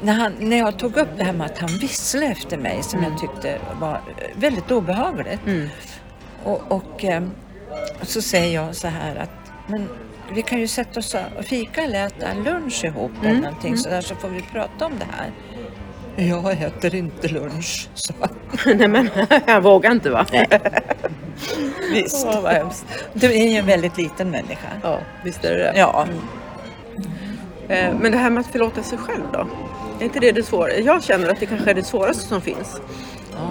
när, 0.00 0.12
han, 0.12 0.32
när 0.38 0.56
jag 0.56 0.78
tog 0.78 0.96
upp 0.96 1.08
det 1.16 1.24
här 1.24 1.32
med 1.32 1.46
att 1.46 1.58
han 1.58 1.78
visslade 1.80 2.26
efter 2.26 2.56
mig 2.56 2.82
som 2.82 3.02
jag 3.02 3.18
tyckte 3.18 3.58
var 3.80 3.94
eh, 3.94 4.28
väldigt 4.34 4.70
obehagligt. 4.70 5.46
Mm. 5.46 5.68
Och, 6.44 6.62
och 6.68 7.04
eh, 7.04 7.22
så 8.02 8.22
säger 8.22 8.54
jag 8.54 8.76
så 8.76 8.88
här 8.88 9.16
att 9.16 9.30
men 9.66 9.88
vi 10.32 10.42
kan 10.42 10.58
ju 10.60 10.68
sätta 10.68 11.00
oss 11.00 11.16
och 11.38 11.44
fika 11.44 11.82
eller 11.82 12.06
äta 12.06 12.26
lunch 12.44 12.84
ihop 12.84 13.12
eller 13.22 13.40
någonting 13.40 13.76
så 13.76 13.88
där 13.88 14.00
så 14.00 14.14
får 14.14 14.28
vi 14.28 14.42
prata 14.42 14.86
om 14.86 14.92
det 14.98 15.06
här. 15.16 15.32
Jag 16.28 16.52
äter 16.62 16.94
inte 16.94 17.28
lunch, 17.28 17.88
så 17.94 18.12
Nej 18.66 18.88
men 18.88 19.10
han 19.46 19.62
vågar 19.62 19.90
inte 19.90 20.10
va? 20.10 20.26
visst. 21.92 22.26
Åh, 22.26 22.40
vad 22.40 22.52
hemskt. 22.52 22.84
Du 23.12 23.26
är 23.32 23.48
ju 23.48 23.56
en 23.56 23.66
väldigt 23.66 23.96
liten 23.98 24.30
människa. 24.30 24.68
Ja, 24.82 24.98
visst 25.24 25.44
är 25.44 25.50
det 25.50 25.56
det. 25.58 25.72
Ja. 25.76 26.06
Eh, 27.68 27.94
Men 28.00 28.12
det 28.12 28.18
här 28.18 28.30
med 28.30 28.40
att 28.40 28.46
förlåta 28.46 28.82
sig 28.82 28.98
själv 28.98 29.22
då? 29.32 29.46
Är 30.00 30.04
inte 30.04 30.20
det 30.20 30.32
det 30.32 30.42
svåra? 30.42 30.74
Jag 30.76 31.02
känner 31.02 31.28
att 31.28 31.40
det 31.40 31.46
kanske 31.46 31.70
är 31.70 31.74
det 31.74 31.84
svåraste 31.84 32.22
som 32.28 32.40
finns. 32.40 32.80
ja. 33.32 33.48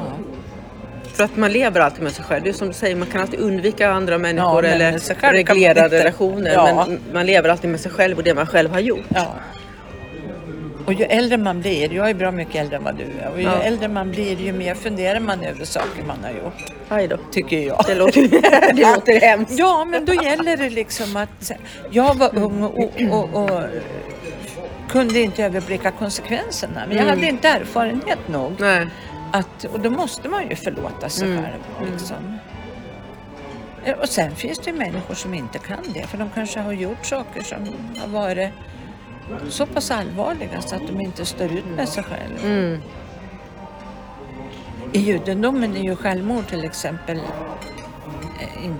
För 1.13 1.23
att 1.23 1.37
man 1.37 1.51
lever 1.51 1.79
alltid 1.81 2.03
med 2.03 2.11
sig 2.11 2.25
själv. 2.25 2.43
Det 2.43 2.49
är 2.49 2.53
som 2.53 2.67
du 2.67 2.73
säger, 2.73 2.95
man 2.95 3.07
kan 3.07 3.21
alltid 3.21 3.39
undvika 3.39 3.89
andra 3.91 4.17
människor 4.17 4.61
men 4.61 4.71
eller 4.71 5.31
reglera 5.31 5.87
relationer. 5.89 6.51
Ja. 6.53 6.85
Men 6.87 6.99
man 7.13 7.25
lever 7.25 7.49
alltid 7.49 7.69
med 7.69 7.79
sig 7.79 7.91
själv 7.91 8.17
och 8.17 8.23
det 8.23 8.33
man 8.33 8.47
själv 8.47 8.71
har 8.71 8.79
gjort. 8.79 9.05
Ja. 9.09 9.25
Och 10.87 10.93
ju 10.93 11.03
äldre 11.05 11.37
man 11.37 11.59
blir, 11.61 11.93
jag 11.93 12.09
är 12.09 12.13
bra 12.13 12.31
mycket 12.31 12.55
äldre 12.55 12.77
än 12.77 12.83
vad 12.83 12.95
du 12.95 13.03
är, 13.21 13.29
och 13.31 13.37
ju 13.37 13.43
Ja. 13.43 13.61
äldre 13.61 13.87
man 13.87 14.11
blir 14.11 14.41
ju 14.41 14.53
mer 14.53 14.75
funderar 14.75 15.19
man 15.19 15.43
över 15.43 15.65
saker 15.65 16.03
man 16.07 16.17
har 16.23 16.31
gjort, 16.31 16.73
Aj 16.89 17.07
då. 17.07 17.17
tycker 17.31 17.59
jag. 17.59 17.83
Det 17.87 17.95
låter, 17.95 18.21
det 18.73 18.95
låter 18.95 19.19
hemskt. 19.21 19.59
Ja, 19.59 19.85
men 19.85 20.05
då 20.05 20.13
gäller 20.13 20.57
det 20.57 20.69
liksom 20.69 21.17
att 21.17 21.51
jag 21.91 22.13
var 22.17 22.35
ung 22.37 22.63
och, 22.63 22.91
och, 23.11 23.43
och 23.43 23.61
kunde 24.89 25.19
inte 25.19 25.43
överblicka 25.43 25.91
konsekvenserna, 25.91 26.81
men 26.87 26.97
jag 26.97 27.05
Mm. 27.05 27.15
hade 27.19 27.27
inte 27.31 27.47
erfarenhet 27.47 28.27
nog. 28.27 28.53
Nej. 28.59 28.87
Att, 29.33 29.63
och 29.63 29.79
då 29.79 29.89
måste 29.89 30.29
man 30.29 30.49
ju 30.49 30.55
förlåta 30.55 31.09
sig 31.09 31.27
Mm. 31.27 31.43
själv. 31.43 31.91
Liksom. 31.91 32.37
Eh, 33.85 33.93
Och 33.93 34.09
sen 34.09 34.35
finns 34.35 34.59
det 34.59 34.71
ju 34.71 34.77
människor 34.77 35.15
som 35.15 35.33
inte 35.33 35.59
kan 35.59 35.77
det, 35.93 36.07
för 36.07 36.17
de 36.17 36.29
kanske 36.35 36.59
har 36.59 36.73
gjort 36.73 37.05
saker 37.05 37.41
som 37.43 37.57
har 37.99 38.07
varit 38.07 38.49
så 39.49 39.65
pass 39.65 39.91
allvarliga 39.91 40.61
så 40.61 40.75
att 40.75 40.87
de 40.87 41.01
inte 41.01 41.25
står 41.25 41.51
ut 41.51 41.65
med 41.65 41.89
sig 41.89 42.03
själva. 42.03 42.39
Mm. 42.43 42.81
I 44.93 44.99
judendomen 44.99 45.75
är 45.75 45.83
ju 45.83 45.95
självmord 45.95 46.47
till 46.47 46.63
exempel 46.63 47.17
eh, 47.17 48.71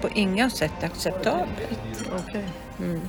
på 0.00 0.08
inga 0.14 0.50
sätt 0.50 0.84
acceptabelt. 0.84 1.48
Okej. 2.18 2.44
Mm. 2.78 3.00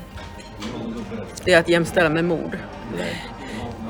Det 1.46 1.54
är 1.54 1.60
att 1.60 1.70
jämställa 1.70 2.10
med 2.10 2.26
mord. 2.26 2.58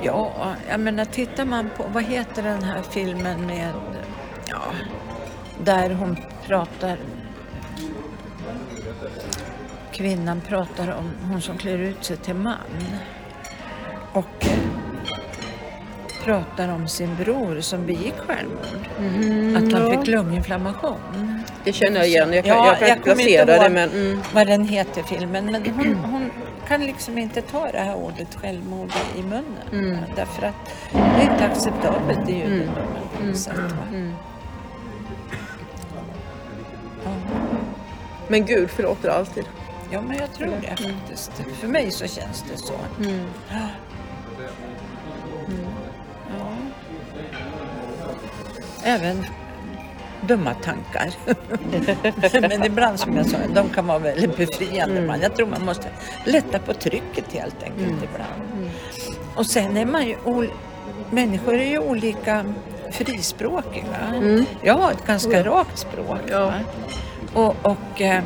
Ja, 0.03 0.55
jag 0.69 0.79
menar 0.79 1.05
tittar 1.05 1.45
man 1.45 1.69
på, 1.77 1.85
vad 1.93 2.03
heter 2.03 2.43
den 2.43 2.63
här 2.63 2.81
filmen 2.81 3.45
med, 3.45 3.73
ja, 4.45 4.61
där 5.63 5.89
hon 5.89 6.17
pratar, 6.47 6.97
kvinnan 9.91 10.41
pratar 10.41 10.91
om 10.91 11.11
hon 11.29 11.41
som 11.41 11.57
klär 11.57 11.77
ut 11.77 12.03
sig 12.03 12.17
till 12.17 12.35
man. 12.35 12.57
Och 14.13 14.45
pratar 16.23 16.69
om 16.69 16.87
sin 16.87 17.15
bror 17.15 17.61
som 17.61 17.85
begick 17.85 18.13
självmord. 18.27 18.87
Att 19.57 19.73
han 19.73 19.91
ja. 19.91 19.97
fick 19.99 20.07
lunginflammation. 20.07 21.43
Det 21.63 21.73
känner 21.73 21.97
jag 21.99 22.07
igen. 22.07 22.33
Jag 22.33 22.45
kan, 22.45 22.57
Ja, 22.57 22.67
jag 22.67 22.79
kan 22.79 22.87
jag 22.87 22.97
inte 22.97 23.13
placera 23.15 23.45
det 23.45 23.69
men 23.69 23.89
mm. 23.89 24.19
Vad 24.33 24.47
den 24.47 24.63
heter 24.67 25.03
filmen. 25.03 25.45
Men 25.45 25.65
hon, 25.73 25.95
hon 25.95 26.31
kan 26.67 26.81
liksom 26.85 27.17
inte 27.17 27.41
ta 27.41 27.71
det 27.71 27.79
här 27.79 27.95
ordet 27.95 28.35
självmord 28.35 28.91
i- 29.17 29.23
munnen. 29.23 29.43
Mm. 29.71 29.97
Därför 30.15 30.47
att 30.47 30.55
det 30.93 30.99
är 30.99 31.31
inte 31.33 31.45
acceptabelt 31.45 32.29
i 32.29 32.33
judendomen 32.33 33.03
på 33.17 33.23
något 33.25 33.37
sätt. 33.37 33.55
Va? 33.57 33.87
Mm. 33.93 34.13
Men 38.27 38.45
Gud 38.45 38.69
förlåter 38.69 39.09
alltid. 39.09 39.45
Ja, 39.91 40.01
men 40.01 40.17
jag 40.17 40.33
tror 40.33 40.53
det 40.61 40.67
faktiskt. 40.67 41.31
För 41.59 41.67
mig 41.67 41.91
så 41.91 42.07
känns 42.07 42.45
det 42.51 42.57
så. 42.57 42.73
Mm. 42.99 43.25
Ja. 43.49 43.67
Ja. 46.37 46.47
Även 48.83 49.25
dumma 50.21 50.53
tankar. 50.53 51.13
Men 52.49 52.63
ibland 52.63 52.99
som 52.99 53.17
jag 53.17 53.25
sa, 53.25 53.37
de 53.53 53.69
kan 53.69 53.87
vara 53.87 53.99
väldigt 53.99 54.37
befriande. 54.37 55.01
Man. 55.01 55.21
Jag 55.21 55.35
tror 55.35 55.47
man 55.47 55.65
måste 55.65 55.87
lätta 56.25 56.59
på 56.59 56.73
trycket 56.73 57.33
helt 57.33 57.63
enkelt 57.63 58.03
ibland. 58.03 58.71
Och 59.35 59.45
sen 59.45 59.77
är 59.77 59.85
man 59.85 60.07
ju, 60.07 60.15
människor 61.09 61.53
är 61.53 61.69
ju 61.69 61.79
olika 61.79 62.45
frispråkiga. 62.91 64.45
Jag 64.61 64.73
har 64.73 64.91
ett 64.91 65.05
ganska 65.07 65.43
rakt 65.43 65.77
språk. 65.77 66.19
Ja. 66.27 66.53
Och, 67.33 67.55
och 67.61 68.01
eh, 68.01 68.23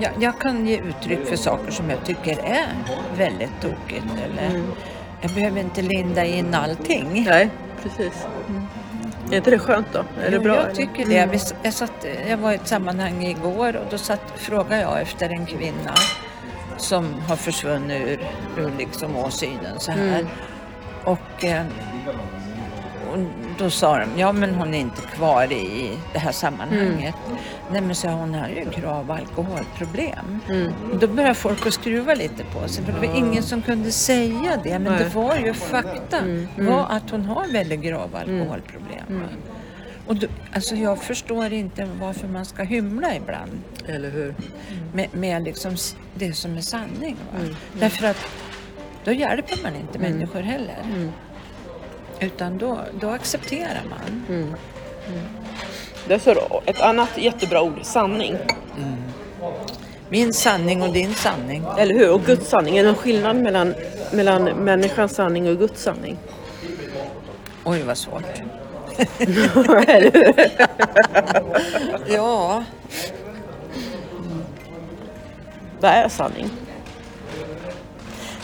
jag, 0.00 0.12
jag 0.20 0.38
kan 0.40 0.66
ge 0.66 0.76
uttryck 0.78 1.26
för 1.28 1.36
saker 1.36 1.70
som 1.72 1.90
jag 1.90 2.04
tycker 2.04 2.38
är 2.44 2.66
väldigt 3.16 3.60
tokigt. 3.60 4.06
Eller, 4.24 4.62
Jag 5.20 5.30
behöver 5.30 5.60
inte 5.60 5.82
linda 5.82 6.24
in 6.24 6.54
allting. 6.54 7.24
Nej, 7.28 7.50
precis. 7.82 8.26
Är 9.32 9.36
inte 9.36 9.50
det 9.50 9.58
skönt 9.58 9.86
då? 9.92 9.98
Är 9.98 10.30
det 10.30 10.36
Jo, 10.36 10.42
bra? 10.42 10.56
Jag 10.56 10.74
tycker 10.74 11.06
det. 11.06 11.16
S- 11.32 11.54
Jag, 11.62 11.72
satt, 11.74 12.06
jag 12.28 12.36
var 12.36 12.52
i 12.52 12.54
ett 12.54 12.68
sammanhang 12.68 13.24
igår 13.24 13.76
och 13.76 13.84
då 13.90 13.98
satt, 13.98 14.32
frågade 14.36 14.80
jag 14.82 15.00
efter 15.00 15.28
en 15.30 15.46
kvinna 15.46 15.94
som 16.76 17.14
har 17.28 17.36
försvunnit 17.36 18.02
ur, 18.02 18.20
ur 18.62 18.72
liksom 18.78 19.16
åsynen 19.16 19.78
så 19.80 19.92
här. 19.92 20.26
Och, 21.04 21.44
eh, 21.44 21.64
och 23.12 23.18
då 23.58 23.70
sa 23.70 23.98
de, 23.98 24.20
ja 24.20 24.32
men 24.32 24.54
hon 24.54 24.74
är 24.74 24.78
inte 24.78 25.02
kvar 25.02 25.52
i 25.52 25.90
det 26.12 26.18
här 26.18 26.32
sammanhanget. 26.32 27.14
Nej 27.72 27.80
men 27.80 27.94
så 27.94 28.08
hon 28.08 28.34
har 28.34 28.48
ju 28.48 28.66
grav 28.80 29.10
alkoholproblem. 29.10 30.40
Mm. 30.48 30.72
Då 31.00 31.06
började 31.06 31.34
folk 31.34 31.66
att 31.66 31.74
skruva 31.74 32.14
lite 32.14 32.44
på 32.44 32.68
sig 32.68 32.84
för 32.84 32.92
det 32.92 33.06
var 33.06 33.16
ingen 33.16 33.42
som 33.42 33.62
kunde 33.62 33.92
säga 33.92 34.60
det. 34.64 34.78
Men 34.78 34.92
Nej. 34.92 35.04
det 35.04 35.14
var 35.14 35.36
ju 35.36 35.54
fakta. 35.54 36.22
var 36.56 36.86
att 36.90 37.10
hon 37.10 37.24
har 37.24 37.52
väldigt 37.52 37.80
grava 37.80 38.18
alkoholproblem. 38.18 39.04
va. 39.08 39.28
Och 40.06 40.16
då, 40.16 40.26
alltså 40.54 40.74
jag 40.74 41.02
förstår 41.02 41.52
inte 41.52 41.88
varför 42.00 42.28
man 42.28 42.44
ska 42.44 42.62
hymla 42.62 43.16
ibland 43.16 43.60
Eller 43.86 44.10
hur? 44.10 44.34
med, 44.92 45.08
med 45.12 45.42
liksom 45.42 45.76
det 46.14 46.32
som 46.32 46.56
är 46.56 46.60
sanning. 46.60 47.16
Därför 47.72 48.06
att 48.06 48.26
då 49.04 49.12
hjälper 49.12 49.62
man 49.62 49.76
inte 49.76 49.98
människor 49.98 50.40
heller. 50.40 51.10
Utan 52.20 52.58
då, 52.58 52.78
då 53.00 53.10
accepterar 53.10 53.82
man. 53.90 54.24
Det 56.08 56.14
är 56.14 56.18
så 56.18 56.62
ett 56.66 56.80
annat 56.80 57.08
jättebra 57.18 57.62
ord, 57.62 57.78
sanning. 57.82 58.36
Min 60.08 60.32
sanning 60.32 60.82
och 60.82 60.92
din 60.92 61.14
sanning. 61.14 61.64
Eller 61.78 61.94
hur? 61.94 62.12
Och 62.12 62.22
Guds 62.22 62.48
sanning. 62.48 62.76
Är 62.76 62.82
det 62.82 62.88
någon 62.88 62.96
skillnad 62.98 63.36
mellan, 63.36 63.74
mellan 64.12 64.44
människans 64.44 65.14
sanning 65.14 65.48
och 65.48 65.58
Guds 65.58 65.82
sanning? 65.82 66.18
Oj 67.64 67.82
vad 67.82 67.98
svårt. 67.98 68.22
Ja, 72.08 72.64
Vad 75.80 75.90
är 75.90 76.08
sanning? 76.08 76.50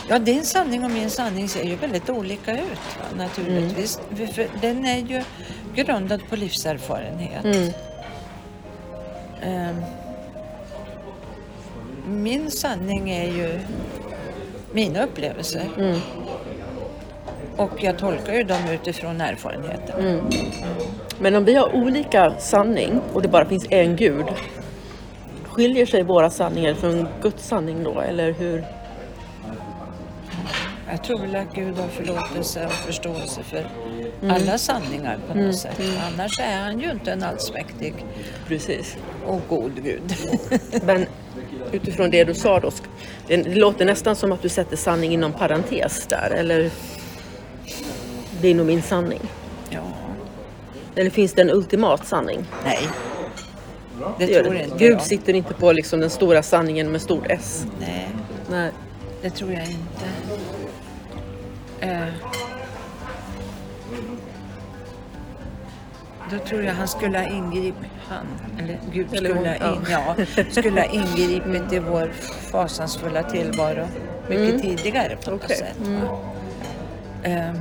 Ja, 0.09 0.19
din 0.19 0.43
sanning 0.45 0.83
och 0.83 0.91
min 0.91 1.09
sanning 1.09 1.49
ser 1.49 1.63
ju 1.63 1.75
väldigt 1.75 2.09
olika 2.09 2.51
ut 2.51 2.59
va? 2.99 3.17
naturligtvis. 3.17 3.99
För- 4.15 4.25
För 4.25 4.47
den 4.61 4.85
är 4.85 4.97
ju 4.97 5.23
grundad 5.75 6.21
på 6.29 6.35
livserfarenhet. 6.35 7.45
Mm. 7.45 7.69
Ehm, 9.43 9.81
min 12.07 12.51
sanning 12.51 13.09
är 13.09 13.25
ju 13.31 13.59
mina 14.71 15.03
upplevelser. 15.03 15.65
Mm. 15.77 15.99
Och 17.57 17.83
jag 17.83 17.97
tolkar 17.97 18.33
ju 18.33 18.43
dem 18.43 18.69
utifrån 18.73 19.21
erfarenheten. 19.21 19.99
Mm. 20.07 20.25
Men 21.19 21.35
om 21.35 21.45
vi 21.45 21.53
har 21.55 21.75
olika 21.75 22.33
sanning 22.39 23.01
och 23.13 23.21
det 23.21 23.27
bara 23.27 23.45
finns 23.45 23.65
en 23.69 23.95
gud. 23.95 24.25
Skiljer 25.43 25.85
sig 25.85 26.03
våra 26.03 26.29
sanningar 26.29 26.73
från 26.73 27.07
Guds 27.21 27.47
sanning 27.47 27.83
då? 27.83 28.01
Eller 28.01 28.31
hur? 28.33 28.65
Jag 30.95 31.03
tror 31.03 31.19
väl 31.19 31.35
att 31.35 31.53
Gud 31.55 31.77
har 31.77 31.87
förlåtelse 31.87 32.65
och 32.65 32.71
förståelse 32.71 33.43
för 33.43 33.67
Mm. 34.21 34.35
alla 34.35 34.57
sanningar 34.57 35.17
på 35.31 35.37
något 35.37 35.57
sätt. 35.57 35.81
Annars 36.13 36.39
är 36.39 36.57
han 36.61 36.79
ju 36.79 36.91
inte 36.91 37.11
en 37.11 37.23
allsmäktig 37.23 37.93
Precis. 38.47 38.97
och 39.25 39.41
god 39.49 39.83
Gud. 39.83 40.15
Men 40.85 41.05
utifrån 41.71 42.09
det 42.09 42.23
du 42.23 42.33
sa 42.33 42.59
då. 42.59 42.71
Det, 43.27 43.43
låter 43.55 43.85
nästan 43.85 44.15
som 44.15 44.31
att 44.31 44.41
du 44.41 44.49
sätter 44.49 44.77
sanning 44.77 45.11
inom 45.13 45.31
parentes 45.33 46.05
där. 46.07 46.31
Eller? 46.37 46.71
Det 48.41 48.47
är 48.47 48.55
nog 48.55 48.65
min 48.65 48.81
sanning. 48.81 49.21
ja. 49.69 49.79
Eller 50.95 51.09
finns 51.09 51.33
det 51.33 51.41
en 51.41 51.49
ultimat 51.51 52.07
sanning? 52.07 52.45
Nej. 52.63 52.79
Det, 54.19 54.25
Det 54.25 54.43
tror 54.43 54.53
det. 54.53 54.63
inte 54.63 54.77
Gud 54.77 54.93
jag. 54.93 55.01
sitter 55.01 55.33
inte 55.33 55.53
på 55.53 55.71
liksom 55.71 55.99
den 55.99 56.09
stora 56.09 56.43
sanningen 56.43 56.91
med 56.91 57.01
stort 57.01 57.25
S. 57.29 57.65
Nej, 57.79 58.07
Nej. 58.49 58.71
det 59.21 59.29
tror 59.29 59.51
jag 59.51 59.61
inte. 59.63 60.05
Eh. 61.79 62.07
Då 66.31 66.37
tror 66.37 66.63
jag 66.63 66.73
han 66.73 66.87
skulle 66.87 67.19
ha 67.19 67.27
ingripit, 67.27 67.91
han, 68.07 68.25
eller 68.59 68.79
Gud 68.91 69.07
Eller 69.13 69.29
skulle, 69.29 69.33
hon, 69.33 69.61
ha, 69.61 69.75
in, 69.75 69.85
ja. 69.89 70.15
skulle 70.51 70.81
ha 70.81 70.87
ingripit 70.87 71.73
i 71.73 71.79
vår 71.79 72.11
fasansfulla 72.51 73.23
tillvaro 73.23 73.87
mycket 74.29 74.61
tidigare 74.61 75.17
på 75.25 75.31
något 75.31 75.49
sätt. 75.49 75.77
Va? 75.79 76.19
Eh. 77.23 77.53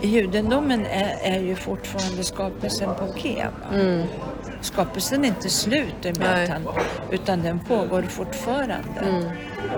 I 0.00 0.08
judendomen 0.08 0.86
är, 0.86 1.18
är 1.22 1.40
ju 1.40 1.54
fortfarande 1.54 2.24
skapelsen 2.24 2.94
på 2.94 3.06
G. 3.22 3.44
Va? 3.44 3.78
Skapelsen 4.64 5.24
är 5.24 5.28
inte 5.28 5.50
slut 5.50 6.04
med 6.04 6.16
Nej. 6.18 6.48
han, 6.48 6.68
utan 7.10 7.42
den 7.42 7.58
pågår 7.58 8.02
fortfarande. 8.02 9.30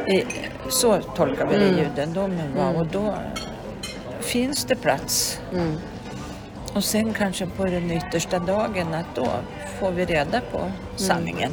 I, 0.09 0.25
så 0.69 0.99
tolkar 1.01 1.47
vi 1.47 1.57
det 1.59 1.65
i 1.65 1.79
judendomen. 1.79 2.57
Va? 2.57 2.69
Och 2.69 2.87
då 2.87 3.15
finns 4.21 4.65
det 4.65 4.77
plats. 4.77 5.41
Och 6.75 6.85
sen 6.85 7.13
kanske 7.13 7.47
på 7.47 7.65
den 7.65 7.91
yttersta 7.91 8.39
dagen 8.39 8.95
att 8.95 9.15
då 9.15 9.29
får 9.81 9.91
vi 9.91 10.05
reda 10.05 10.41
på 10.53 10.71
sanningen. 10.97 11.53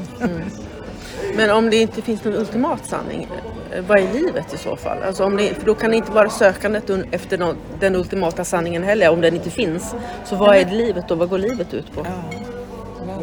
Men 1.35 1.49
om 1.51 1.69
det 1.69 1.77
inte 1.77 2.01
finns 2.01 2.23
någon 2.23 2.35
ultimat 2.35 2.85
sanning, 2.85 3.27
eh, 3.71 3.83
vad 3.87 3.99
är 3.99 4.13
livet 4.13 4.53
i 4.53 4.57
så 4.57 4.75
fall? 4.75 5.03
Alltså 5.03 5.23
om 5.23 5.37
det, 5.37 5.53
för 5.53 5.65
då 5.65 5.75
kan 5.75 5.91
det 5.91 5.97
inte 5.97 6.11
vara 6.11 6.29
sökandet 6.29 6.89
efter 7.11 7.37
någon, 7.37 7.55
den 7.79 7.95
ultimata 7.95 8.43
sanningen 8.43 8.83
heller, 8.83 9.09
om 9.09 9.21
den 9.21 9.35
inte 9.35 9.49
finns. 9.49 9.95
Så 10.25 10.35
vad 10.35 10.55
är 10.55 10.65
livet 10.65 11.07
då? 11.07 11.15
Vad 11.15 11.29
går 11.29 11.37
livet 11.37 11.73
ut 11.73 11.91
på? 11.91 12.05
Ja, 12.05 12.52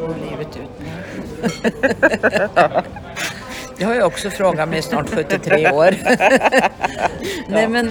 går 0.00 0.14
livet 0.30 0.56
ut 0.56 0.70
på? 2.62 2.82
Det 3.80 3.84
har 3.84 3.94
jag 3.94 4.06
också 4.06 4.30
frågat 4.30 4.68
mig 4.68 4.82
snart 4.82 5.08
73 5.10 5.70
år. 5.70 5.94
Nej 7.48 7.68
men... 7.68 7.90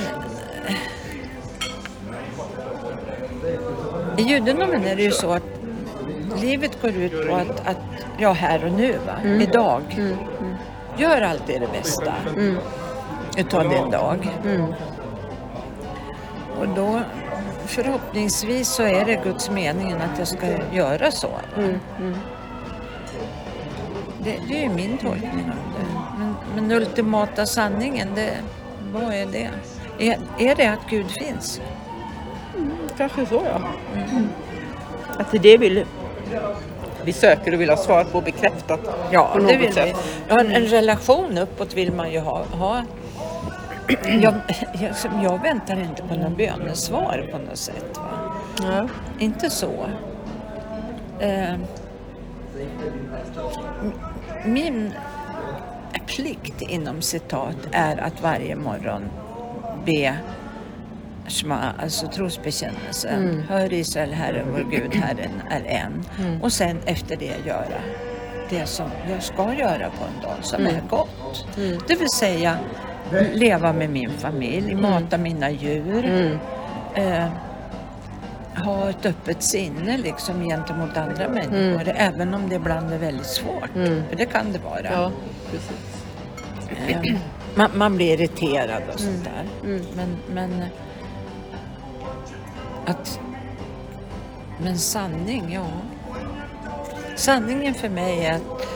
I 4.18 4.22
judendomen 4.22 4.84
är 4.86 4.96
det 4.96 5.02
ju 5.04 5.12
så 5.12 5.34
att 5.34 5.44
livet 6.42 6.82
går 6.82 6.92
ut 6.92 7.28
på 7.28 7.36
att, 7.36 7.68
att 7.68 7.78
ja, 8.18 8.32
här 8.32 8.66
och 8.66 8.72
nu, 8.72 8.96
va? 9.06 9.30
idag. 9.42 9.82
Gör 10.98 11.22
alltid 11.22 11.62
det 11.62 11.68
bästa 11.68 12.14
utav 13.38 13.70
din 13.70 13.92
dag. 13.92 14.30
Och 16.60 16.68
då 16.68 17.02
förhoppningsvis 17.70 18.68
så 18.68 18.84
är 18.84 19.06
det 19.06 19.22
Guds 19.24 19.50
meningen 19.50 20.02
att 20.02 20.20
jag 20.20 20.28
ska 20.28 20.48
göra 20.74 21.12
så. 21.12 21.28
va? 21.28 21.42
Det, 24.24 24.40
det 24.48 24.58
är 24.58 24.64
ju 24.64 24.70
min 24.70 24.98
tolkning 24.98 25.52
av 25.52 25.56
det. 25.80 25.86
Men, 26.20 26.36
men 26.56 26.72
ultimata 26.72 27.46
sanningen, 27.46 28.08
det, 28.16 28.32
vad 28.94 29.14
är 29.14 29.26
det? 29.26 29.50
Är, 30.00 30.18
är 30.40 30.56
det 30.56 30.68
att 30.68 30.90
Gud 30.90 31.12
finns? 31.12 31.62
Kanske 32.98 33.26
så 33.26 33.42
ja. 33.46 33.62
Att 35.18 35.32
det 35.32 35.38
är 35.38 35.42
det 35.42 35.58
vi, 35.58 35.86
vi 37.04 37.14
söker 37.14 37.54
och 37.54 37.62
vill 37.62 37.70
ha 37.70 37.78
svar 37.78 38.04
på 38.04 38.22
bekräftat. 38.22 38.80
Ja, 39.12 39.30
på 39.34 39.40
det 39.40 39.58
vill 39.58 39.68
vi. 39.68 39.74
sätt. 39.74 39.96
Ja, 40.28 40.40
en, 40.40 40.52
en 40.52 40.66
relation 40.66 41.38
uppåt 41.38 41.74
vill 41.74 41.92
man 41.94 42.12
ju 42.12 42.20
ha. 42.20 42.44
ha. 42.52 42.84
Jag, 44.22 44.34
jag, 44.74 44.96
jag 45.24 45.42
väntar 45.42 45.80
inte 45.80 46.02
på 46.04 46.16
något 46.16 46.38
bönesvar 46.38 47.30
på 47.32 47.38
något 47.38 47.58
sätt. 47.58 47.98
Va? 47.98 48.34
Ja. 48.62 48.88
Inte 49.20 49.50
så. 49.50 49.88
Eh, 51.20 51.56
min 54.46 54.94
plikt 56.08 56.62
inom 56.62 57.02
citat 57.02 57.56
är 57.72 57.98
att 57.98 58.22
varje 58.22 58.56
morgon 58.56 59.04
be 59.86 60.16
Shema, 61.28 61.74
alltså 61.82 62.08
trosbekännelsen. 62.08 63.24
Mm. 63.30 63.44
Hör 63.50 63.74
Israel, 63.74 64.14
Herren 64.14 64.46
vår 64.52 64.68
Gud, 64.72 64.96
Herren 64.96 65.42
är 65.50 65.64
en. 65.66 66.06
Mm. 66.20 66.42
Och 66.42 66.54
sen 66.54 66.78
efter 66.86 67.16
det 67.16 67.46
göra 67.46 67.82
det 68.50 68.66
som 68.66 68.90
jag 69.12 69.24
ska 69.24 69.54
göra 69.54 69.90
på 69.90 70.06
en 70.06 70.24
dag 70.24 70.38
som 70.42 70.62
Mm. 70.62 70.76
är 70.76 70.82
gott. 70.90 71.46
Mm. 71.58 71.80
Det 71.88 71.96
vill 71.96 72.10
säga 72.10 72.58
leva 73.34 73.74
med 73.74 73.90
min 73.90 74.10
familj, 74.10 74.76
mata 74.76 75.18
mina 75.18 75.52
djur. 75.52 76.06
Mm. 76.06 76.38
Eh, 76.96 77.28
ha 78.66 78.90
ett 78.90 79.06
öppet 79.06 79.44
sinne 79.44 79.98
liksom 79.98 80.44
gentemot 80.44 80.98
andra 80.98 81.30
människor. 81.30 81.94
Även 81.96 82.34
om 82.34 82.50
det 82.50 82.56
ibland 82.56 82.94
är 82.94 82.98
väldigt 82.98 83.26
svårt. 83.26 83.76
Mm. 83.76 84.04
För 84.10 84.16
det 84.16 84.26
kan 84.26 84.52
det 84.52 84.60
vara. 84.60 84.92
Ja, 84.92 85.12
precis. 85.52 86.06
Eh, 86.88 87.16
man, 87.56 87.70
man 87.74 87.96
blir 87.96 88.14
irriterad 88.14 88.82
och 88.94 89.00
sånt 89.00 89.24
där. 89.24 89.70
Mm. 89.70 89.86
Men, 89.96 90.18
men 90.34 90.66
att... 92.86 93.20
Men 94.62 94.78
sanning, 94.78 95.54
ja. 95.54 95.68
Sanningen 97.16 97.74
för 97.74 97.90
mig 97.90 98.26
är 98.26 98.34
att, 98.34 98.68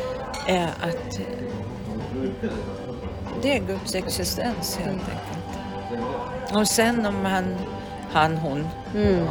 är 0.47 0.67
att 0.67 1.19
det 3.43 3.55
är 3.55 3.59
Guds 3.59 3.95
existens 3.95 4.77
helt 4.77 4.89
enkelt. 5.09 6.55
Och 6.55 6.67
sen 6.67 7.05
om 7.05 7.25
han, 7.25 7.55
han 8.11 8.37
hon 8.37 8.67
Mm. 8.95 9.27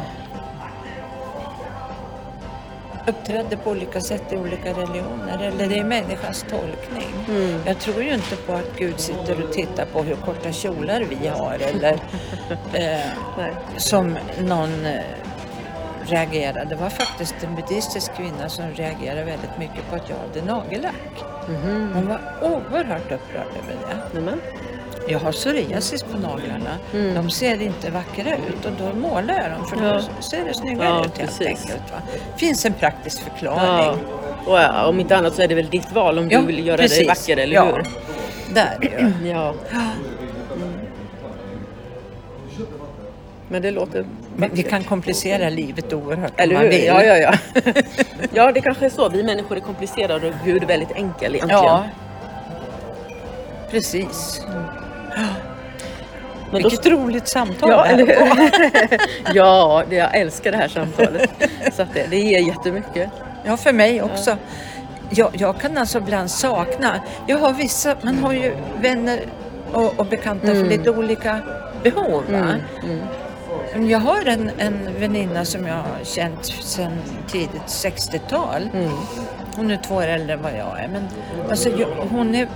uppträdde 3.07 3.57
på 3.57 3.69
olika 3.69 4.01
sätt 4.01 4.23
i 4.33 4.37
olika 4.37 4.69
religioner 4.73 5.43
eller 5.43 5.67
det 5.67 5.79
är 5.79 5.83
människans 5.83 6.45
tolkning. 6.49 7.13
Mm. 7.29 7.59
Jag 7.65 7.79
tror 7.79 8.03
ju 8.03 8.13
inte 8.13 8.35
på 8.35 8.53
att 8.53 8.77
Gud 8.77 8.99
sitter 8.99 9.43
och 9.43 9.53
tittar 9.53 9.85
på 9.85 10.03
hur 10.03 10.15
korta 10.15 10.51
kjolar 10.51 11.01
vi 11.09 11.27
har 11.27 11.57
eller 11.59 11.93
eh, 12.73 13.55
som 13.77 14.17
någon 14.39 14.85
eh, 14.85 15.01
reagerade. 16.07 16.65
Det 16.69 16.75
var 16.75 16.89
faktiskt 16.89 17.35
en 17.43 17.55
buddhistisk 17.55 18.15
kvinna 18.17 18.49
som 18.49 18.65
reagerade 18.71 19.23
väldigt 19.23 19.57
mycket 19.59 19.89
på 19.89 19.95
att 19.95 20.09
jag 20.09 20.15
hade 20.17 20.53
nagellack. 20.53 21.23
Mhm. 21.49 21.91
Hon 21.93 22.07
var 22.07 22.19
oerhört 22.41 23.11
upprörd 23.11 23.47
över 23.63 23.75
det. 23.87 24.19
Nämen. 24.19 24.41
Jag 25.07 25.19
har 25.19 25.31
psoriasis 25.31 26.03
på 26.03 26.17
naglarna. 26.17 26.77
Mm. 26.93 27.15
De 27.15 27.29
ser 27.29 27.61
inte 27.61 27.89
vackra 27.91 28.35
ut 28.35 28.65
och 28.65 28.71
då 28.77 28.99
målar 28.99 29.33
jag 29.41 29.51
dem 29.51 29.65
för 29.65 29.85
Ja. 29.85 29.93
då 30.17 30.21
ser 30.21 30.45
det 30.45 30.53
snyggare 30.53 30.87
Ja, 30.87 31.05
ut 31.05 31.17
helt 31.17 31.41
enkelt. 31.41 31.91
Va? 31.91 31.97
finns 32.37 32.65
en 32.65 32.73
praktisk 32.73 33.21
Ja. 33.25 33.31
förklaring. 33.31 33.99
Och 34.45 34.57
ja, 34.59 34.85
om 34.85 34.99
inte 34.99 35.17
annat 35.17 35.35
så 35.35 35.41
är 35.41 35.47
det 35.47 35.55
väl 35.55 35.69
ditt 35.69 35.91
val 35.91 36.19
om 36.19 36.29
du 36.29 36.41
vill 36.45 36.67
göra 36.67 36.77
precis. 36.77 36.97
dig 36.97 37.07
vacker, 37.07 37.37
eller 37.37 37.65
hur? 37.65 37.83
Där. 38.53 38.77
Ja. 39.25 39.53
Men 43.49 43.61
det 43.61 43.71
låter... 43.71 44.05
Men 44.35 44.49
vi 44.53 44.63
kan 44.63 44.83
komplicera 44.83 45.49
livet 45.49 45.93
oerhört 45.93 46.31
Eller 46.37 46.57
hur? 46.57 46.71
Ja, 46.71 47.03
ja, 47.03 47.17
ja. 47.17 47.33
ja, 48.33 48.51
det 48.51 48.61
kanske 48.61 48.85
är 48.85 48.89
så. 48.89 49.09
Vi 49.09 49.23
människor 49.23 49.57
är 49.57 49.61
komplicerade 49.61 50.27
och 50.27 50.33
Gud 50.45 50.63
är 50.63 50.67
väldigt 50.67 50.91
enkel 50.91 51.35
egentligen. 51.35 51.63
Ja. 51.63 51.85
Precis. 53.71 54.41
Men 56.51 56.61
då, 56.61 56.69
Vilket 56.69 56.85
roligt 56.85 57.27
samtal 57.27 57.69
ja, 57.69 57.85
eller 57.85 58.05
hur? 58.05 58.99
ja, 59.35 59.83
jag 59.89 60.15
älskar 60.17 60.51
det 60.51 60.57
här 60.57 60.67
samtalet. 60.67 61.29
Så 61.73 61.85
det, 61.93 62.07
det 62.09 62.17
ger 62.17 62.39
jättemycket. 62.39 63.09
Ja, 63.45 63.57
för 63.57 63.73
mig 63.73 64.01
också. 64.01 64.37
Jag, 65.09 65.29
jag 65.33 65.59
kan 65.59 65.77
alltså 65.77 65.97
ibland 65.97 66.31
sakna, 66.31 67.01
jag 67.27 67.37
har 67.37 67.53
vissa, 67.53 67.95
man 68.01 68.17
har 68.19 68.33
ju 68.33 68.55
vänner 68.81 69.19
och, 69.71 69.99
och 69.99 70.05
bekanta 70.05 70.47
för 70.47 70.53
Mm. 70.53 70.69
lite 70.69 70.91
olika 70.91 71.39
behov. 71.83 72.23
Mm, 72.29 72.43
mm, 72.83 72.99
Jag 73.89 73.99
har 73.99 74.25
en, 74.25 74.51
en 74.57 74.99
väninna 74.99 75.45
som 75.45 75.67
jag 75.67 75.75
har 75.75 76.03
känt 76.03 76.45
sedan 76.45 76.91
tidigt 77.27 77.61
60-tal. 77.67 78.69
mm. 78.73 78.91
Hon 79.55 79.71
är 79.71 79.77
två 79.77 79.95
år 79.95 80.07
äldre 80.07 80.33
än 80.33 80.41
vad 80.41 80.51
jag 80.51 80.79
är. 80.79 80.87
Men 80.87 81.03
alltså, 81.49 81.69
jag, 81.69 81.87
hon 82.09 82.35
är 82.35 82.47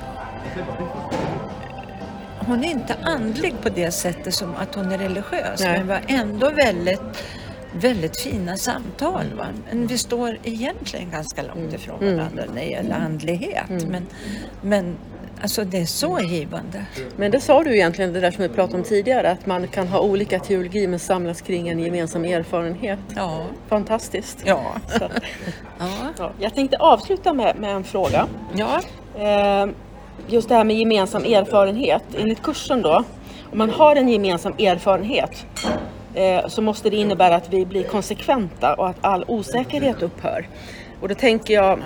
hon 2.39 2.63
är 2.63 2.69
inte 2.71 2.95
andlig 3.03 3.53
på 3.61 3.69
det 3.69 3.91
sättet 3.91 4.33
som 4.33 4.55
att 4.55 4.75
hon 4.75 4.91
är 4.91 4.97
religiös. 4.97 5.59
Nej. 5.59 5.77
Men 5.77 5.87
var 5.87 6.01
ändå 6.07 6.49
väldigt, 6.49 7.01
väldigt 7.73 8.19
fina 8.19 8.57
samtal. 8.57 9.25
Va? 9.37 9.45
Men 9.69 9.87
vi 9.87 9.97
står 9.97 10.37
egentligen 10.43 11.11
ganska 11.11 11.41
långt 11.41 11.73
ifrån 11.73 12.01
Mm. 12.01 12.17
varandra 12.17 12.43
när 12.53 12.61
det 12.61 12.67
gäller 12.69 12.95
andlighet. 12.95 13.69
Men, 13.69 14.05
men 14.61 14.95
alltså 15.41 15.63
det 15.63 15.77
är 15.77 15.85
så 15.85 16.19
givande. 16.19 16.85
Men 17.17 17.31
det 17.31 17.39
sa 17.39 17.63
du 17.63 17.75
egentligen, 17.75 18.13
det 18.13 18.19
där 18.19 18.31
som 18.31 18.41
vi 18.41 18.49
pratade 18.49 18.77
om 18.77 18.83
tidigare, 18.83 19.31
att 19.31 19.45
man 19.45 19.67
kan 19.67 19.87
ha 19.87 19.99
olika 19.99 20.39
teologi 20.39 20.87
men 20.87 20.99
samlas 20.99 21.41
kring 21.41 21.67
en 21.69 21.79
gemensam 21.79 22.25
erfarenhet. 22.25 22.99
Ja. 23.15 23.41
Fantastiskt. 23.69 24.37
Ja. 24.45 24.61
Så, 24.87 24.99
Ja. 25.79 25.87
ja. 26.17 26.31
Jag 26.39 26.55
tänkte 26.55 26.77
avsluta 26.77 27.33
med, 27.33 27.55
med 27.59 27.75
en 27.75 27.83
fråga. 27.83 28.27
ja. 28.55 28.81
Eh, 29.19 29.67
just 30.27 30.49
det 30.49 30.55
här 30.55 30.63
med 30.63 30.75
gemensam 30.75 31.23
erfarenhet. 31.23 32.03
Enligt 32.17 32.41
kursen 32.41 32.81
då, 32.81 33.03
om 33.51 33.57
man 33.57 33.69
har 33.69 33.95
en 33.95 34.09
gemensam 34.09 34.53
erfarenhet 34.59 35.45
eh, 36.13 36.47
så 36.47 36.61
måste 36.61 36.89
det 36.89 36.95
innebära 36.95 37.35
att 37.35 37.53
vi 37.53 37.65
blir 37.65 37.83
konsekventa 37.83 38.73
och 38.73 38.89
att 38.89 38.95
all 39.01 39.25
osäkerhet 39.27 40.01
upphör. 40.01 40.47
Och 41.01 41.07
då 41.07 41.15
tänker 41.15 41.53
jag, 41.53 41.79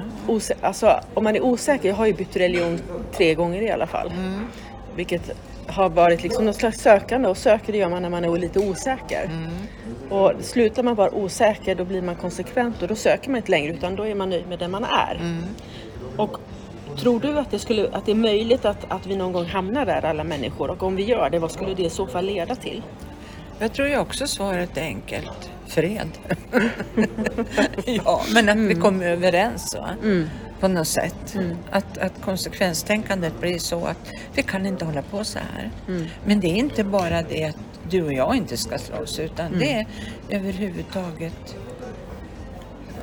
alltså, 0.62 1.00
om 1.14 1.24
man 1.24 1.36
är 1.36 1.42
osäker, 1.42 1.90
jag 1.90 1.96
har 1.96 2.06
ju 2.06 2.14
bytt 2.14 2.36
religion 2.36 2.80
tre 3.12 3.36
gånger 3.36 3.62
i 3.62 3.72
alla 3.72 3.88
fall. 3.88 4.12
Vilket 4.96 5.32
har 5.68 5.90
varit 5.90 6.24
liksom 6.24 6.46
något 6.46 6.56
slags 6.56 6.80
sökande 6.82 7.30
och 7.30 7.38
söker 7.38 7.72
det 7.72 7.78
gör 7.78 7.90
man 7.90 8.02
när 8.02 8.10
man 8.10 8.26
är 8.26 8.38
lite 8.38 8.60
osäker. 8.60 9.30
Och 10.10 10.32
slutar 10.40 10.84
man 10.84 10.96
vara 10.96 11.12
osäker 11.12 11.76
då 11.76 11.86
blir 11.86 12.02
man 12.02 12.16
konsekvent 12.16 12.82
och 12.82 12.88
då 12.88 12.96
söker 12.96 13.30
man 13.30 13.38
inte 13.38 13.52
längre 13.52 13.74
utan 13.74 13.96
då 13.96 14.08
är 14.08 14.16
man 14.16 14.30
nöjd 14.30 14.48
med 14.48 14.60
den 14.60 14.72
man 14.72 14.84
är. 14.84 15.20
Och 16.18 16.38
tror 16.98 17.20
du 17.20 17.40
att 17.40 17.52
det, 17.52 17.60
skulle, 17.60 17.90
att 17.92 18.06
det 18.06 18.12
är 18.12 18.16
möjligt 18.16 18.66
att, 18.66 18.92
att 18.92 19.06
vi 19.08 19.16
någon 19.16 19.32
gång 19.32 19.46
hamnar 19.46 19.86
där 19.86 20.06
alla 20.06 20.24
människor 20.24 20.70
och 20.70 20.84
om 20.84 20.96
vi 20.96 21.04
gör 21.04 21.30
det, 21.30 21.40
vad 21.40 21.52
skulle 21.52 21.74
det 21.74 21.84
i 21.84 21.90
så 21.90 22.08
fall 22.08 22.26
leda 22.26 22.56
till? 22.56 22.82
Jag 23.60 23.74
tror 23.74 23.88
ju 23.88 23.98
också 23.98 24.28
svaret 24.28 24.78
är 24.78 24.82
enkelt. 24.82 25.52
Fred. 25.72 26.10
ja, 27.86 28.22
men 28.34 28.50
att 28.50 28.58
vi 28.58 28.76
kommer 28.76 29.06
överens 29.06 29.76
va? 29.76 29.90
på 30.60 30.68
något 30.68 30.88
sätt. 30.88 31.38
Att, 31.72 31.98
att 31.98 32.22
konsekvenstänkandet 32.22 33.40
blir 33.42 33.60
så 33.60 33.86
att 33.86 34.12
vi 34.34 34.44
kan 34.44 34.66
inte 34.66 34.86
hålla 34.86 35.02
på 35.02 35.24
så 35.24 35.40
här. 35.40 35.72
Men 36.26 36.40
det 36.40 36.48
är 36.48 36.56
inte 36.56 36.84
bara 36.84 37.22
det 37.22 37.44
att 37.44 37.58
du 37.90 38.04
och 38.04 38.14
jag 38.14 38.36
inte 38.36 38.58
ska 38.58 38.78
slåss 38.78 39.20
utan 39.20 39.60
det 39.60 39.72
är 39.74 39.88
överhuvudtaget 40.30 41.56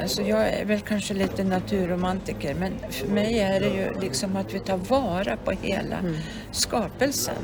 Alltså 0.01 0.23
jag 0.23 0.49
är 0.49 0.65
väl 0.65 0.81
kanske 0.81 1.15
lite 1.15 1.45
naturromantiker 1.45 2.55
men 2.55 2.73
för 2.91 3.09
mig 3.09 3.39
är 3.39 3.61
det 3.61 3.67
ju 3.69 4.01
liksom 4.01 4.37
att 4.37 4.55
vi 4.55 4.59
tar 4.59 4.77
vara 4.77 5.37
på 5.37 5.51
hela 5.51 5.97
skapelsen. 6.51 7.35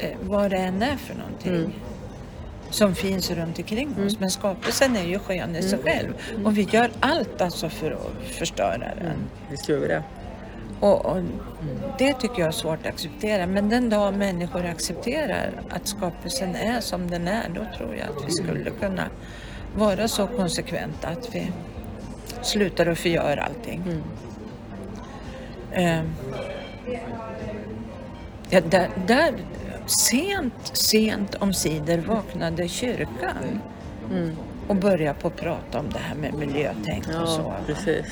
Eh, 0.00 0.10
vad 0.22 0.50
det 0.50 0.56
än 0.56 0.82
är 0.82 0.96
för 0.96 1.14
någonting 1.14 1.74
som 2.70 2.94
finns 2.94 3.30
runt 3.30 3.58
omkring 3.58 3.94
oss. 4.06 4.20
Men 4.20 4.30
skapelsen 4.30 4.96
är 4.96 5.04
ju 5.04 5.18
skön 5.18 5.56
i 5.56 5.62
sig 5.62 5.78
själv 5.78 6.12
och 6.44 6.58
vi 6.58 6.62
gör 6.62 6.90
allt 7.00 7.40
alltså 7.40 7.68
för 7.68 7.90
att 7.90 8.34
förstöra 8.34 8.78
den. 8.78 9.16
Visst 9.50 9.68
gör 9.68 9.78
vi 9.78 9.88
det. 9.88 10.02
Och, 10.80 11.06
och 11.06 11.22
Det 11.98 12.12
tycker 12.12 12.38
jag 12.38 12.48
är 12.48 12.52
svårt 12.52 12.80
att 12.80 12.86
acceptera. 12.86 13.46
Men 13.46 13.68
den 13.68 13.90
dag 13.90 14.14
människor 14.14 14.66
accepterar 14.66 15.52
att 15.70 15.88
skapelsen 15.88 16.56
är 16.56 16.80
som 16.80 17.10
den 17.10 17.28
är, 17.28 17.48
då 17.48 17.60
tror 17.76 17.96
jag 17.96 18.08
att 18.08 18.28
vi 18.28 18.30
skulle 18.30 18.70
kunna 18.70 19.04
vara 19.76 20.08
så 20.08 20.26
konsekventa 20.26 21.08
att 21.08 21.34
vi 21.34 21.52
slutar 22.42 22.86
att 22.86 22.98
förgöra 22.98 23.42
allting. 23.42 24.02
Eh, 25.72 26.02
ja, 28.50 28.60
där, 28.60 28.90
där, 29.06 29.34
sent, 29.86 30.70
sent 30.72 31.34
om 31.34 31.52
sidor 31.52 31.98
vaknade 31.98 32.68
kyrkan 32.68 33.60
och 34.68 34.76
började 34.76 35.20
på 35.20 35.28
att 35.28 35.36
prata 35.36 35.80
om 35.80 35.90
det 35.92 35.98
här 35.98 36.14
med 36.14 36.34
miljötänk 36.34 37.06
och 37.22 37.28
så. 37.28 37.40
Ja, 37.40 37.48
va? 37.48 37.54
precis. 37.66 38.06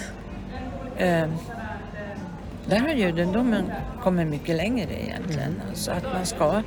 Eh, 0.96 1.28
där 2.66 2.78
har 2.78 2.88
judendomen 2.88 3.72
kommit 4.02 4.28
mycket 4.28 4.56
längre 4.56 5.02
egentligen. 5.02 5.62
Alltså 5.68 5.90
att 5.90 6.04
man 6.14 6.26
ska... 6.26 6.62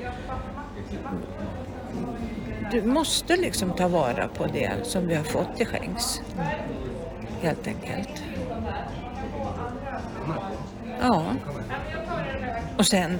Du 2.71 2.81
måste 2.81 3.35
liksom 3.35 3.71
ta 3.71 3.87
vara 3.87 4.27
på 4.27 4.45
det 4.45 4.71
som 4.83 5.07
vi 5.07 5.15
har 5.15 5.23
fått 5.23 5.57
till 5.57 5.67
skänks. 5.67 6.21
Helt 7.41 7.67
enkelt. 7.67 8.23
Ja. 11.01 11.23
Och 12.77 12.85
sen 12.87 13.17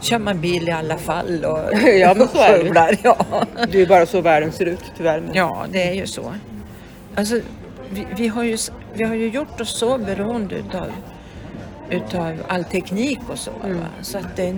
kör 0.00 0.18
man 0.18 0.40
bil 0.40 0.68
i 0.68 0.72
alla 0.72 0.98
fall 0.98 1.44
och 1.44 1.58
Ja, 2.00 2.14
men 2.14 2.28
så 2.28 2.38
är 2.38 2.74
det. 2.74 2.98
Ja. 3.02 3.16
Det 3.72 3.82
är 3.82 3.86
bara 3.86 4.06
så 4.06 4.20
världen 4.20 4.52
ser 4.52 4.66
ut 4.66 4.84
tyvärr. 4.96 5.22
Ja, 5.32 5.66
det 5.72 5.88
är 5.88 5.94
ju 5.94 6.06
så. 6.06 6.34
Alltså, 7.14 7.40
vi, 7.90 8.06
vi, 8.16 8.28
har 8.28 8.42
ju, 8.42 8.58
vi 8.94 9.04
har 9.04 9.14
ju 9.14 9.28
gjort 9.28 9.60
oss 9.60 9.78
så 9.78 9.98
beroende 9.98 10.54
utav, 10.54 10.92
utav 11.90 12.36
all 12.48 12.64
teknik 12.64 13.18
och 13.28 13.38
så. 13.38 13.50
Mm. 13.64 13.78
Så 14.02 14.18
att 14.18 14.36
det, 14.36 14.56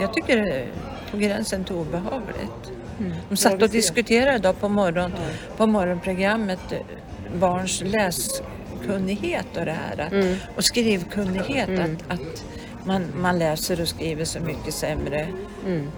jag 0.00 0.14
tycker 0.14 0.36
det 0.36 0.52
är 0.52 0.66
på 1.10 1.16
gränsen 1.16 1.64
till 1.64 1.74
obehagligt. 1.74 2.64
De 2.98 3.04
Mm. 3.04 3.16
Ja, 3.30 3.36
satt 3.36 3.62
och 3.62 3.70
diskuterade 3.70 4.36
idag 4.36 4.60
på, 4.60 4.68
morgon, 4.68 5.12
på 5.56 5.66
morgonprogrammet 5.66 6.72
eh, 6.72 6.78
barns 7.38 7.82
läskunnighet 7.84 9.56
och 9.56 9.64
det 9.64 9.76
här. 9.88 10.06
Att, 10.06 10.12
Mm. 10.12 10.36
Och 10.56 10.64
skrivkunnighet. 10.64 11.68
Att, 11.68 12.12
att 12.12 12.44
man, 12.84 13.04
man 13.20 13.38
läser 13.38 13.80
och 13.80 13.88
skriver 13.88 14.24
så 14.24 14.40
mycket 14.40 14.74
sämre 14.74 15.28
Mm. 15.66 15.90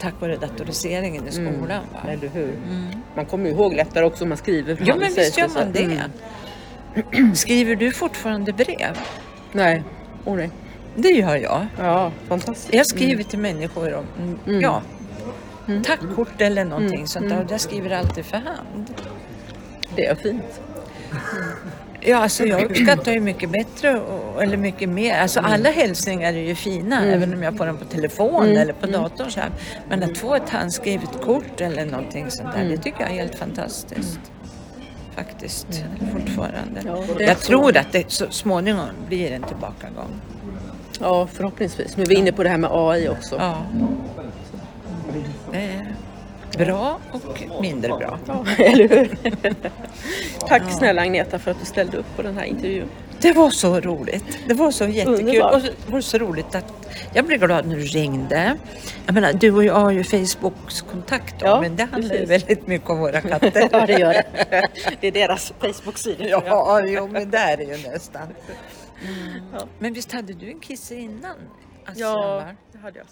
tack 0.00 0.14
vare 0.20 0.36
datoriseringen 0.36 1.28
i 1.28 1.32
skolan. 1.32 1.82
Va? 1.92 2.10
Eller 2.10 2.28
hur? 2.28 2.52
Man 3.14 3.26
kommer 3.26 3.50
ihåg 3.50 3.74
lättare 3.74 4.04
också 4.04 4.24
om 4.24 4.28
man 4.28 4.38
skriver. 4.38 4.76
Ja 4.80 4.84
fram 4.86 4.98
men 4.98 5.12
visst 5.14 5.38
gör 5.38 5.48
man 5.48 5.72
det. 5.72 6.00
Mm. 7.14 7.34
Skriver 7.34 7.76
du 7.76 7.92
fortfarande 7.92 8.52
brev? 8.52 8.98
Nej. 9.52 9.82
Åh 10.24 10.36
nej. 10.36 10.50
Det 10.96 11.08
gör 11.08 11.36
jag. 11.36 11.66
Ja, 11.78 12.12
fantastiskt. 12.28 12.74
Jag 12.74 12.86
skriver 12.86 13.22
till 13.24 13.38
människor 13.38 13.94
om, 13.94 14.04
mm, 14.46 14.60
ja, 14.60 14.82
tackkort 15.84 16.40
eller 16.40 16.64
någonting 16.64 16.94
Mm. 16.94 17.06
sånt 17.06 17.28
där. 17.28 17.44
Och 17.44 17.50
jag 17.52 17.60
skriver 17.60 17.90
alltid 17.90 18.24
för 18.24 18.36
hand. 18.36 18.94
Det 19.96 20.06
är 20.06 20.14
fint. 20.14 20.60
Ja, 22.00 22.16
alltså 22.16 22.44
jag 22.44 22.62
uppskattar 22.62 23.12
ju 23.12 23.20
mycket 23.20 23.50
bättre, 23.50 24.00
och, 24.00 24.42
eller 24.42 24.56
mycket 24.56 24.88
mer. 24.88 25.20
Alltså 25.20 25.40
alla 25.40 25.70
hälsningar 25.70 26.32
är 26.32 26.38
ju 26.38 26.54
fina, 26.54 27.04
även 27.04 27.34
om 27.34 27.42
jag 27.42 27.56
får 27.56 27.66
dem 27.66 27.76
på 27.76 27.84
telefon 27.84 28.46
eller 28.46 28.72
på 28.72 28.86
datorn. 28.86 29.30
Så 29.30 29.40
här. 29.40 29.50
Men 29.88 30.02
att 30.02 30.18
få 30.18 30.34
ett 30.34 30.48
handskrivet 30.48 31.10
kort 31.24 31.60
eller 31.60 31.86
någonting 31.86 32.30
sånt 32.30 32.54
där, 32.54 32.64
det 32.64 32.76
tycker 32.76 33.00
jag 33.00 33.10
är 33.10 33.14
helt 33.14 33.34
fantastiskt. 33.34 34.20
Faktiskt, 35.16 35.66
fortfarande. 36.12 36.80
Ja, 36.86 37.04
jag 37.18 37.36
så. 37.36 37.46
tror 37.46 37.76
att 37.76 37.92
det 37.92 38.10
så 38.10 38.26
småningom 38.30 38.86
blir 39.08 39.32
en 39.32 39.42
tillbakagång. 39.42 40.20
Ja, 41.00 41.26
förhoppningsvis. 41.32 41.96
Men 41.96 42.06
vi 42.08 42.14
är 42.14 42.18
inne 42.18 42.32
på 42.32 42.42
det 42.42 42.48
här 42.48 42.58
med 42.58 42.70
AI 42.72 43.08
också. 43.08 43.36
Ja. 43.38 43.62
Det 45.52 45.79
bra 46.64 46.98
och 47.12 47.62
mindre 47.62 47.88
bra. 47.88 48.18
Ja, 48.26 48.44
eller 48.58 48.88
hur? 48.88 49.16
Tack 50.48 50.72
snälla 50.72 51.02
Agneta 51.02 51.38
för 51.38 51.50
att 51.50 51.58
du 51.60 51.64
ställde 51.66 51.96
upp 51.96 52.16
på 52.16 52.22
den 52.22 52.36
här 52.36 52.44
intervjun. 52.44 52.88
Det 53.20 53.32
var 53.32 53.50
så 53.50 53.80
roligt. 53.80 54.38
Det 54.48 54.54
var 54.54 54.70
så 54.70 54.86
jättekul. 54.86 55.42
Och 55.42 55.60
det 55.62 55.72
var 55.92 56.00
så 56.00 56.18
roligt 56.18 56.54
att 56.54 56.72
jag 57.14 57.24
blev 57.26 57.40
glad 57.40 57.66
när 57.66 57.76
du 57.76 57.82
ringde. 57.82 58.56
Jag 59.06 59.14
menar, 59.14 59.32
du 59.32 59.52
och 59.52 59.64
jag 59.64 59.74
har 59.74 59.90
ju 59.90 60.04
Facebooks 60.04 60.80
kontakt 60.82 61.40
då, 61.40 61.46
Ja, 61.46 61.60
men 61.60 61.76
det 61.76 61.84
handlar 61.84 62.14
ju 62.14 62.26
precis. 62.26 62.30
väldigt 62.48 62.66
mycket 62.66 62.90
om 62.90 62.98
våra 62.98 63.20
katter. 63.20 63.68
Ja, 63.72 63.86
det 63.86 63.92
gör 63.92 64.12
det. 64.12 64.68
Det 65.00 65.06
är 65.08 65.12
deras 65.12 65.52
Facebook-sida. 65.60 66.24
Ja, 66.28 66.80
jo, 66.86 67.08
men 67.08 67.30
där 67.30 67.60
är 67.60 67.76
ju 67.78 67.88
nästan. 67.90 68.22
Mm. 68.22 69.42
Ja. 69.52 69.66
Men 69.78 69.92
visst 69.92 70.12
hade 70.12 70.32
du 70.32 70.50
en 70.50 70.60
kisse 70.60 70.94
innan? 70.94 71.36
Alltså, 71.86 72.02
Ja, 72.04 72.44
det 72.72 72.78
hade 72.78 72.98
jag. 72.98 73.06